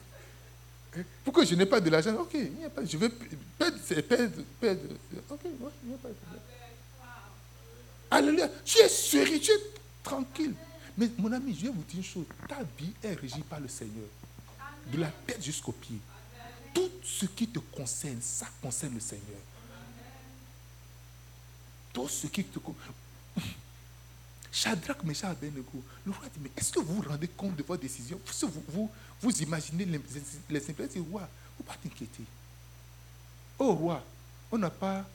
Hein? 0.97 1.01
Pourquoi 1.23 1.45
je 1.45 1.55
n'ai 1.55 1.65
pas 1.65 1.79
de 1.79 1.89
l'argent 1.89 2.15
Ok, 2.15 2.31
il 2.33 2.51
n'y 2.51 2.65
a 2.65 2.69
pas, 2.69 2.83
je 2.85 2.97
vais 2.97 3.09
perdre, 3.09 3.77
perdre, 3.89 4.43
perdre. 4.59 4.81
Ok, 5.29 5.39
il 5.45 5.89
n'y 5.89 5.93
a 5.93 5.97
pas 5.97 6.09
de 6.09 6.13
problème. 6.13 6.41
Alléluia. 8.11 8.49
Tu 8.65 8.77
es 8.79 8.89
serein, 8.89 9.39
tu 9.39 9.51
es 9.51 9.61
tranquille. 10.03 10.53
Mais 10.97 11.09
mon 11.17 11.31
ami, 11.31 11.55
je 11.55 11.63
vais 11.63 11.69
vous 11.71 11.83
dire 11.83 11.97
une 11.97 12.03
chose. 12.03 12.25
Ta 12.47 12.63
vie 12.77 12.93
est 13.03 13.13
régie 13.13 13.41
par 13.41 13.59
le 13.59 13.67
Seigneur. 13.67 14.07
De 14.91 14.97
la 14.97 15.11
tête 15.25 15.43
jusqu'au 15.43 15.71
pied. 15.71 15.99
Tout 16.73 16.89
ce 17.03 17.25
qui 17.25 17.47
te 17.47 17.59
concerne, 17.59 18.21
ça 18.21 18.47
concerne 18.61 18.93
le 18.95 18.99
Seigneur. 18.99 19.39
Tout 21.93 22.07
ce 22.07 22.27
qui 22.27 22.43
te 22.43 22.59
concerne. 22.59 22.93
Shadrach, 24.51 25.03
Meshach, 25.03 25.31
Abednego, 25.31 25.83
le 26.05 26.11
roi 26.11 26.25
dit, 26.33 26.39
mais 26.41 26.51
est-ce 26.57 26.71
que 26.71 26.79
vous 26.79 26.95
vous 26.95 27.09
rendez 27.09 27.27
compte 27.29 27.55
de 27.55 27.63
votre 27.63 27.81
décision 27.81 28.19
vous, 28.41 28.63
vous, 28.67 28.91
vous 29.21 29.41
imaginez 29.41 29.85
les, 29.85 30.01
les 30.49 30.59
simples 30.59 30.87
roi, 31.09 31.27
vous 31.57 31.63
pas 31.63 31.75
t'inquiéter. 31.81 32.23
Oh 33.59 33.73
roi, 33.73 34.03
on 34.51 34.57
n'a 34.57 34.69
pas 34.69 35.05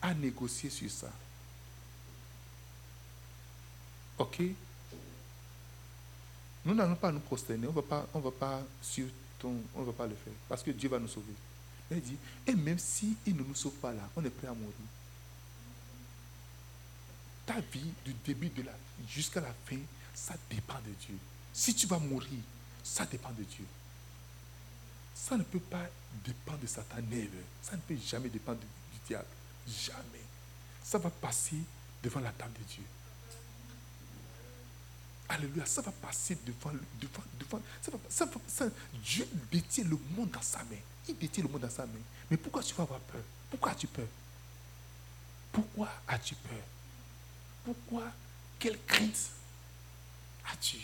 à 0.00 0.14
négocier 0.14 0.70
sur 0.70 0.90
ça. 0.90 1.10
Ok? 4.18 4.42
Nous 6.64 6.74
n'allons 6.74 6.96
pas 6.96 7.12
nous 7.12 7.20
prosterner, 7.20 7.66
on 7.66 7.72
ne 7.72 8.22
va 8.22 8.30
pas, 8.30 8.62
sur 8.80 9.06
ton, 9.38 9.54
on 9.74 9.82
va 9.82 9.92
pas 9.92 10.06
le 10.06 10.14
faire, 10.14 10.32
parce 10.48 10.62
que 10.62 10.70
Dieu 10.70 10.88
va 10.88 10.98
nous 10.98 11.08
sauver. 11.08 11.34
Il 11.90 12.00
dit, 12.00 12.16
et 12.46 12.54
même 12.54 12.78
si 12.78 13.16
il 13.26 13.36
ne 13.36 13.42
nous 13.42 13.54
sauve 13.54 13.74
pas 13.74 13.92
là, 13.92 14.08
on 14.16 14.24
est 14.24 14.30
prêt 14.30 14.48
à 14.48 14.54
mourir. 14.54 14.72
Ta 17.46 17.60
vie, 17.60 17.92
du 18.04 18.14
début 18.24 18.48
de 18.48 18.62
la 18.62 18.72
jusqu'à 19.08 19.40
la 19.40 19.52
fin, 19.66 19.78
ça 20.14 20.34
dépend 20.50 20.78
de 20.78 20.92
Dieu. 21.06 21.18
Si 21.52 21.74
tu 21.74 21.86
vas 21.86 21.98
mourir, 21.98 22.40
ça 22.82 23.04
dépend 23.04 23.30
de 23.30 23.42
Dieu. 23.42 23.66
Ça 25.14 25.36
ne 25.36 25.42
peut 25.42 25.60
pas 25.60 25.86
dépendre 26.24 26.58
de 26.58 26.66
Satan, 26.66 26.96
Ça 27.62 27.76
ne 27.76 27.80
peut 27.82 27.96
jamais 27.96 28.28
dépendre 28.28 28.58
du 28.60 28.98
diable. 29.06 29.26
Jamais. 29.66 30.24
Ça 30.82 30.98
va 30.98 31.10
passer 31.10 31.56
devant 32.02 32.20
la 32.20 32.32
table 32.32 32.52
de 32.54 32.64
Dieu. 32.74 32.84
Alléluia, 35.28 35.64
ça 35.64 35.80
va 35.80 35.90
passer 35.90 36.36
devant, 36.44 36.72
devant, 37.00 37.22
devant 37.40 37.60
ça 38.08 38.26
va, 38.26 38.70
Dieu 39.02 39.26
détient 39.50 39.84
le 39.84 39.98
monde 40.14 40.30
dans 40.30 40.42
sa 40.42 40.58
main. 40.64 40.76
Il 41.08 41.16
détient 41.16 41.42
le 41.42 41.48
monde 41.48 41.62
dans 41.62 41.70
sa 41.70 41.86
main. 41.86 41.92
Mais 42.30 42.36
pourquoi 42.36 42.62
tu 42.62 42.74
vas 42.74 42.82
avoir 42.82 43.00
peur? 43.00 43.22
Pourquoi 43.50 43.72
as-tu 43.72 43.86
peur? 43.86 44.06
Pourquoi 45.52 45.88
as-tu 46.08 46.34
peur? 46.34 46.62
Pourquoi 47.64 48.04
Quelle 48.58 48.78
crainte 48.86 49.30
as-tu? 50.52 50.78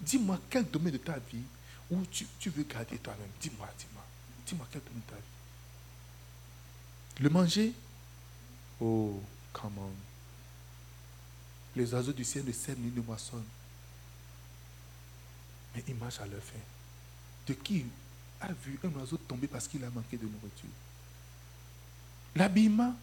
Dis-moi 0.00 0.40
quel 0.50 0.64
domaine 0.64 0.92
de 0.92 0.98
ta 0.98 1.18
vie 1.18 1.44
où 1.90 2.04
tu, 2.06 2.26
tu 2.38 2.50
veux 2.50 2.64
garder 2.64 2.98
toi-même. 2.98 3.28
Dis-moi, 3.40 3.68
dis-moi. 3.78 4.04
Dis-moi 4.46 4.66
quel 4.72 4.82
domaine 4.82 5.02
de 5.06 5.10
ta 5.10 5.16
vie. 5.16 5.22
Le 7.22 7.28
manger? 7.28 7.72
Oh, 8.80 9.22
come 9.52 9.78
on. 9.78 10.11
Les 11.74 11.92
oiseaux 11.94 12.12
du 12.12 12.24
ciel 12.24 12.44
ne 12.44 12.52
sèment 12.52 12.80
ni 12.80 12.90
ne 12.90 13.00
moissonnent. 13.00 13.44
Mais 15.74 15.82
ils 15.88 15.94
marchent 15.94 16.20
à 16.20 16.26
leur 16.26 16.42
fin. 16.42 16.58
De 17.46 17.54
qui 17.54 17.84
a 18.40 18.52
vu 18.52 18.78
un 18.84 18.90
oiseau 18.98 19.16
tomber 19.16 19.46
parce 19.46 19.66
qu'il 19.66 19.82
a 19.84 19.90
manqué 19.90 20.16
de 20.16 20.26
nourriture? 20.26 20.68
L'habillement. 22.34 22.94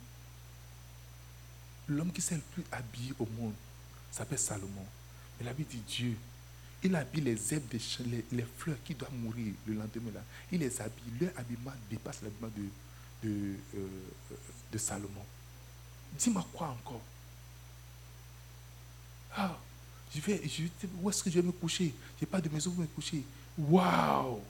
L'homme 1.87 2.11
qui 2.11 2.21
s'est 2.21 2.35
le 2.35 2.41
plus 2.41 2.63
habillé 2.71 3.13
au 3.19 3.25
monde 3.25 3.55
s'appelle 4.11 4.37
Salomon. 4.37 4.85
Mais 5.39 5.45
la 5.45 5.53
Bible 5.53 5.69
dit 5.69 5.83
Dieu. 5.87 6.17
Il 6.83 6.95
habille 6.95 7.21
les 7.21 7.53
herbes 7.53 7.67
des 7.67 7.79
champs, 7.79 8.03
les, 8.31 8.45
fleurs 8.57 8.77
qui 8.85 8.93
doivent 8.93 9.13
mourir 9.13 9.53
le 9.65 9.73
lendemain. 9.73 10.21
Il 10.51 10.59
les 10.59 10.81
habille. 10.81 11.11
Leur 11.19 11.31
habillement 11.37 11.73
dépasse 11.89 12.21
l'habillement 12.21 12.51
de, 12.55 13.27
de, 13.27 13.55
euh, 13.75 13.87
de 14.71 14.77
Salomon. 14.77 15.25
Dis-moi 16.17 16.45
quoi 16.53 16.67
encore? 16.67 17.01
Je 20.13 20.21
vais, 20.21 20.41
je 20.47 20.63
où 21.01 21.09
est-ce 21.09 21.23
que 21.23 21.29
je 21.29 21.39
vais 21.39 21.45
me 21.45 21.51
coucher? 21.51 21.93
Je 22.17 22.25
n'ai 22.25 22.29
pas 22.29 22.41
de 22.41 22.49
maison 22.49 22.71
pour 22.71 22.81
me 22.81 22.87
coucher. 22.87 23.23
Waouh 23.57 24.41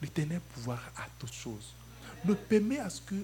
L'éternel 0.00 0.40
pouvoir 0.54 0.80
à 0.96 1.06
toutes 1.18 1.32
choses. 1.32 1.74
Ne 2.24 2.34
permet 2.34 2.78
à 2.78 2.88
ce 2.90 3.00
que 3.00 3.14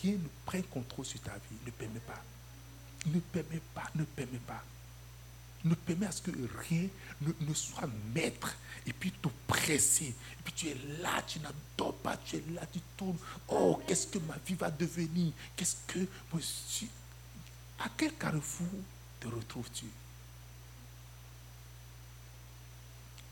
rien 0.00 0.12
ne 0.12 0.28
prenne 0.46 0.62
contrôle 0.64 1.04
sur 1.04 1.20
ta 1.20 1.34
vie. 1.34 1.56
Ne 1.66 1.70
permet 1.70 2.00
pas. 2.00 2.22
Ne 3.06 3.20
permet 3.20 3.60
pas. 3.74 3.90
Ne 3.94 4.04
permet 4.04 4.38
pas. 4.38 4.62
Ne 5.64 5.74
permet 5.74 6.06
à 6.06 6.12
ce 6.12 6.22
que 6.22 6.30
rien 6.68 6.88
ne, 7.20 7.54
soit 7.54 7.88
maître 8.14 8.54
et 8.86 8.92
puis 8.92 9.12
t'oppresser. 9.12 10.06
Et 10.06 10.42
puis 10.44 10.52
tu 10.54 10.68
es 10.68 10.76
là, 11.00 11.22
tu 11.26 11.38
n'adores 11.38 11.96
pas, 11.96 12.16
tu 12.16 12.36
es 12.36 12.44
là, 12.52 12.62
tu 12.70 12.80
tournes. 12.96 13.16
Oh, 13.48 13.80
qu'est-ce 13.86 14.06
que 14.06 14.18
ma 14.18 14.36
vie 14.46 14.54
va 14.54 14.70
devenir? 14.70 15.32
Qu'est-ce 15.56 15.76
que 15.86 16.00
je 16.34 16.86
à 17.78 17.88
quel 17.96 18.14
carrefour 18.14 18.68
te 19.20 19.28
retrouves-tu? 19.28 19.86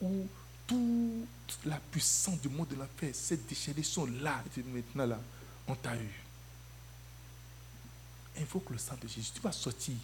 Où 0.00 0.28
toute 0.66 1.64
la 1.64 1.78
puissance 1.78 2.40
du 2.40 2.48
monde 2.48 2.68
de 2.68 2.76
la 2.76 2.86
paix, 2.86 3.12
ces 3.12 3.36
déchaînés 3.36 3.82
sont 3.82 4.06
là, 4.06 4.42
et 4.56 4.62
maintenant 4.62 5.06
là, 5.06 5.18
on 5.66 5.74
t'a 5.74 5.96
eu. 5.96 6.10
Invoque 8.38 8.70
le 8.70 8.78
sang 8.78 8.96
de 9.00 9.06
Jésus. 9.06 9.30
Tu 9.34 9.40
vas 9.40 9.52
sortir 9.52 9.94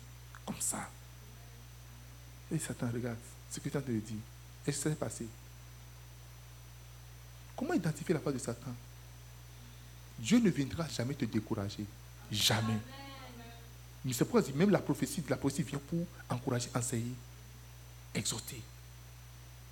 comme 0.44 0.60
ça. 0.60 0.88
Et 2.50 2.58
Satan, 2.58 2.90
regarde 2.92 3.18
ce 3.50 3.60
que 3.60 3.68
tu 3.68 3.76
as 3.76 3.80
de 3.80 3.92
dire. 3.92 4.18
Est-ce 4.66 4.76
que 4.76 4.82
ça 4.84 4.90
s'est 4.90 4.96
passé? 4.96 5.26
Comment 7.56 7.74
identifier 7.74 8.14
la 8.14 8.20
part 8.20 8.32
de 8.32 8.38
Satan? 8.38 8.74
Dieu 10.18 10.38
ne 10.38 10.50
viendra 10.50 10.86
jamais 10.88 11.14
te 11.14 11.24
décourager. 11.24 11.86
Jamais. 12.30 12.78
Mais 14.04 14.12
c'est 14.12 14.24
pourquoi 14.24 14.42
même 14.54 14.70
la 14.70 14.78
prophétie, 14.78 15.22
la 15.28 15.36
prophétie 15.36 15.62
vient 15.62 15.80
pour 15.88 16.06
encourager, 16.28 16.70
enseigner, 16.74 17.14
exhorter. 18.14 18.62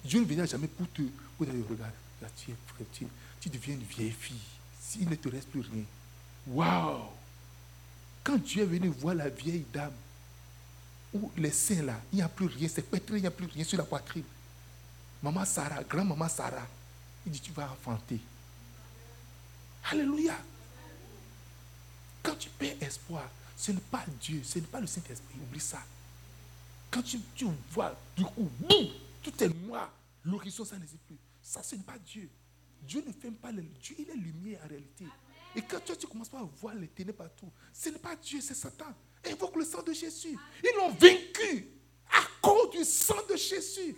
Dieu 0.05 0.21
ne 0.21 0.25
viendra 0.25 0.47
jamais 0.47 0.69
pour 0.69 0.91
te 0.93 1.03
pour 1.37 1.47
dire, 1.47 1.55
regarde, 1.69 1.93
là, 2.23 2.29
tu, 2.37 2.51
es, 2.51 2.55
tu, 2.93 3.07
tu 3.41 3.49
deviens 3.49 3.75
une 3.75 3.83
vieille 3.83 4.11
fille. 4.11 4.41
s'il 4.81 5.09
ne 5.09 5.15
te 5.15 5.29
reste 5.29 5.49
plus 5.49 5.61
rien. 5.61 5.85
Waouh 6.47 7.03
Quand 8.25 8.39
Dieu 8.39 8.63
est 8.63 8.67
venu 8.67 8.89
voir 8.89 9.15
la 9.15 9.29
vieille 9.29 9.65
dame, 9.73 9.93
où 11.13 11.31
les 11.37 11.51
seins 11.51 11.83
là, 11.83 12.01
il 12.13 12.17
n'y 12.17 12.23
a 12.23 12.29
plus 12.29 12.47
rien, 12.47 12.69
c'est 12.69 12.83
pétré, 12.83 13.17
il 13.17 13.23
n'y 13.23 13.27
a 13.27 13.31
plus 13.31 13.47
rien 13.47 13.65
sur 13.65 13.79
la 13.79 13.85
poitrine. 13.85 14.25
Maman 15.23 15.45
Sarah, 15.45 15.83
grand-maman 15.83 16.29
Sarah, 16.29 16.67
il 17.25 17.33
dit, 17.33 17.41
tu 17.41 17.53
vas 17.53 17.71
enfanter. 17.71 18.21
Alléluia. 19.91 20.37
Quand 22.23 22.35
tu 22.37 22.49
perds 22.51 22.77
espoir, 22.81 23.29
ce 23.57 23.73
n'est 23.73 23.81
pas 23.81 24.05
Dieu, 24.21 24.43
ce 24.45 24.59
n'est 24.59 24.67
pas 24.67 24.81
le 24.81 24.87
Saint-Esprit, 24.87 25.37
oublie 25.43 25.61
ça. 25.61 25.83
Quand 26.91 27.03
tu, 27.03 27.19
vois, 27.73 27.95
du 28.17 28.25
coup, 28.25 28.51
boum, 28.61 28.87
tout 29.23 29.43
est 29.43 29.49
noir, 29.67 29.91
l'horizon, 30.25 30.65
ça 30.65 30.79
n'existe 30.79 31.03
plus. 31.07 31.17
Ça, 31.43 31.63
ce 31.63 31.75
n'est 31.75 31.83
pas 31.83 31.99
Dieu. 31.99 32.29
Dieu 32.83 33.03
ne 33.07 33.13
fait 33.13 33.31
pas 33.31 33.51
le 33.51 33.63
Dieu, 33.63 33.97
il 33.99 34.11
est 34.11 34.15
lumière 34.15 34.61
en 34.65 34.69
réalité. 34.69 35.05
Et 35.55 35.63
quand 35.63 35.81
toi, 35.85 35.97
tu 35.97 36.07
commences 36.07 36.29
pas 36.29 36.41
à 36.41 36.49
voir 36.61 36.75
les 36.75 36.89
ténèbres 36.89 37.19
partout, 37.19 37.51
ce 37.73 37.89
n'est 37.89 37.99
pas 37.99 38.15
Dieu, 38.17 38.41
c'est 38.41 38.55
Satan. 38.55 38.93
Invoque 39.27 39.57
le 39.57 39.65
sang 39.65 39.83
de 39.83 39.93
Jésus. 39.93 40.39
Ils 40.63 40.77
l'ont 40.77 40.91
vaincu 40.91 41.69
à 42.13 42.23
cause 42.41 42.71
du 42.71 42.85
sang 42.85 43.27
de 43.29 43.37
Jésus. 43.37 43.97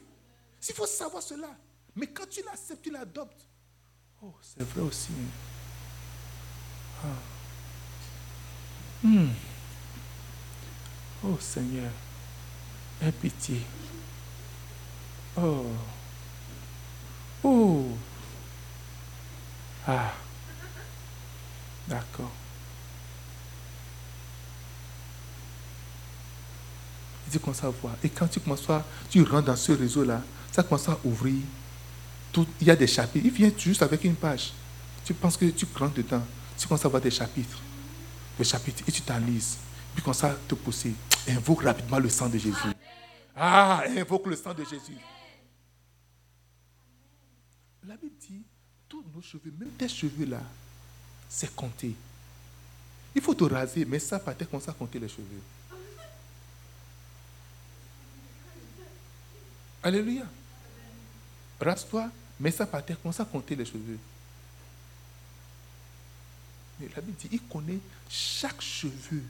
Il 0.67 0.75
faut 0.75 0.87
savoir 0.87 1.23
cela. 1.23 1.57
Mais 1.95 2.07
quand 2.07 2.29
tu 2.29 2.43
l'acceptes, 2.43 2.83
tu 2.83 2.91
l'adoptes. 2.91 3.47
Oh, 4.23 4.35
c'est 4.41 4.63
vrai 4.63 4.83
aussi. 4.83 5.11
Ah. 7.05 7.09
Hmm. 9.03 9.29
Oh 11.25 11.37
Seigneur, 11.41 11.91
aie 13.03 13.13
pitié. 13.13 13.61
Oh. 15.37 15.67
Oh. 17.43 17.87
Ah. 19.87 20.13
D'accord. 21.89 22.31
Tu 27.31 27.39
commences 27.39 27.63
à 27.65 27.69
voir. 27.69 27.95
Et 28.03 28.09
quand 28.09 28.27
tu 28.27 28.41
commences 28.41 28.69
à, 28.71 28.85
tu 29.11 29.23
rentres 29.23 29.47
dans 29.47 29.57
ce 29.57 29.73
réseau-là, 29.73 30.23
ça 30.51 30.63
commence 30.63 30.89
à 30.89 30.99
ouvrir. 31.05 31.43
Tout, 32.33 32.47
il 32.61 32.67
y 32.67 32.71
a 32.71 32.77
des 32.77 32.87
chapitres. 32.87 33.25
Il 33.25 33.33
vient 33.33 33.51
juste 33.57 33.83
avec 33.83 34.05
une 34.05 34.15
page. 34.15 34.53
Tu 35.05 35.15
penses 35.15 35.37
que 35.37 35.47
tu 35.47 35.67
rentres 35.75 35.95
dedans. 35.95 36.23
Tu 36.57 36.67
commences 36.67 36.85
à 36.85 36.89
voir 36.89 37.03
des 37.03 37.11
chapitres. 37.11 37.59
Des 38.39 38.45
chapitres. 38.45 38.83
Et 38.87 38.93
tu 38.93 39.03
t'enlises. 39.03 39.59
Puis 39.95 40.03
comme 40.03 40.15
ça, 40.15 40.37
te 40.49 40.55
pousser. 40.55 40.95
Invoque 41.29 41.63
rapidement 41.63 41.99
le 41.99 42.09
sang 42.09 42.29
de 42.29 42.39
Jésus. 42.39 42.75
Ah, 43.35 43.85
invoque 43.97 44.27
le 44.27 44.37
sang 44.37 44.55
de 44.55 44.65
Jésus. 44.65 44.99
La 47.87 47.97
Bible 47.97 48.17
dit, 48.21 48.43
tous 48.89 49.05
nos 49.15 49.23
cheveux, 49.23 49.53
même 49.59 49.71
tes 49.71 49.89
cheveux 49.89 50.27
là, 50.27 50.41
c'est 51.29 51.55
compté. 51.55 51.95
Il 53.15 53.23
faut 53.23 53.35
te 53.35 53.45
raser, 53.45 53.85
mais 53.85 53.99
ça, 53.99 54.19
par 54.19 54.37
terre, 54.37 54.49
commence 54.49 54.69
à 54.69 54.73
compter 54.73 54.99
les 54.99 55.09
cheveux. 55.09 55.43
Alléluia. 59.83 60.25
Rase-toi, 61.61 62.11
mets 62.39 62.51
ça 62.51 62.67
par 62.67 62.85
terre, 62.85 63.01
commence 63.01 63.21
à 63.21 63.25
compter 63.25 63.57
les 63.57 63.65
cheveux. 63.65 63.99
Mais 66.79 66.89
la 66.95 67.01
Bible 67.01 67.17
dit, 67.19 67.29
il 67.33 67.43
connaît 67.43 67.79
chaque 68.09 68.61
cheveu 68.61 69.23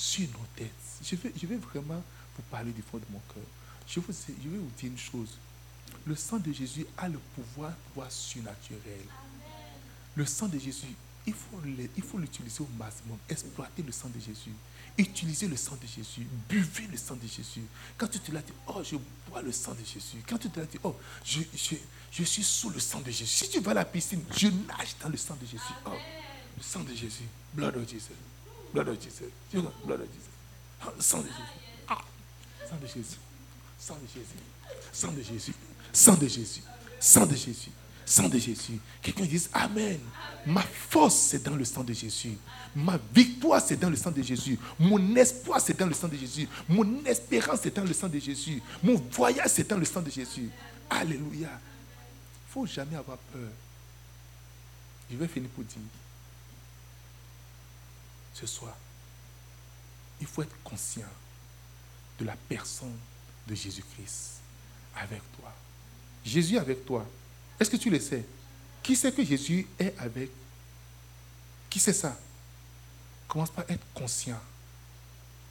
sur 0.00 0.26
nos 0.30 0.46
têtes. 0.56 0.70
Je 1.02 1.14
vais, 1.14 1.32
je 1.36 1.46
vais 1.46 1.56
vraiment 1.56 2.02
vous 2.34 2.42
parler 2.50 2.72
du 2.72 2.80
fond 2.80 2.96
de 2.96 3.04
mon 3.10 3.20
cœur. 3.34 3.44
Je, 3.86 4.00
vous, 4.00 4.12
je 4.12 4.48
vais 4.48 4.56
vous 4.56 4.70
dire 4.78 4.90
une 4.90 4.98
chose. 4.98 5.36
Le 6.06 6.16
sang 6.16 6.38
de 6.38 6.50
Jésus 6.52 6.86
a 6.96 7.06
le 7.08 7.18
pouvoir, 7.34 7.72
pouvoir 7.88 8.10
surnaturel. 8.10 9.04
Le 10.14 10.24
sang 10.24 10.48
de 10.48 10.58
Jésus, 10.58 10.86
il 11.26 11.34
faut 11.34 12.18
l'utiliser 12.18 12.62
au 12.62 12.68
maximum. 12.78 13.18
Exploiter 13.28 13.82
le 13.82 13.92
sang 13.92 14.08
de 14.08 14.18
Jésus. 14.18 14.54
Utilisez 14.96 15.48
le 15.48 15.56
sang 15.56 15.76
de 15.76 15.86
Jésus. 15.86 16.26
Buvez 16.48 16.86
le 16.90 16.96
sang 16.96 17.16
de 17.16 17.26
Jésus. 17.28 17.62
Quand 17.98 18.08
tu 18.08 18.20
te 18.20 18.32
l'as 18.32 18.40
dit, 18.40 18.52
oh, 18.68 18.82
je 18.82 18.96
bois 19.28 19.42
le 19.42 19.52
sang 19.52 19.72
de 19.72 19.84
Jésus. 19.84 20.22
Quand 20.26 20.38
tu 20.38 20.48
te 20.48 20.58
l'as 20.58 20.66
dit, 20.66 20.78
oh, 20.82 20.96
je, 21.24 21.40
je, 22.10 22.24
suis 22.24 22.42
sous 22.42 22.70
le 22.70 22.80
sang 22.80 23.00
de 23.00 23.10
Jésus. 23.10 23.26
Si 23.26 23.50
tu 23.50 23.60
vas 23.60 23.72
à 23.72 23.74
la 23.74 23.84
piscine, 23.84 24.22
je 24.34 24.48
nage 24.48 24.96
dans 25.02 25.10
le 25.10 25.18
sang 25.18 25.36
de 25.38 25.44
Jésus. 25.44 25.74
Oh, 25.84 25.90
le 26.56 26.62
sang 26.62 26.80
de 26.80 26.94
Jésus. 26.94 27.28
Blood 27.52 27.76
of 27.76 27.86
Jesus. 27.86 28.29
Blood 28.72 28.88
of 28.88 29.00
Jesus. 29.00 29.30
Blood 29.52 30.00
of 30.00 30.06
Jesus. 30.06 30.30
Oh, 30.86 30.90
sang 30.98 31.20
de 31.22 31.28
Jésus. 31.28 31.42
Ah, 31.88 31.98
sang 32.68 32.76
de 32.80 32.86
Jésus. 32.86 33.18
Sang 33.78 33.96
de 33.96 34.06
Jésus. 34.06 34.24
Sang 34.92 35.12
de 35.12 35.22
Jésus. 35.22 35.54
Sang 35.92 36.16
de 36.16 36.28
Jésus. 36.28 36.62
Sang 37.00 37.26
de 37.26 37.36
Jésus. 37.36 37.70
Sang 38.06 38.28
de 38.28 38.38
Jésus. 38.38 38.80
Quelqu'un 39.02 39.24
dise 39.24 39.50
Amen. 39.52 40.00
Ma 40.46 40.62
force, 40.62 41.14
c'est 41.14 41.42
dans 41.42 41.54
le 41.54 41.64
sang 41.64 41.84
de 41.84 41.92
Jésus. 41.92 42.36
Ma 42.74 42.98
victoire, 43.14 43.60
c'est 43.60 43.78
dans 43.78 43.90
le 43.90 43.96
sang 43.96 44.10
de 44.10 44.22
Jésus. 44.22 44.58
Mon 44.78 45.14
espoir, 45.16 45.60
c'est 45.60 45.78
dans 45.78 45.86
le 45.86 45.94
sang 45.94 46.08
de 46.08 46.16
Jésus. 46.16 46.48
Mon 46.68 47.04
espérance, 47.04 47.60
c'est 47.62 47.74
dans 47.74 47.84
le 47.84 47.92
sang 47.92 48.08
de 48.08 48.18
Jésus. 48.18 48.62
Mon 48.82 48.94
voyage, 49.12 49.50
c'est 49.50 49.68
dans 49.68 49.76
le 49.76 49.84
sang 49.84 50.02
de 50.02 50.10
Jésus. 50.10 50.50
Alléluia. 50.88 51.50
Il 51.50 52.48
ne 52.48 52.52
faut 52.52 52.66
jamais 52.66 52.96
avoir 52.96 53.18
peur. 53.18 53.50
Je 55.10 55.16
vais 55.16 55.28
finir 55.28 55.48
pour 55.50 55.64
dire. 55.64 55.78
Ce 58.40 58.46
soir, 58.46 58.74
il 60.20 60.26
faut 60.26 60.42
être 60.42 60.56
conscient 60.64 61.08
de 62.18 62.24
la 62.24 62.34
personne 62.48 62.96
de 63.46 63.54
Jésus-Christ 63.54 64.40
avec 64.96 65.20
toi. 65.38 65.52
Jésus 66.24 66.56
avec 66.56 66.86
toi. 66.86 67.04
Est-ce 67.58 67.68
que 67.68 67.76
tu 67.76 67.90
le 67.90 68.00
sais? 68.00 68.24
Qui 68.82 68.96
sait 68.96 69.12
que 69.12 69.22
Jésus 69.22 69.66
est 69.78 69.94
avec? 69.98 70.30
Qui 71.68 71.78
sait 71.78 71.92
ça? 71.92 72.18
Commence 73.28 73.50
par 73.50 73.64
être 73.68 73.84
conscient 73.92 74.40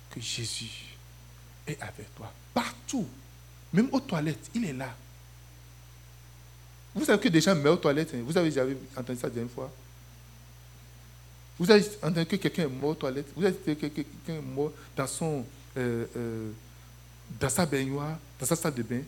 que 0.09 0.19
Jésus 0.19 0.97
est 1.67 1.79
avec 1.81 2.13
toi. 2.15 2.33
Partout. 2.53 3.07
Même 3.71 3.89
aux 3.91 3.99
toilettes, 3.99 4.49
il 4.55 4.65
est 4.65 4.73
là. 4.73 4.95
Vous 6.95 7.05
savez 7.05 7.21
que 7.21 7.29
des 7.29 7.39
gens 7.39 7.55
aux 7.55 7.77
toilettes. 7.77 8.15
Hein? 8.15 8.23
Vous 8.25 8.35
avez 8.35 8.77
entendu 8.97 9.19
ça 9.19 9.27
la 9.27 9.33
dernière 9.33 9.53
fois? 9.53 9.71
Vous 11.59 11.69
avez 11.69 11.85
entendu 12.01 12.25
que 12.25 12.35
quelqu'un 12.37 12.63
est 12.63 12.67
mort 12.67 12.91
aux 12.91 12.95
toilettes 12.95 13.27
Vous 13.35 13.43
avez 13.43 13.55
entendu 13.55 13.75
que 13.75 13.87
quelqu'un 13.87 14.35
est 14.35 14.41
mort 14.41 14.71
dans, 14.95 15.07
son, 15.07 15.45
euh, 15.77 16.05
euh, 16.15 16.51
dans 17.39 17.49
sa 17.49 17.65
baignoire, 17.65 18.17
dans 18.39 18.45
sa 18.45 18.55
salle 18.55 18.73
de 18.73 18.83
bain 18.83 19.01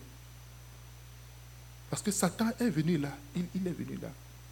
parce 1.91 2.01
que 2.01 2.11
Satan 2.11 2.49
est 2.57 2.69
venu 2.69 2.97
là. 2.97 3.11
Il, 3.35 3.67
est 3.67 3.71
venu 3.71 3.97
là. 4.01 4.07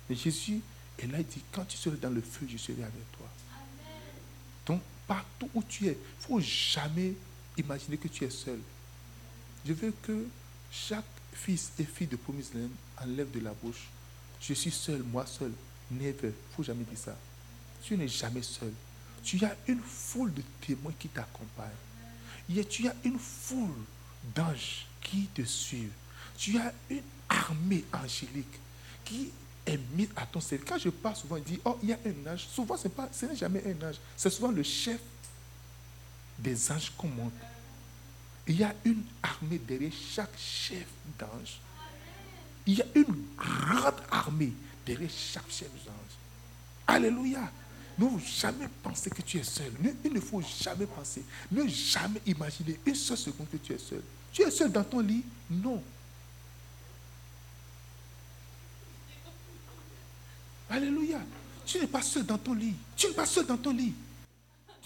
Et 0.09 0.15
Jésus 0.15 0.59
est 0.99 1.07
là, 1.07 1.19
il 1.19 1.25
dit, 1.25 1.41
quand 1.53 1.63
tu 1.63 1.77
seras 1.77 1.95
dans 1.95 2.09
le 2.09 2.19
feu, 2.19 2.45
je 2.51 2.57
serai 2.57 2.83
avec 2.83 3.11
toi. 3.17 3.27
Donc, 4.65 4.81
partout 5.07 5.49
où 5.55 5.63
tu 5.63 5.87
es, 5.87 5.91
il 5.91 5.91
ne 5.93 6.27
faut 6.27 6.41
jamais 6.41 7.13
imaginer 7.57 7.95
que 7.95 8.09
tu 8.09 8.25
es 8.25 8.29
seul. 8.29 8.59
Je 9.65 9.71
veux 9.71 9.93
que 10.03 10.25
chaque 10.69 11.05
fils 11.31 11.71
et 11.79 11.85
fille 11.85 12.07
de 12.07 12.17
Promise 12.17 12.51
enlève 13.01 13.31
de 13.31 13.39
la 13.39 13.53
bouche. 13.53 13.87
Je 14.41 14.53
suis 14.53 14.71
seul, 14.71 15.01
moi 15.03 15.25
seul. 15.25 15.53
Never. 15.89 16.13
Il 16.23 16.27
ne 16.27 16.55
faut 16.57 16.63
jamais 16.63 16.83
dire 16.83 16.99
ça. 16.99 17.15
Tu 17.83 17.97
n'es 17.97 18.07
jamais 18.07 18.41
seul. 18.41 18.73
Tu 19.23 19.43
as 19.43 19.55
une 19.67 19.81
foule 19.81 20.33
de 20.33 20.43
témoins 20.65 20.93
qui 20.97 21.07
t'accompagnent. 21.09 21.69
Tu 22.69 22.87
as 22.87 22.95
une 23.03 23.19
foule 23.19 23.69
d'anges 24.35 24.85
qui 25.01 25.27
te 25.27 25.43
suivent. 25.43 25.91
Tu 26.37 26.57
as 26.57 26.73
une 26.89 27.01
armée 27.27 27.83
angélique 27.93 28.59
qui 29.05 29.31
est 29.65 29.79
mise 29.95 30.09
à 30.15 30.25
ton 30.25 30.39
service. 30.39 30.67
Quand 30.67 30.77
je 30.77 30.89
parle 30.89 31.15
souvent, 31.15 31.37
il 31.37 31.43
dit, 31.43 31.59
oh, 31.65 31.77
il 31.83 31.89
y 31.89 31.93
a 31.93 31.99
un 32.05 32.33
ange. 32.33 32.47
Souvent, 32.47 32.75
ce 32.77 33.25
n'est 33.25 33.35
jamais 33.35 33.63
un 33.65 33.87
ange. 33.87 33.95
C'est 34.17 34.29
souvent 34.29 34.51
le 34.51 34.63
chef 34.63 34.99
des 36.37 36.71
anges 36.71 36.91
qu'on 36.97 37.07
monte. 37.07 37.33
Il 38.47 38.57
y 38.57 38.63
a 38.63 38.73
une 38.83 39.03
armée 39.21 39.59
derrière 39.59 39.91
chaque 39.91 40.37
chef 40.37 40.87
d'ange. 41.19 41.59
Il 42.65 42.75
y 42.75 42.81
a 42.81 42.85
une 42.95 43.25
grande 43.37 44.01
armée 44.09 44.53
derrière 44.85 45.09
chaque 45.09 45.49
chef 45.49 45.69
d'ange. 45.85 46.17
Alléluia. 46.87 47.51
Ne 47.99 48.17
jamais 48.19 48.69
penser 48.81 49.09
que 49.09 49.21
tu 49.21 49.37
es 49.37 49.43
seul. 49.43 49.71
Il 50.05 50.13
ne 50.13 50.21
faut 50.21 50.41
jamais 50.41 50.85
penser. 50.85 51.23
Ne 51.51 51.67
jamais 51.67 52.21
imaginer 52.25 52.79
une 52.85 52.95
seule 52.95 53.17
seconde 53.17 53.49
que 53.51 53.57
tu 53.57 53.73
es 53.73 53.77
seul. 53.77 54.01
Tu 54.31 54.41
es 54.41 54.51
seul 54.51 54.71
dans 54.71 54.83
ton 54.83 54.99
lit? 55.01 55.23
Non. 55.49 55.83
Alléluia. 60.69 61.19
Tu 61.65 61.79
n'es 61.79 61.87
pas 61.87 62.01
seul 62.01 62.25
dans 62.25 62.37
ton 62.37 62.53
lit. 62.53 62.75
Tu 62.95 63.07
n'es 63.07 63.13
pas 63.13 63.25
seul 63.25 63.45
dans 63.45 63.57
ton 63.57 63.71
lit. 63.71 63.93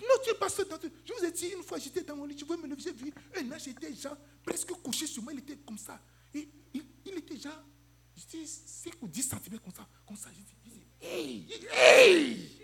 Non, 0.01 0.15
tu 0.23 0.31
n'es 0.31 0.37
pas 0.37 0.49
seul 0.49 0.67
dans 0.67 0.77
ton 0.77 0.87
lit. 0.87 0.93
Je 1.05 1.13
vous 1.13 1.25
ai 1.25 1.31
dit, 1.31 1.47
une 1.55 1.63
fois, 1.63 1.77
j'étais 1.77 2.01
dans 2.01 2.15
mon 2.15 2.25
lit, 2.25 2.35
je 2.37 2.45
vois 2.45 2.57
me 2.57 2.67
lever, 2.67 2.81
j'ai 2.81 2.93
vu 2.93 3.13
un 3.37 3.51
âge 3.51 3.67
était 3.67 3.93
genre 3.93 4.17
presque 4.43 4.71
couché 4.81 5.05
sur 5.05 5.21
moi, 5.21 5.33
il 5.33 5.39
était 5.39 5.57
comme 5.57 5.77
ça. 5.77 5.99
Et 6.33 6.47
il, 6.73 6.83
était 7.17 7.37
genre, 7.37 7.63
je 8.17 8.25
dis, 8.25 8.47
5 8.47 8.93
ou 9.01 9.07
10 9.07 9.21
cm 9.21 9.59
comme 9.59 9.73
ça. 9.73 9.87
Comme 10.07 10.17
ça, 10.17 10.29
je 10.33 10.69
dis, 10.69 10.81
hey. 11.01 12.63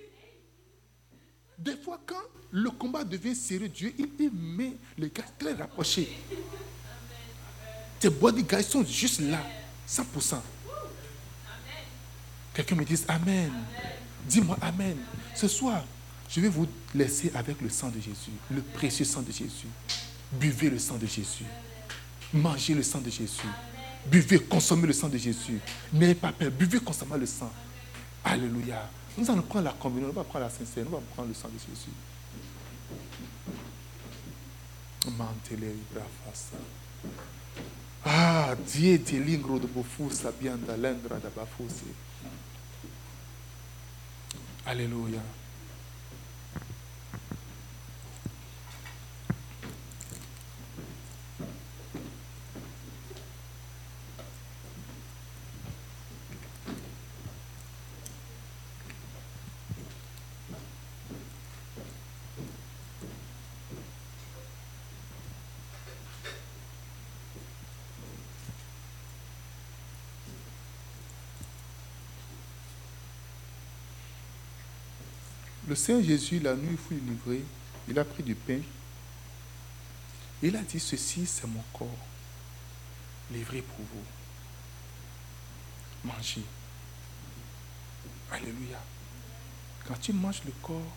Des 1.59 1.75
fois, 1.75 2.01
quand 2.05 2.23
le 2.59 2.71
combat 2.71 3.03
devient 3.03 3.35
sérieux, 3.35 3.69
Dieu, 3.69 3.93
il, 3.97 4.31
met 4.31 4.73
les 4.97 5.09
gars 5.09 5.23
très 5.37 5.53
rapprochés. 5.53 6.09
Tes 7.99 8.09
bodyguards 8.09 8.63
sont 8.63 8.85
juste 8.85 9.21
là, 9.21 9.43
100%. 9.87 10.35
Quelqu'un 12.53 12.75
me 12.75 12.85
dise 12.85 13.05
Amen. 13.07 13.51
Dis-moi 14.27 14.57
Amen. 14.61 14.97
Ce 15.35 15.47
soir, 15.47 15.83
je 16.29 16.41
vais 16.41 16.49
vous 16.49 16.67
laisser 16.93 17.31
avec 17.33 17.61
le 17.61 17.69
sang 17.69 17.89
de 17.89 17.99
Jésus, 17.99 18.31
le 18.51 18.61
précieux 18.61 19.05
sang 19.05 19.21
de 19.21 19.31
Jésus. 19.31 19.67
Buvez 20.31 20.69
le 20.69 20.79
sang 20.79 20.97
de 20.97 21.07
Jésus. 21.07 21.45
Mangez 22.33 22.75
le 22.75 22.83
sang 22.83 22.99
de 22.99 23.09
Jésus. 23.09 23.47
Buvez, 24.05 24.39
consommez 24.39 24.87
le 24.87 24.93
sang 24.93 25.09
de 25.09 25.17
Jésus. 25.17 25.59
N'ayez 25.91 26.15
pas 26.15 26.31
peur, 26.31 26.51
buvez 26.51 26.79
constamment 26.79 27.15
le 27.15 27.25
sang. 27.25 27.51
Alléluia. 28.23 28.89
Nous 29.17 29.29
allons 29.29 29.41
prendre 29.41 29.65
la 29.65 29.71
communion, 29.73 30.07
nous 30.07 30.19
allons 30.19 30.29
prendre 30.29 30.45
la 30.45 30.51
sincère, 30.51 30.85
nous 30.85 30.95
allons 30.95 31.05
prendre 31.13 31.29
le 31.29 31.33
sang 31.33 31.47
de 31.47 31.59
Jésus. 31.59 31.91
Ah, 38.05 38.55
Dieu 38.55 38.97
de 38.97 39.19
l'ingro 39.19 39.59
de 39.59 39.67
bofusa 39.67 40.31
bianda 40.31 40.75
lengra 40.77 41.19
de 41.19 41.29
bafusi. 41.29 41.93
Alléluia. 44.65 45.21
Seigneur 75.89 76.05
Jésus, 76.05 76.39
la 76.39 76.55
nuit, 76.55 76.67
il 76.73 76.77
fut 76.77 77.01
livré. 77.03 77.43
Il 77.87 77.97
a 77.97 78.05
pris 78.05 78.21
du 78.21 78.35
pain. 78.35 78.59
Il 80.43 80.55
a 80.55 80.61
dit, 80.61 80.79
ceci, 80.79 81.25
c'est 81.25 81.47
mon 81.47 81.63
corps, 81.73 81.87
livré 83.31 83.63
pour 83.63 83.83
vous. 83.83 84.03
Mangez. 86.07 86.43
Alléluia. 88.31 88.79
Quand 89.87 89.99
tu 89.99 90.13
manges 90.13 90.43
le 90.45 90.51
corps, 90.61 90.93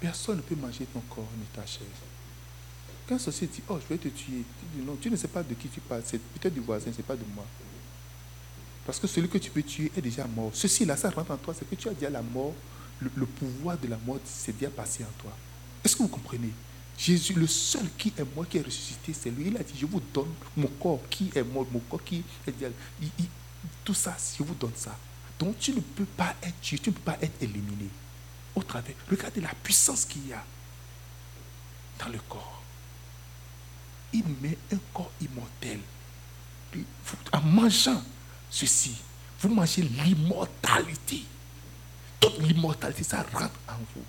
personne 0.00 0.38
ne 0.38 0.42
peut 0.42 0.56
manger 0.56 0.86
ton 0.86 1.02
corps 1.02 1.30
ni 1.38 1.44
ta 1.54 1.64
chair. 1.64 1.86
Quand 3.08 3.20
ceci 3.20 3.46
dit, 3.46 3.62
oh, 3.68 3.78
je 3.80 3.86
vais 3.86 3.98
te 3.98 4.08
tuer, 4.08 4.42
tu 4.58 4.66
dis 4.74 4.84
non, 4.84 4.96
tu 5.00 5.08
ne 5.12 5.14
sais 5.14 5.28
pas 5.28 5.44
de 5.44 5.54
qui 5.54 5.68
tu 5.68 5.78
parles, 5.78 6.02
c'est 6.04 6.18
peut-être 6.18 6.54
du 6.54 6.60
voisin, 6.60 6.90
ce 6.90 6.96
n'est 6.96 7.04
pas 7.04 7.14
de 7.14 7.24
moi. 7.36 7.46
Parce 8.84 8.98
que 8.98 9.06
celui 9.06 9.28
que 9.28 9.38
tu 9.38 9.52
peux 9.52 9.62
tuer 9.62 9.92
est 9.96 10.02
déjà 10.02 10.26
mort. 10.26 10.50
Ceci 10.54 10.84
là, 10.84 10.96
ça 10.96 11.08
rentre 11.10 11.30
en 11.30 11.36
toi, 11.36 11.54
c'est 11.56 11.70
que 11.70 11.76
tu 11.76 11.88
as 11.88 11.94
déjà 11.94 12.10
la 12.10 12.22
mort 12.22 12.52
le, 13.00 13.26
pouvoir 13.26 13.78
de 13.78 13.88
la 13.88 13.96
mort 13.98 14.18
s'est 14.24 14.52
bien 14.52 14.70
passé 14.70 15.04
en 15.04 15.22
toi. 15.22 15.32
Est-ce 15.84 15.96
que 15.96 16.02
vous 16.02 16.08
comprenez? 16.08 16.52
Jésus, 16.98 17.32
le 17.32 17.46
seul 17.46 17.88
qui 17.96 18.12
est 18.16 18.36
mort, 18.36 18.46
qui 18.46 18.58
est 18.58 18.62
ressuscité, 18.62 19.14
c'est 19.14 19.30
lui. 19.30 19.48
Il 19.48 19.56
a 19.56 19.62
dit, 19.62 19.72
je 19.78 19.86
vous 19.86 20.02
donne 20.12 20.32
mon 20.56 20.68
corps 20.68 21.00
qui 21.08 21.30
est 21.34 21.42
mort, 21.42 21.66
mon 21.72 21.80
corps 21.80 22.04
qui 22.04 22.22
est... 22.46 22.52
tout 23.84 23.94
ça, 23.94 24.16
je 24.36 24.42
vous 24.42 24.54
donne 24.54 24.74
ça. 24.74 24.96
Donc 25.38 25.58
tu 25.58 25.72
ne 25.72 25.80
peux 25.80 26.04
pas 26.04 26.34
être 26.42 26.60
tu 26.60 26.74
ne 26.74 26.80
peux 26.80 26.92
pas 26.92 27.16
être 27.22 27.42
éliminé. 27.42 27.88
Au 28.54 28.62
travers, 28.62 28.94
regardez 29.10 29.40
la 29.40 29.54
puissance 29.62 30.04
qu'il 30.04 30.28
y 30.28 30.32
a 30.34 30.44
dans 31.98 32.08
le 32.08 32.18
corps. 32.28 32.62
Il 34.12 34.24
met 34.42 34.58
un 34.72 34.78
corps 34.92 35.10
immortel. 35.20 35.80
En 37.32 37.40
mangeant 37.40 38.02
ceci, 38.50 38.96
vous 39.40 39.48
mangez 39.48 39.82
l'immortalité 39.82 41.24
toute 42.20 42.38
l'immortalité, 42.38 43.02
ça 43.02 43.24
rentre 43.32 43.58
en 43.68 43.78
vous. 43.94 44.04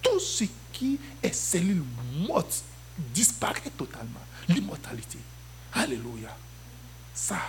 Tout 0.00 0.20
ce 0.20 0.44
qui 0.72 0.98
est 1.22 1.34
cellule 1.34 1.82
morte 2.26 2.62
disparaît 3.12 3.72
totalement. 3.76 4.20
L'immortalité. 4.48 5.18
Alléluia. 5.72 6.34
Ça, 7.12 7.40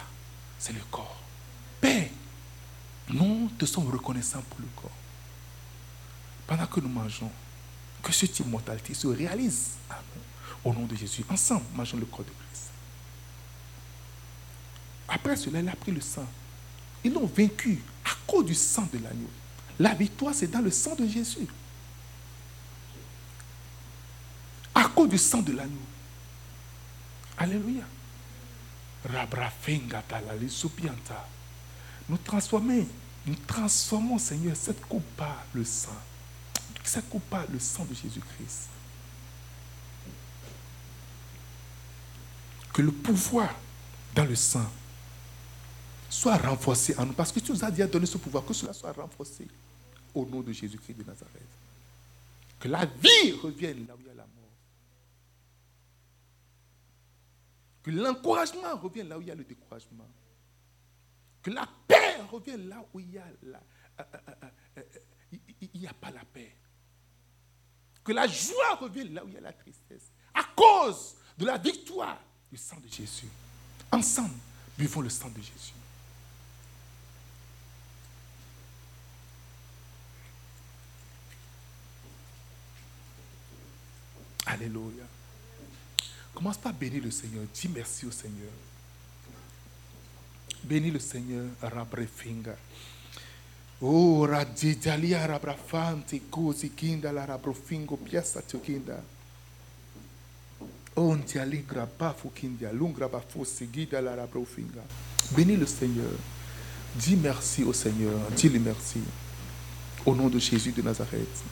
c'est 0.57 0.73
le 0.73 0.81
corps. 0.91 1.21
Père, 1.79 2.09
nous 3.09 3.49
te 3.57 3.65
sommes 3.65 3.89
reconnaissants 3.89 4.41
pour 4.49 4.59
le 4.59 4.67
corps. 4.75 4.91
Pendant 6.47 6.65
que 6.65 6.79
nous 6.79 6.89
mangeons, 6.89 7.31
que 8.01 8.11
cette 8.11 8.39
immortalité 8.39 8.93
se 8.93 9.07
réalise 9.07 9.73
au 10.63 10.73
nom 10.73 10.85
de 10.85 10.95
Jésus. 10.95 11.23
Ensemble, 11.29 11.65
mangeons 11.75 11.97
le 11.97 12.05
corps 12.05 12.25
de 12.25 12.31
Christ. 12.31 12.69
Après 15.07 15.35
cela, 15.35 15.59
il 15.59 15.69
a 15.69 15.75
pris 15.75 15.91
le 15.91 16.01
sang. 16.01 16.27
Ils 17.03 17.13
l'ont 17.13 17.25
vaincu 17.25 17.81
à 18.05 18.09
cause 18.27 18.45
du 18.45 18.55
sang 18.55 18.87
de 18.91 18.97
l'agneau. 18.99 19.29
La 19.79 19.93
victoire, 19.93 20.35
c'est 20.35 20.47
dans 20.47 20.59
le 20.59 20.71
sang 20.71 20.93
de 20.95 21.07
Jésus. 21.07 21.47
À 24.75 24.83
cause 24.89 25.09
du 25.09 25.17
sang 25.17 25.41
de 25.41 25.53
l'agneau. 25.53 25.75
Alléluia. 27.37 27.83
Nous 32.09 32.17
transformons, 32.17 32.87
nous 33.25 33.35
transformons, 33.47 34.17
Seigneur, 34.17 34.55
cette 34.57 34.81
coupe 34.81 35.05
par 35.15 35.43
le 35.53 35.63
sang. 35.63 35.95
Cette 36.83 37.07
coupe 37.07 37.23
par 37.29 37.45
le 37.49 37.59
sang 37.59 37.85
de 37.85 37.93
Jésus-Christ. 37.93 38.67
Que 42.73 42.81
le 42.81 42.91
pouvoir 42.91 43.55
dans 44.13 44.25
le 44.25 44.35
sang 44.35 44.69
soit 46.09 46.37
renforcé 46.37 46.95
en 46.97 47.05
nous. 47.05 47.13
Parce 47.13 47.31
que 47.31 47.39
tu 47.39 47.53
nous 47.53 47.63
as 47.63 47.71
déjà 47.71 47.87
donné 47.87 48.05
ce 48.05 48.17
pouvoir, 48.17 48.43
que 48.45 48.53
cela 48.53 48.73
soit 48.73 48.91
renforcé 48.91 49.47
au 50.13 50.25
nom 50.25 50.41
de 50.41 50.51
Jésus-Christ 50.51 50.95
de 50.95 51.03
Nazareth. 51.03 51.41
Que 52.59 52.67
la 52.67 52.85
vie 52.85 53.31
revienne 53.41 53.87
là 53.87 53.95
où 53.95 53.99
il 54.01 54.07
y 54.07 54.09
a 54.09 54.13
la 54.13 54.23
mort. 54.23 54.51
Que 57.83 57.91
l'encouragement 57.91 58.75
revienne 58.77 59.09
là 59.09 59.17
où 59.17 59.21
il 59.21 59.27
y 59.27 59.31
a 59.31 59.35
le 59.35 59.43
découragement. 59.43 60.07
Que 61.41 61.51
la 61.51 61.67
paix 61.87 62.21
revienne 62.31 62.67
là 62.67 62.85
où 62.93 62.99
il 62.99 63.11
y 63.11 63.17
a 63.17 63.25
la, 63.43 63.61
euh, 63.99 64.03
euh, 64.13 64.41
euh, 64.77 65.37
il 65.73 65.79
n'y 65.79 65.87
a 65.87 65.93
pas 65.93 66.11
la 66.11 66.23
paix. 66.25 66.53
Que 68.03 68.11
la 68.11 68.27
joie 68.27 68.75
revienne 68.75 69.13
là 69.13 69.23
où 69.23 69.27
il 69.27 69.35
y 69.35 69.37
a 69.37 69.41
la 69.41 69.53
tristesse. 69.53 70.11
À 70.33 70.43
cause 70.55 71.15
de 71.37 71.45
la 71.45 71.57
victoire 71.57 72.19
du 72.51 72.57
sang 72.57 72.77
de 72.77 72.87
Jésus. 72.87 73.29
Ensemble, 73.91 74.35
vivons 74.77 75.01
le 75.01 75.09
sang 75.09 75.29
de 75.29 75.41
Jésus. 75.41 75.73
Alléluia. 84.49 85.03
Commence 86.33 86.57
pas 86.57 86.69
à 86.69 86.73
bénir 86.73 87.03
le 87.03 87.11
Seigneur. 87.11 87.43
Dis 87.53 87.69
merci 87.69 88.05
au 88.05 88.11
Seigneur. 88.11 88.51
Bénis 90.63 90.91
le 90.91 90.99
Seigneur. 90.99 91.45
Rabrefinga. 91.61 92.55
Oh, 93.81 94.25
radidalia 94.25 95.25
rabrafante, 95.25 96.19
cosi 96.29 96.71
kinda 96.71 97.13
la 97.13 97.25
rabrofingo, 97.25 97.95
piazza 97.95 98.41
tukinda. 98.41 99.01
Oh, 100.95 101.15
ndialingra 101.15 101.87
bafu 101.97 102.29
kindia, 102.29 102.73
lungra 102.73 103.07
bafu 103.07 103.45
seguida 103.45 104.01
la 104.01 104.15
rabrofinga. 104.15 104.83
Bénis 105.31 105.55
le 105.55 105.65
Seigneur. 105.65 106.11
Dis 106.95 107.15
merci 107.15 107.63
au 107.63 107.71
Seigneur. 107.71 108.19
Dis-lui 108.35 108.59
merci. 108.59 108.99
Au 110.05 110.13
nom 110.13 110.27
de 110.27 110.39
Jésus 110.39 110.73
de 110.73 110.81
Nazareth. 110.81 111.43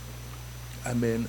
Amen. 0.84 1.24